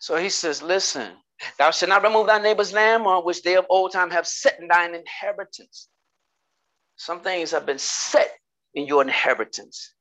So 0.00 0.16
he 0.16 0.30
says, 0.30 0.62
Listen, 0.62 1.12
Thou 1.58 1.70
shalt 1.70 1.90
not 1.90 2.02
remove 2.02 2.26
thy 2.26 2.40
neighbor's 2.40 2.72
lamb, 2.72 3.06
on 3.06 3.24
which 3.24 3.42
they 3.42 3.56
of 3.56 3.66
old 3.70 3.92
time 3.92 4.10
have 4.10 4.26
set 4.26 4.60
in 4.60 4.68
thine 4.68 4.94
inheritance. 4.94 5.88
Some 6.96 7.20
things 7.20 7.50
have 7.52 7.66
been 7.66 7.78
set 7.78 8.30
in 8.74 8.86
your 8.86 9.02
inheritance. 9.02 9.94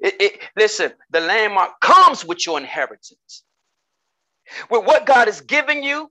It, 0.00 0.14
it, 0.20 0.40
listen, 0.56 0.92
the 1.10 1.20
landmark 1.20 1.80
comes 1.80 2.24
with 2.24 2.46
your 2.46 2.58
inheritance. 2.58 3.44
With 4.70 4.84
what 4.84 5.06
God 5.06 5.28
has 5.28 5.40
given 5.40 5.82
you, 5.82 6.10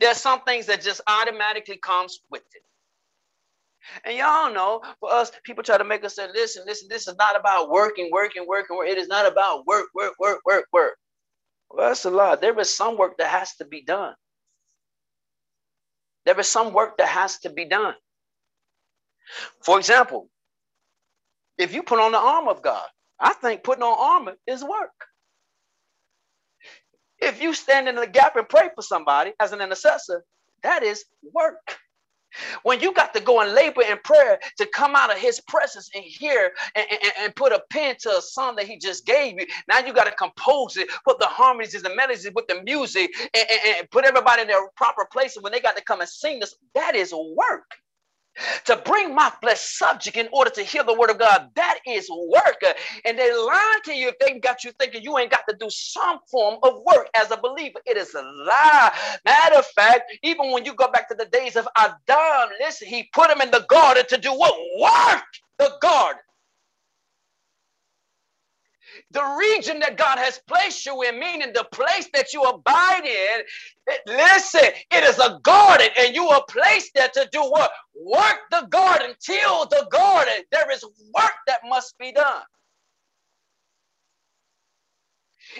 there's 0.00 0.18
some 0.18 0.42
things 0.42 0.66
that 0.66 0.82
just 0.82 1.00
automatically 1.08 1.78
comes 1.78 2.20
with 2.30 2.42
it. 2.54 2.62
And 4.04 4.16
y'all 4.16 4.52
know, 4.52 4.82
for 5.00 5.12
us, 5.12 5.30
people 5.44 5.64
try 5.64 5.78
to 5.78 5.84
make 5.84 6.04
us 6.04 6.16
say, 6.16 6.28
listen, 6.34 6.64
listen, 6.66 6.88
this 6.90 7.08
is 7.08 7.16
not 7.18 7.38
about 7.38 7.70
working, 7.70 8.10
working, 8.12 8.46
working, 8.46 8.76
work. 8.76 8.88
It 8.88 8.98
is 8.98 9.08
not 9.08 9.30
about 9.30 9.66
work, 9.66 9.86
work, 9.94 10.14
work, 10.18 10.40
work, 10.44 10.66
work. 10.72 10.96
Well, 11.70 11.88
that's 11.88 12.04
a 12.06 12.10
lot. 12.10 12.40
There 12.40 12.58
is 12.60 12.74
some 12.74 12.98
work 12.98 13.18
that 13.18 13.28
has 13.28 13.56
to 13.56 13.64
be 13.66 13.82
done. 13.82 14.14
There 16.26 16.38
is 16.40 16.48
some 16.48 16.72
work 16.74 16.98
that 16.98 17.08
has 17.08 17.38
to 17.40 17.50
be 17.50 17.66
done. 17.66 17.94
For 19.64 19.78
example, 19.78 20.30
if 21.58 21.74
you 21.74 21.82
put 21.82 22.00
on 22.00 22.12
the 22.12 22.18
armor 22.18 22.50
of 22.52 22.62
God, 22.62 22.86
I 23.20 23.34
think 23.34 23.64
putting 23.64 23.84
on 23.84 23.96
armor 23.98 24.34
is 24.46 24.62
work. 24.64 24.92
If 27.20 27.42
you 27.42 27.54
stand 27.54 27.88
in 27.88 27.96
the 27.96 28.06
gap 28.06 28.36
and 28.36 28.48
pray 28.48 28.70
for 28.74 28.82
somebody 28.82 29.32
as 29.40 29.52
an 29.52 29.60
intercessor, 29.62 30.24
that 30.62 30.82
is 30.82 31.04
work. 31.34 31.78
When 32.62 32.80
you 32.80 32.92
got 32.92 33.14
to 33.14 33.20
go 33.20 33.40
and 33.40 33.52
labor 33.52 33.82
in 33.82 33.98
prayer 34.04 34.38
to 34.58 34.66
come 34.66 34.94
out 34.96 35.10
of 35.10 35.18
his 35.18 35.40
presence 35.40 35.90
and 35.94 36.04
hear 36.04 36.52
and, 36.74 36.86
and, 36.90 37.12
and 37.20 37.36
put 37.36 37.52
a 37.52 37.62
pen 37.70 37.96
to 38.00 38.18
a 38.18 38.22
song 38.22 38.56
that 38.56 38.66
he 38.66 38.78
just 38.78 39.06
gave 39.06 39.38
you, 39.40 39.46
now 39.68 39.80
you 39.80 39.92
got 39.92 40.04
to 40.04 40.12
compose 40.12 40.76
it, 40.76 40.88
put 41.04 41.18
the 41.18 41.26
harmonies 41.26 41.74
and 41.74 41.84
the 41.84 41.94
melodies 41.94 42.28
with 42.34 42.46
the 42.48 42.62
music, 42.62 43.10
and, 43.34 43.46
and, 43.50 43.76
and 43.78 43.90
put 43.90 44.04
everybody 44.04 44.42
in 44.42 44.48
their 44.48 44.68
proper 44.76 45.06
place. 45.10 45.36
And 45.36 45.44
when 45.44 45.52
they 45.52 45.60
got 45.60 45.76
to 45.76 45.84
come 45.84 46.00
and 46.00 46.08
sing 46.08 46.40
this, 46.40 46.54
that 46.74 46.94
is 46.94 47.12
work 47.12 47.64
to 48.64 48.76
bring 48.84 49.14
my 49.14 49.30
flesh 49.40 49.60
subject 49.60 50.16
in 50.16 50.28
order 50.32 50.50
to 50.50 50.62
hear 50.62 50.82
the 50.82 50.94
word 50.94 51.10
of 51.10 51.18
God. 51.18 51.50
That 51.54 51.78
is 51.86 52.08
work. 52.10 52.62
And 53.04 53.18
they 53.18 53.32
lie 53.32 53.78
to 53.84 53.94
you 53.94 54.08
if 54.08 54.18
they 54.18 54.38
got 54.38 54.64
you 54.64 54.72
thinking 54.72 55.02
you 55.02 55.18
ain't 55.18 55.30
got 55.30 55.44
to 55.48 55.56
do 55.58 55.68
some 55.70 56.18
form 56.30 56.58
of 56.62 56.82
work 56.86 57.08
as 57.14 57.30
a 57.30 57.36
believer. 57.36 57.80
It 57.86 57.96
is 57.96 58.14
a 58.14 58.22
lie. 58.22 58.92
Matter 59.24 59.56
of 59.56 59.66
fact, 59.66 60.12
even 60.22 60.52
when 60.52 60.64
you 60.64 60.74
go 60.74 60.90
back 60.90 61.08
to 61.08 61.14
the 61.14 61.26
days 61.26 61.56
of 61.56 61.68
Adam, 61.76 62.50
listen, 62.60 62.88
he 62.88 63.08
put 63.12 63.30
him 63.30 63.40
in 63.40 63.50
the 63.50 63.64
garden 63.68 64.04
to 64.08 64.18
do 64.18 64.32
what? 64.32 64.54
Work 64.80 65.24
the 65.58 65.72
garden 65.80 66.20
the 69.10 69.36
region 69.38 69.80
that 69.80 69.96
God 69.96 70.18
has 70.18 70.40
placed 70.46 70.86
you 70.86 71.02
in, 71.02 71.18
meaning 71.18 71.52
the 71.54 71.66
place 71.72 72.08
that 72.14 72.32
you 72.32 72.42
abide 72.42 73.04
in. 73.04 73.42
Listen, 74.06 74.70
it 74.92 75.04
is 75.04 75.18
a 75.18 75.38
garden, 75.42 75.88
and 75.98 76.14
you 76.14 76.28
are 76.28 76.44
placed 76.48 76.92
there 76.94 77.08
to 77.14 77.28
do 77.32 77.40
what? 77.42 77.70
Work 77.94 78.38
the 78.50 78.66
garden, 78.70 79.14
till 79.20 79.66
the 79.66 79.86
garden. 79.90 80.44
There 80.52 80.70
is 80.70 80.84
work 80.84 81.34
that 81.46 81.60
must 81.66 81.98
be 81.98 82.12
done. 82.12 82.42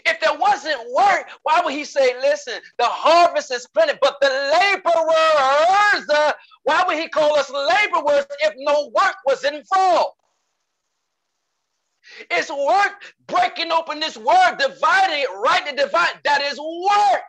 If 0.04 0.20
there 0.20 0.38
wasn't 0.38 0.80
work, 0.94 1.28
why 1.42 1.62
would 1.64 1.74
he 1.74 1.84
say, 1.84 2.18
listen, 2.20 2.54
the 2.78 2.84
harvest 2.86 3.52
is 3.52 3.66
plenty, 3.68 3.94
but 4.02 4.16
the 4.20 4.28
laborers, 4.28 6.08
uh, 6.10 6.32
why 6.64 6.84
would 6.86 6.98
he 6.98 7.08
call 7.08 7.38
us 7.38 7.50
laborers 7.50 8.26
if 8.40 8.54
no 8.58 8.90
work 8.94 9.16
was 9.26 9.44
involved? 9.44 10.16
It's 12.30 12.50
work 12.50 13.14
breaking 13.28 13.72
open 13.72 14.00
this 14.00 14.16
word, 14.16 14.56
dividing 14.58 15.20
it, 15.22 15.30
right 15.42 15.66
to 15.68 15.76
divide. 15.76 16.20
That 16.24 16.42
is 16.42 16.58
work. 16.58 17.22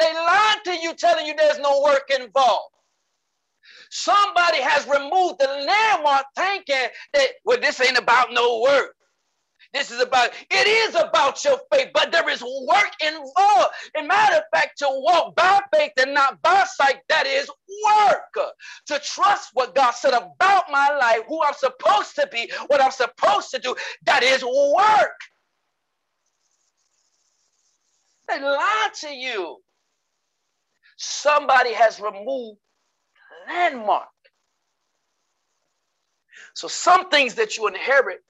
They 0.00 0.12
lied 0.14 0.58
to 0.66 0.78
you, 0.82 0.94
telling 0.94 1.26
you 1.26 1.34
there's 1.36 1.58
no 1.60 1.82
work 1.82 2.10
involved. 2.10 2.74
Somebody 3.90 4.58
has 4.62 4.86
removed 4.88 5.40
the 5.40 5.48
landmark 5.48 6.26
thinking 6.36 6.88
that, 7.14 7.28
well, 7.44 7.60
this 7.60 7.80
ain't 7.82 7.98
about 7.98 8.28
no 8.32 8.60
work. 8.62 8.95
This 9.76 9.92
is 9.92 10.00
about, 10.02 10.30
it 10.50 10.68
is 10.68 10.96
about 10.96 11.44
your 11.44 11.58
faith, 11.72 11.90
but 11.94 12.12
there 12.12 12.28
is 12.30 12.42
work 12.42 12.92
involved. 13.02 13.74
In 13.98 14.08
matter 14.08 14.36
of 14.38 14.44
fact, 14.54 14.78
to 14.78 14.86
walk 14.90 15.36
by 15.36 15.60
faith 15.74 15.92
and 15.98 16.14
not 16.14 16.42
by 16.42 16.64
sight, 16.76 16.98
that 17.10 17.26
is 17.26 17.50
work. 17.86 18.52
To 18.88 19.00
trust 19.00 19.50
what 19.54 19.74
God 19.74 19.92
said 19.92 20.14
about 20.14 20.64
my 20.72 20.96
life, 21.00 21.20
who 21.28 21.42
I'm 21.44 21.54
supposed 21.54 22.16
to 22.16 22.28
be, 22.32 22.50
what 22.68 22.82
I'm 22.82 22.92
supposed 22.92 23.50
to 23.52 23.60
do, 23.60 23.76
that 24.06 24.22
is 24.24 24.44
work. 24.44 25.20
They 28.28 28.40
lie 28.40 28.90
to 29.02 29.10
you. 29.10 29.58
Somebody 30.98 31.74
has 31.74 32.00
removed 32.00 32.58
landmark. 33.48 34.08
So 36.54 36.68
some 36.68 37.10
things 37.10 37.34
that 37.36 37.56
you 37.58 37.68
inherit 37.68 38.20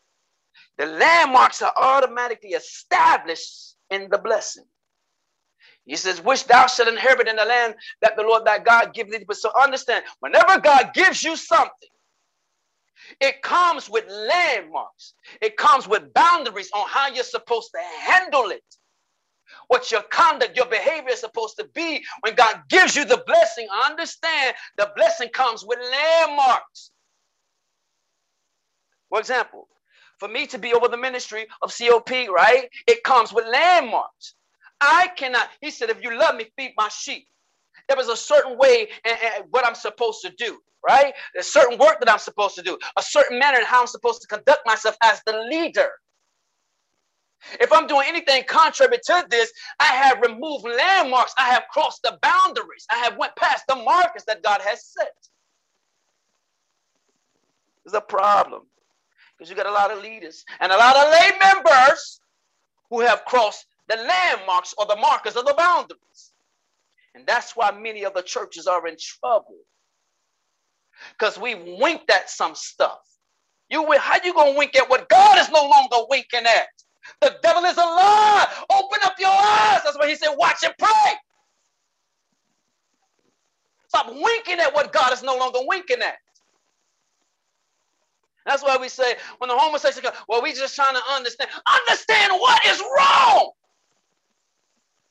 the 0.79 0.87
landmarks 0.87 1.63
are 1.63 1.73
automatically 1.77 2.51
established 2.51 3.77
in 3.91 4.09
the 4.11 4.19
blessing. 4.19 4.65
He 5.85 5.97
says, 5.97 6.23
which 6.23 6.47
thou 6.47 6.67
shalt 6.67 6.89
inherit 6.89 7.29
in 7.29 7.37
the 7.37 7.45
land 7.45 7.75
that 8.03 8.17
the 8.17 8.23
Lord 8.23 8.45
thy 8.45 8.59
God 8.59 8.95
give 8.95 9.11
thee. 9.11 9.25
But 9.27 9.37
so 9.37 9.51
understand, 9.61 10.05
whenever 10.21 10.61
God 10.61 10.93
gives 10.95 11.23
you 11.25 11.37
something, 11.37 11.89
it 13.21 13.43
comes 13.43 13.91
with 13.91 14.05
landmarks. 14.09 15.15
It 15.43 15.57
comes 15.57 15.89
with 15.89 16.13
boundaries 16.15 16.71
on 16.75 16.89
how 16.89 17.09
you're 17.09 17.25
supposed 17.25 17.71
to 17.75 17.81
handle 18.11 18.51
it. 18.51 18.63
What 19.69 19.91
your 19.93 20.03
conduct, 20.03 20.57
your 20.57 20.67
behavior 20.67 21.11
is 21.11 21.21
supposed 21.21 21.57
to 21.59 21.67
be 21.75 22.05
when 22.21 22.35
God 22.37 22.63
gives 22.71 22.97
you 22.97 23.05
the 23.05 23.23
blessing. 23.27 23.69
Understand 23.87 24.55
the 24.77 24.93
blessing 24.97 25.29
comes 25.31 25.65
with 25.67 25.79
landmarks. 25.81 26.91
For 29.11 29.21
example, 29.21 29.69
for 30.19 30.29
me 30.29 30.47
to 30.49 30.59
be 30.59 30.75
over 30.75 30.89
the 30.89 30.97
ministry 30.97 31.47
of 31.63 31.75
COP, 31.77 32.11
right? 32.11 32.69
It 32.87 33.05
comes 33.05 33.33
with 33.33 33.47
landmarks. 33.47 34.35
I 34.81 35.09
cannot, 35.17 35.49
he 35.61 35.71
said, 35.71 35.91
if 35.91 36.03
you 36.03 36.19
love 36.19 36.37
me, 36.37 36.47
feed 36.57 36.75
my 36.77 36.89
sheep. 36.89 37.27
There 37.89 37.97
was 37.97 38.09
a 38.09 38.17
certain 38.17 38.59
way 38.59 38.89
and, 39.05 39.19
and 39.37 39.45
what 39.51 39.67
I'm 39.67 39.75
supposed 39.75 40.23
to 40.23 40.33
do, 40.39 40.59
right? 40.89 41.15
A 41.39 41.43
certain 41.43 41.79
work 41.79 42.01
that 42.01 42.11
I'm 42.11 42.19
supposed 42.19 42.57
to 42.57 42.63
do, 42.63 42.79
a 42.97 43.03
certain 43.03 43.39
manner 43.39 43.59
in 43.59 43.65
how 43.65 43.83
I'm 43.83 43.87
supposed 43.87 44.23
to 44.23 44.29
conduct 44.29 44.61
myself 44.67 44.97
as 45.03 45.23
the 45.27 45.39
leader. 45.51 45.91
If 47.61 47.73
I'm 47.73 47.87
doing 47.87 48.07
anything 48.09 48.45
contrary 48.49 48.99
to 49.05 49.27
this, 49.31 49.53
I 49.81 49.87
have 49.87 50.21
removed 50.23 50.65
landmarks. 50.65 51.35
I 51.39 51.51
have 51.51 51.65
crossed 51.71 52.03
the 52.03 52.19
boundaries. 52.23 52.87
I 52.91 52.97
have 52.97 53.17
went 53.19 53.37
past 53.37 53.65
the 53.69 53.77
markers 53.77 54.25
that 54.27 54.43
God 54.43 54.61
has 54.63 54.85
set. 54.85 55.13
There's 57.85 57.95
a 57.95 58.01
problem 58.01 58.63
because 59.37 59.51
you 59.51 59.57
got 59.57 59.67
a 59.67 59.73
lot 59.73 59.91
of 59.91 60.03
leaders 60.03 60.45
and 60.61 60.73
a 60.73 60.77
lot 60.77 60.97
of 60.97 61.13
lay 61.13 61.31
members 61.39 62.21
who 62.91 63.01
have 63.01 63.25
crossed 63.25 63.67
the 63.89 63.97
landmarks 63.97 64.75
or 64.79 64.87
the 64.87 64.97
markers 64.97 65.37
of 65.37 65.45
the 65.45 65.55
boundaries. 65.55 66.33
And 67.15 67.27
that's 67.27 67.57
why 67.57 67.71
many 67.71 68.05
of 68.05 68.15
the 68.15 68.23
churches 68.23 68.67
are 68.67 68.87
in 68.87 68.97
trouble. 68.99 69.59
Because 71.13 71.39
we 71.39 71.55
winked 71.79 72.11
at 72.11 72.31
some 72.31 72.55
stuff. 72.55 73.01
You 73.69 73.91
how 73.99 74.19
you 74.23 74.33
gonna 74.33 74.57
wink 74.57 74.77
at 74.77 74.89
what 74.89 75.09
God 75.09 75.39
is 75.39 75.51
no 75.51 75.63
longer 75.69 75.97
winking 76.09 76.47
at? 76.47 76.69
The 77.21 77.37
devil 77.43 77.65
is 77.65 77.77
a 77.77 77.81
lie. 77.81 78.47
Open 78.71 78.99
up 79.03 79.15
your 79.19 79.31
eyes. 79.31 79.81
That's 79.85 79.99
why 79.99 80.09
he 80.09 80.15
said, 80.15 80.35
watch 80.37 80.63
and 80.65 80.75
pray. 80.79 81.13
Stop 83.89 84.09
winking 84.09 84.59
at 84.61 84.75
what 84.75 84.93
God 84.93 85.13
is 85.13 85.23
no 85.23 85.37
longer 85.37 85.61
winking 85.63 86.01
at. 86.01 86.17
That's 88.47 88.63
why 88.63 88.77
we 88.77 88.89
say 88.89 89.17
when 89.39 89.49
the 89.49 89.57
homosexual 89.57 90.11
well, 90.29 90.43
we 90.43 90.53
just 90.53 90.77
trying 90.77 90.95
to 90.95 91.03
understand. 91.13 91.51
Understand 91.67 92.33
what 92.39 92.65
is 92.67 92.81
wrong. 92.81 93.51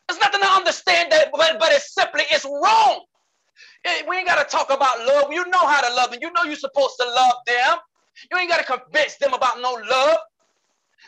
There's 0.07 0.21
nothing 0.21 0.41
to 0.41 0.47
understand 0.47 1.11
that, 1.11 1.29
but, 1.33 1.57
but 1.59 1.71
it's 1.71 1.93
simply 1.93 2.23
it's 2.31 2.45
wrong. 2.45 3.01
It, 3.83 4.07
we 4.07 4.17
ain't 4.17 4.27
got 4.27 4.43
to 4.43 4.57
talk 4.57 4.71
about 4.71 5.05
love. 5.05 5.31
You 5.31 5.45
know 5.47 5.67
how 5.67 5.81
to 5.81 5.93
love 5.95 6.11
them. 6.11 6.19
You 6.21 6.31
know 6.31 6.43
you're 6.43 6.55
supposed 6.55 6.95
to 6.99 7.05
love 7.05 7.33
them. 7.45 7.77
You 8.31 8.37
ain't 8.37 8.49
got 8.49 8.65
to 8.65 8.79
convince 8.79 9.17
them 9.17 9.33
about 9.33 9.61
no 9.61 9.73
love. 9.73 10.17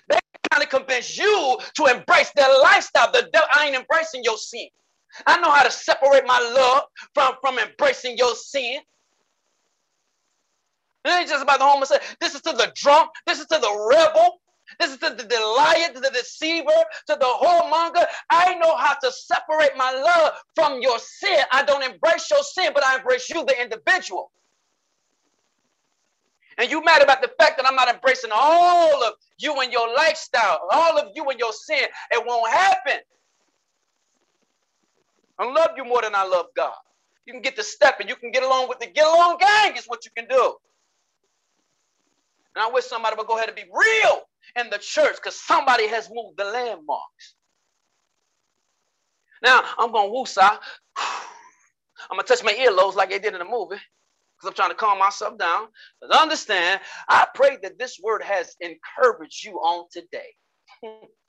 They 0.10 0.20
kind 0.52 0.64
of 0.64 0.70
convince 0.70 1.18
you 1.18 1.58
to 1.76 1.86
embrace 1.86 2.32
their 2.36 2.50
lifestyle. 2.62 3.12
The 3.12 3.30
devil, 3.32 3.48
I 3.54 3.68
ain't 3.68 3.76
embracing 3.76 4.24
your 4.24 4.38
sin. 4.38 4.68
I 5.26 5.40
know 5.40 5.52
how 5.52 5.64
to 5.64 5.72
separate 5.72 6.26
my 6.28 6.40
love 6.40 6.84
from, 7.14 7.34
from 7.42 7.60
embracing 7.60 8.18
your 8.18 8.36
sin. 8.36 8.80
It 11.08 11.12
ain't 11.22 11.30
just 11.30 11.44
about 11.44 11.60
the 11.60 11.66
homosexual. 11.66 12.18
This 12.22 12.36
is 12.36 12.42
to 12.44 12.54
the 12.54 12.72
drunk. 12.76 13.12
This 13.28 13.40
is 13.40 13.48
to 13.48 13.60
the 13.60 13.90
rebel. 13.92 14.40
This 14.80 14.92
is 14.92 15.00
to 15.00 15.12
the, 15.12 15.24
the 15.24 15.40
liar, 15.58 15.94
to 15.96 16.02
the 16.02 16.12
deceiver, 16.12 16.68
to 17.08 17.18
the 17.20 17.26
whoremonger. 17.26 18.06
I 18.32 18.56
know 18.56 18.76
how 18.78 18.96
to 18.96 19.12
separate 19.12 19.78
my 19.78 19.92
love 19.94 20.34
from 20.56 20.82
your 20.82 21.00
sin. 21.00 21.40
I 21.54 21.64
don't 21.64 21.84
embrace 21.84 22.30
your 22.32 22.44
sin, 22.44 22.72
but 22.76 22.86
I 22.86 22.98
embrace 22.98 23.30
you, 23.30 23.46
the 23.46 23.62
individual. 23.62 24.32
And 26.60 26.72
you 26.72 26.84
mad 26.86 27.04
about 27.04 27.22
the 27.22 27.32
fact 27.40 27.58
that 27.58 27.68
I'm 27.68 27.76
not 27.76 27.90
embracing 27.90 28.32
all 28.34 29.04
of 29.04 29.14
you 29.40 29.60
and 29.62 29.74
your 29.74 29.94
lifestyle, 29.96 30.60
all 30.72 31.00
of 31.00 31.10
you 31.16 31.30
and 31.30 31.40
your 31.40 31.54
sin. 31.54 31.86
It 32.12 32.24
won't 32.26 32.52
happen. 32.52 33.00
I 35.40 35.46
love 35.52 35.72
you 35.78 35.86
more 35.86 36.02
than 36.02 36.16
I 36.16 36.26
love 36.26 36.48
God. 36.56 36.74
You 37.26 37.34
can 37.34 37.42
get 37.42 37.56
the 37.56 37.64
step 37.64 38.00
and 38.00 38.10
you 38.10 38.16
can 38.16 38.32
get 38.32 38.44
along 38.44 38.70
with 38.70 38.80
the 38.80 38.88
get 38.88 39.06
along 39.08 39.38
gang 39.40 39.76
is 39.78 39.86
what 39.88 40.06
you 40.06 40.12
can 40.18 40.28
do. 40.30 40.56
And 42.58 42.66
I 42.66 42.72
wish 42.72 42.86
somebody 42.86 43.16
would 43.16 43.28
go 43.28 43.38
ahead 43.38 43.50
and 43.50 43.56
be 43.56 43.66
real 43.72 44.22
in 44.60 44.72
the 44.72 44.80
church 44.80 45.18
because 45.18 45.40
somebody 45.40 45.88
has 45.90 46.10
moved 46.12 46.40
the 46.40 46.44
landmarks. 46.46 47.36
Now 49.44 49.62
I'm 49.78 49.92
going 49.92 50.12
woosah. 50.12 50.58
I'm 50.98 52.16
going 52.16 52.22
to 52.22 52.28
touch 52.28 52.44
my 52.44 52.54
earlobes 52.54 52.96
like 52.96 53.12
they 53.12 53.20
did 53.20 53.34
in 53.34 53.40
the 53.40 53.46
movie 53.46 53.76
because 53.76 54.48
I'm 54.48 54.54
trying 54.54 54.70
to 54.70 54.76
calm 54.76 54.98
myself 54.98 55.38
down. 55.38 55.68
But 56.02 56.20
understand, 56.20 56.80
I 57.08 57.28
pray 57.36 57.60
that 57.62 57.78
this 57.78 58.00
word 58.02 58.24
has 58.24 58.56
encouraged 58.60 59.46
you 59.46 59.58
on 59.58 59.86
today. 59.92 60.34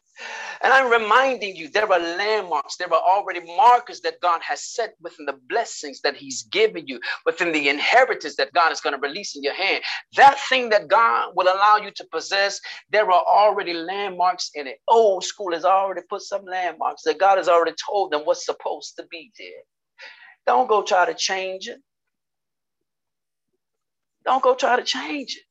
And 0.62 0.72
I'm 0.72 0.90
reminding 0.90 1.56
you, 1.56 1.68
there 1.68 1.90
are 1.92 1.98
landmarks, 2.00 2.76
there 2.76 2.92
are 2.92 3.02
already 3.02 3.40
markers 3.56 4.00
that 4.02 4.20
God 4.20 4.40
has 4.42 4.62
set 4.62 4.94
within 5.00 5.26
the 5.26 5.38
blessings 5.48 6.00
that 6.02 6.16
He's 6.16 6.44
given 6.44 6.86
you, 6.88 7.00
within 7.26 7.52
the 7.52 7.68
inheritance 7.68 8.36
that 8.36 8.52
God 8.54 8.72
is 8.72 8.80
going 8.80 8.94
to 8.94 9.00
release 9.08 9.36
in 9.36 9.42
your 9.44 9.54
hand. 9.54 9.84
That 10.16 10.38
thing 10.48 10.70
that 10.70 10.88
God 10.88 11.32
will 11.36 11.46
allow 11.48 11.78
you 11.78 11.92
to 11.92 12.06
possess, 12.12 12.60
there 12.90 13.10
are 13.10 13.24
already 13.24 13.74
landmarks 13.74 14.50
in 14.54 14.66
it. 14.66 14.78
Old 14.88 15.24
school 15.24 15.52
has 15.52 15.64
already 15.64 16.02
put 16.10 16.22
some 16.22 16.44
landmarks 16.44 17.02
that 17.04 17.18
God 17.20 17.38
has 17.38 17.48
already 17.48 17.76
told 17.88 18.12
them 18.12 18.22
what's 18.24 18.46
supposed 18.46 18.96
to 18.96 19.04
be 19.10 19.32
there. 19.38 19.62
Don't 20.46 20.68
go 20.68 20.82
try 20.82 21.06
to 21.06 21.14
change 21.14 21.68
it. 21.68 21.78
Don't 24.24 24.42
go 24.42 24.54
try 24.54 24.76
to 24.76 24.84
change 24.84 25.36
it. 25.36 25.47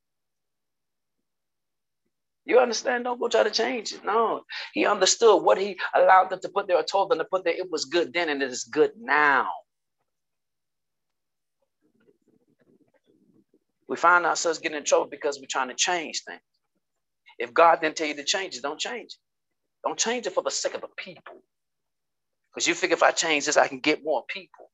You 2.48 2.60
understand? 2.60 3.06
Don't 3.06 3.20
go 3.22 3.30
try 3.30 3.44
to 3.44 3.52
change 3.52 3.94
it. 3.94 4.06
No, 4.06 4.44
he 4.74 4.88
understood 4.88 5.44
what 5.44 5.60
he 5.60 5.80
allowed 5.96 6.32
them 6.32 6.42
to 6.42 6.50
put 6.50 6.68
there 6.68 6.78
or 6.78 6.84
told 6.84 7.12
them 7.12 7.20
to 7.20 7.26
put 7.26 7.46
there. 7.46 7.56
It 7.56 7.72
was 7.72 7.86
good 7.86 8.14
then 8.14 8.30
and 8.30 8.44
it 8.44 8.52
is 8.52 8.66
good 8.66 8.94
now. 9.00 9.50
We 13.90 13.98
find 13.98 14.26
ourselves 14.26 14.60
getting 14.60 14.78
in 14.78 14.86
trouble 14.86 15.08
because 15.12 15.40
we're 15.40 15.48
trying 15.50 15.70
to 15.70 15.76
change 15.76 16.24
things. 16.28 16.42
If 17.40 17.54
God 17.54 17.82
didn't 17.82 17.98
tell 17.98 18.08
you 18.08 18.16
to 18.16 18.24
change 18.26 18.56
it, 18.56 18.64
don't 18.64 18.80
change 18.80 19.14
it. 19.14 19.20
Don't 19.88 20.00
change 20.00 20.28
it 20.28 20.34
for 20.34 20.44
the 20.44 20.52
sake 20.52 20.76
of 20.76 20.82
the 20.82 20.90
people. 20.98 21.44
Because 22.54 22.68
you 22.68 22.76
figure 22.76 22.96
if 22.96 23.04
I 23.04 23.12
change 23.12 23.46
this, 23.46 23.58
I 23.58 23.68
can 23.68 23.80
get 23.80 24.04
more 24.04 24.24
people. 24.28 24.72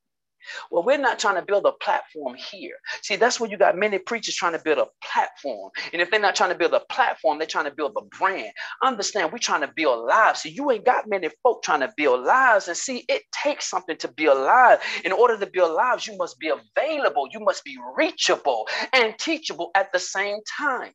Well, 0.72 0.84
we're 0.84 0.98
not 0.98 1.20
trying 1.20 1.36
to 1.36 1.42
build 1.42 1.66
a 1.66 1.72
platform 1.74 2.36
here. 2.36 2.76
See, 3.02 3.16
that's 3.16 3.40
where 3.40 3.50
you 3.50 3.58
got 3.58 3.78
many 3.78 4.00
preachers 4.00 4.36
trying 4.36 4.54
to 4.54 4.62
build 4.64 4.78
a 4.80 4.88
platform. 5.04 5.72
And 5.92 6.02
if 6.02 6.12
they're 6.12 6.20
not 6.20 6.36
trying 6.36 6.52
to 6.52 6.58
build 6.58 6.74
a 6.74 6.82
platform, 6.92 7.38
they're 7.38 7.48
trying 7.48 7.66
to 7.66 7.76
build 7.76 7.94
a 7.98 8.18
brand. 8.18 8.52
Understand, 8.82 9.32
we're 9.32 9.40
trying 9.40 9.62
to 9.62 9.72
build 9.76 10.06
lives. 10.06 10.44
So 10.44 10.50
you 10.50 10.70
ain't 10.72 10.86
got 10.86 11.10
many 11.10 11.30
folk 11.42 11.64
trying 11.64 11.82
to 11.82 11.94
build 11.96 12.26
lives. 12.26 12.68
And 12.68 12.78
see, 12.78 13.06
it 13.10 13.24
takes 13.44 13.70
something 13.70 13.98
to 13.98 14.08
build 14.08 14.38
lives. 14.38 14.84
In 15.04 15.12
order 15.12 15.38
to 15.38 15.46
build 15.46 15.74
lives, 15.74 16.08
you 16.08 16.18
must 16.18 16.40
be 16.40 16.50
available, 16.50 17.28
you 17.32 17.40
must 17.40 17.64
be 17.64 17.78
reachable 17.98 18.68
and 18.94 19.18
teachable 19.18 19.72
at 19.76 19.92
the 19.92 20.00
same 20.00 20.40
time. 20.58 20.92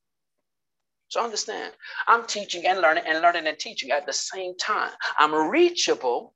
So 1.09 1.24
understand, 1.24 1.72
I'm 2.07 2.26
teaching 2.26 2.66
and 2.66 2.80
learning 2.80 3.05
and 3.07 3.22
learning 3.22 3.46
and 3.46 3.59
teaching 3.59 3.90
at 3.90 4.05
the 4.05 4.12
same 4.12 4.57
time. 4.59 4.90
I'm 5.18 5.34
reachable 5.34 6.34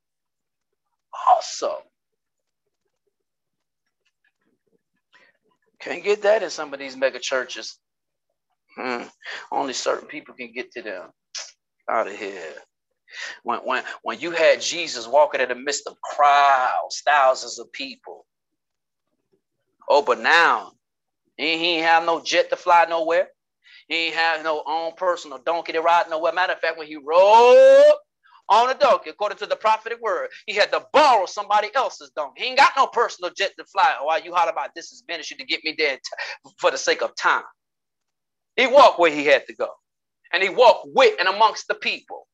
also. 1.29 1.77
Can't 5.83 6.03
get 6.03 6.21
that 6.21 6.43
in 6.43 6.49
some 6.49 6.73
of 6.73 6.79
these 6.79 6.95
mega 6.95 7.19
churches. 7.19 7.77
Hmm. 8.77 9.03
Only 9.51 9.73
certain 9.73 10.07
people 10.07 10.33
can 10.33 10.51
get 10.53 10.71
to 10.71 10.81
them. 10.81 11.09
Out 11.89 12.07
of 12.07 12.15
here. 12.15 12.53
When, 13.43 13.59
when, 13.59 13.83
when 14.01 14.19
you 14.19 14.31
had 14.31 14.61
Jesus 14.61 15.07
walking 15.07 15.41
in 15.41 15.49
the 15.49 15.55
midst 15.55 15.87
of 15.87 16.01
crowds, 16.01 17.01
thousands 17.05 17.59
of 17.59 17.71
people. 17.73 18.25
Oh, 19.89 20.01
but 20.01 20.19
now 20.19 20.71
he, 21.37 21.57
he 21.57 21.65
ain't 21.75 21.85
have 21.85 22.05
no 22.05 22.21
jet 22.23 22.49
to 22.49 22.55
fly 22.55 22.85
nowhere. 22.89 23.27
He 23.89 24.07
ain't 24.07 24.15
have 24.15 24.43
no 24.43 24.63
own 24.65 24.93
personal 24.95 25.39
donkey 25.39 25.73
to 25.73 25.81
ride 25.81 26.09
nowhere. 26.09 26.31
Matter 26.31 26.53
of 26.53 26.59
fact, 26.59 26.77
when 26.77 26.87
he 26.87 26.95
rode 26.95 27.93
on 28.49 28.69
a 28.69 28.75
donkey, 28.75 29.09
according 29.11 29.39
to 29.39 29.45
the 29.47 29.55
prophetic 29.55 30.01
word, 30.01 30.29
he 30.47 30.53
had 30.55 30.71
to 30.73 30.85
borrow 30.93 31.25
somebody 31.25 31.69
else's 31.75 32.11
donkey. 32.15 32.43
He 32.43 32.49
ain't 32.49 32.59
got 32.59 32.73
no 32.77 32.87
personal 32.87 33.31
jet 33.35 33.53
to 33.59 33.65
fly. 33.65 33.95
Oh, 34.01 34.05
why 34.05 34.17
you 34.17 34.33
holler 34.33 34.51
about 34.51 34.71
this 34.75 34.91
is 34.91 35.03
ministry 35.07 35.37
to 35.37 35.45
get 35.45 35.63
me 35.63 35.75
there 35.77 35.99
for 36.59 36.71
the 36.71 36.77
sake 36.77 37.01
of 37.03 37.15
time? 37.15 37.43
He 38.57 38.67
walked 38.67 38.99
where 38.99 39.11
he 39.11 39.25
had 39.25 39.47
to 39.47 39.55
go, 39.55 39.69
and 40.33 40.43
he 40.43 40.49
walked 40.49 40.87
with 40.93 41.19
and 41.19 41.27
amongst 41.29 41.67
the 41.67 41.75
people. 41.75 42.27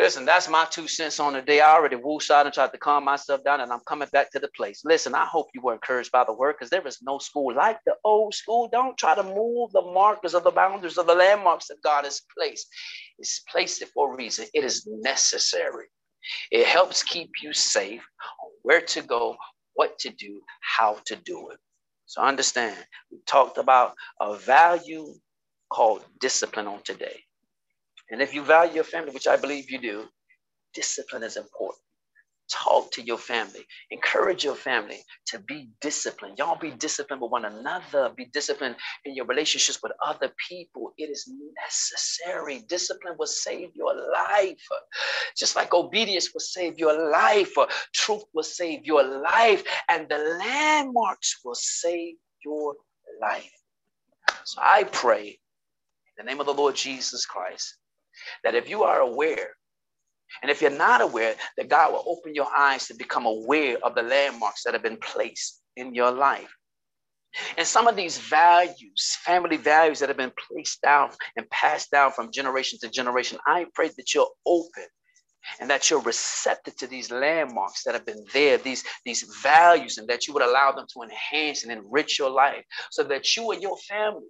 Listen, 0.00 0.24
that's 0.26 0.48
my 0.48 0.66
two 0.70 0.88
cents 0.88 1.20
on 1.20 1.34
the 1.34 1.42
day. 1.42 1.60
I 1.60 1.74
already 1.74 1.96
wooshed 1.96 2.30
and 2.32 2.54
tried 2.54 2.72
to 2.72 2.78
calm 2.78 3.04
myself 3.04 3.44
down, 3.44 3.60
and 3.60 3.72
I'm 3.72 3.82
coming 3.86 4.08
back 4.12 4.32
to 4.32 4.40
the 4.40 4.48
place. 4.56 4.82
Listen, 4.84 5.14
I 5.14 5.26
hope 5.26 5.48
you 5.54 5.62
were 5.62 5.74
encouraged 5.74 6.12
by 6.12 6.24
the 6.24 6.34
word 6.34 6.56
because 6.58 6.70
there 6.70 6.86
is 6.88 7.00
no 7.02 7.18
school 7.18 7.54
like 7.54 7.78
the 7.86 7.94
old 8.04 8.34
school. 8.34 8.68
Don't 8.72 8.98
try 8.98 9.14
to 9.14 9.22
move 9.22 9.72
the 9.72 9.82
markers 9.82 10.34
of 10.34 10.44
the 10.44 10.52
boundaries 10.52 10.98
of 10.98 11.06
the 11.06 11.14
landmarks 11.14 11.68
that 11.68 11.82
God 11.84 12.06
has 12.06 12.22
placed. 12.36 12.68
He's 13.18 13.42
placed 13.52 13.82
it 13.82 13.90
for 13.94 14.12
a 14.12 14.16
reason. 14.16 14.46
It 14.54 14.64
is 14.64 14.88
necessary. 14.90 15.86
It 16.50 16.66
helps 16.66 17.04
keep 17.04 17.30
you 17.42 17.52
safe 17.52 18.02
on 18.42 18.50
where 18.62 18.82
to 18.82 19.02
go, 19.02 19.36
what 19.74 19.98
to 20.00 20.10
do, 20.10 20.42
how 20.62 20.98
to 21.06 21.16
do 21.16 21.50
it. 21.50 21.58
So 22.06 22.22
understand, 22.22 22.76
we 23.12 23.18
talked 23.26 23.58
about 23.58 23.94
a 24.20 24.36
value 24.36 25.14
called 25.70 26.04
discipline 26.20 26.68
on 26.68 26.82
today. 26.84 27.20
And 28.10 28.20
if 28.20 28.34
you 28.34 28.42
value 28.42 28.74
your 28.76 28.84
family, 28.84 29.12
which 29.12 29.28
I 29.28 29.36
believe 29.36 29.70
you 29.70 29.78
do, 29.78 30.04
discipline 30.74 31.22
is 31.22 31.36
important. 31.36 31.80
Talk 32.50 32.90
to 32.92 33.02
your 33.02 33.18
family, 33.18 33.64
encourage 33.92 34.44
your 34.44 34.56
family 34.56 34.98
to 35.28 35.38
be 35.38 35.70
disciplined. 35.80 36.38
Y'all 36.38 36.58
be 36.58 36.72
disciplined 36.72 37.22
with 37.22 37.30
one 37.30 37.44
another, 37.44 38.10
be 38.16 38.26
disciplined 38.26 38.76
in 39.04 39.14
your 39.14 39.26
relationships 39.26 39.80
with 39.82 39.92
other 40.04 40.32
people. 40.48 40.92
It 40.98 41.10
is 41.10 41.30
necessary. 41.64 42.64
Discipline 42.68 43.14
will 43.18 43.28
save 43.28 43.70
your 43.74 43.94
life, 44.12 44.66
just 45.36 45.56
like 45.56 45.74
obedience 45.74 46.30
will 46.34 46.40
save 46.40 46.78
your 46.78 47.10
life, 47.10 47.54
truth 47.94 48.24
will 48.34 48.42
save 48.42 48.84
your 48.84 49.04
life, 49.04 49.62
and 49.88 50.08
the 50.08 50.18
landmarks 50.18 51.40
will 51.44 51.54
save 51.54 52.16
your 52.44 52.74
life. 53.20 53.52
So 54.44 54.60
I 54.62 54.84
pray 54.84 55.28
in 55.28 55.38
the 56.18 56.24
name 56.24 56.40
of 56.40 56.46
the 56.46 56.54
Lord 56.54 56.76
Jesus 56.76 57.26
Christ 57.26 57.76
that 58.44 58.54
if 58.54 58.68
you 58.68 58.82
are 58.82 59.00
aware, 59.00 59.50
and 60.42 60.50
if 60.50 60.62
you're 60.62 60.70
not 60.70 61.00
aware, 61.00 61.34
that 61.56 61.68
God 61.68 61.92
will 61.92 62.04
open 62.06 62.34
your 62.34 62.48
eyes 62.56 62.86
to 62.86 62.94
become 62.94 63.26
aware 63.26 63.76
of 63.82 63.94
the 63.94 64.02
landmarks 64.02 64.62
that 64.64 64.74
have 64.74 64.82
been 64.82 64.96
placed 64.96 65.60
in 65.76 65.94
your 65.94 66.10
life. 66.10 66.54
And 67.56 67.66
some 67.66 67.86
of 67.86 67.96
these 67.96 68.18
values, 68.18 69.16
family 69.24 69.56
values 69.56 70.00
that 70.00 70.08
have 70.08 70.18
been 70.18 70.32
placed 70.48 70.82
down 70.82 71.10
and 71.36 71.48
passed 71.50 71.90
down 71.90 72.12
from 72.12 72.32
generation 72.32 72.78
to 72.80 72.88
generation, 72.88 73.38
I 73.46 73.66
pray 73.74 73.88
that 73.96 74.14
you're 74.14 74.30
open 74.46 74.86
and 75.60 75.70
that 75.70 75.88
you're 75.88 76.02
receptive 76.02 76.76
to 76.76 76.86
these 76.86 77.10
landmarks 77.10 77.84
that 77.84 77.94
have 77.94 78.04
been 78.04 78.24
there, 78.32 78.58
these, 78.58 78.84
these 79.04 79.22
values, 79.42 79.98
and 79.98 80.08
that 80.08 80.26
you 80.26 80.34
would 80.34 80.42
allow 80.42 80.72
them 80.72 80.86
to 80.92 81.02
enhance 81.02 81.62
and 81.62 81.72
enrich 81.72 82.18
your 82.18 82.30
life 82.30 82.64
so 82.90 83.02
that 83.04 83.36
you 83.36 83.50
and 83.52 83.62
your 83.62 83.76
family 83.78 84.28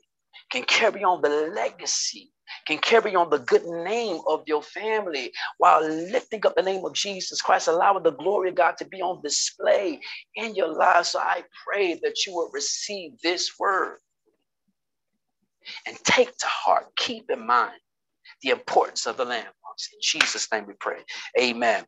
can 0.50 0.62
carry 0.64 1.02
on 1.02 1.22
the 1.22 1.52
legacy 1.54 2.30
can 2.66 2.78
carry 2.78 3.14
on 3.14 3.30
the 3.30 3.38
good 3.38 3.64
name 3.66 4.20
of 4.26 4.42
your 4.46 4.62
family 4.62 5.32
while 5.58 5.82
lifting 5.82 6.44
up 6.46 6.54
the 6.56 6.62
name 6.62 6.84
of 6.84 6.94
Jesus 6.94 7.42
Christ, 7.42 7.68
allowing 7.68 8.02
the 8.02 8.12
glory 8.12 8.50
of 8.50 8.54
God 8.56 8.76
to 8.78 8.84
be 8.84 9.02
on 9.02 9.22
display 9.22 10.00
in 10.36 10.54
your 10.54 10.68
life. 10.74 11.06
So 11.06 11.18
I 11.18 11.44
pray 11.66 11.94
that 12.02 12.26
you 12.26 12.34
will 12.34 12.50
receive 12.52 13.12
this 13.22 13.52
word 13.58 13.98
and 15.86 15.96
take 16.04 16.36
to 16.38 16.46
heart, 16.46 16.86
keep 16.96 17.30
in 17.30 17.46
mind 17.46 17.78
the 18.42 18.50
importance 18.50 19.06
of 19.06 19.16
the 19.16 19.24
landmarks. 19.24 19.90
In 19.92 20.00
Jesus' 20.02 20.48
name 20.52 20.66
we 20.66 20.74
pray. 20.80 21.00
Amen. 21.40 21.84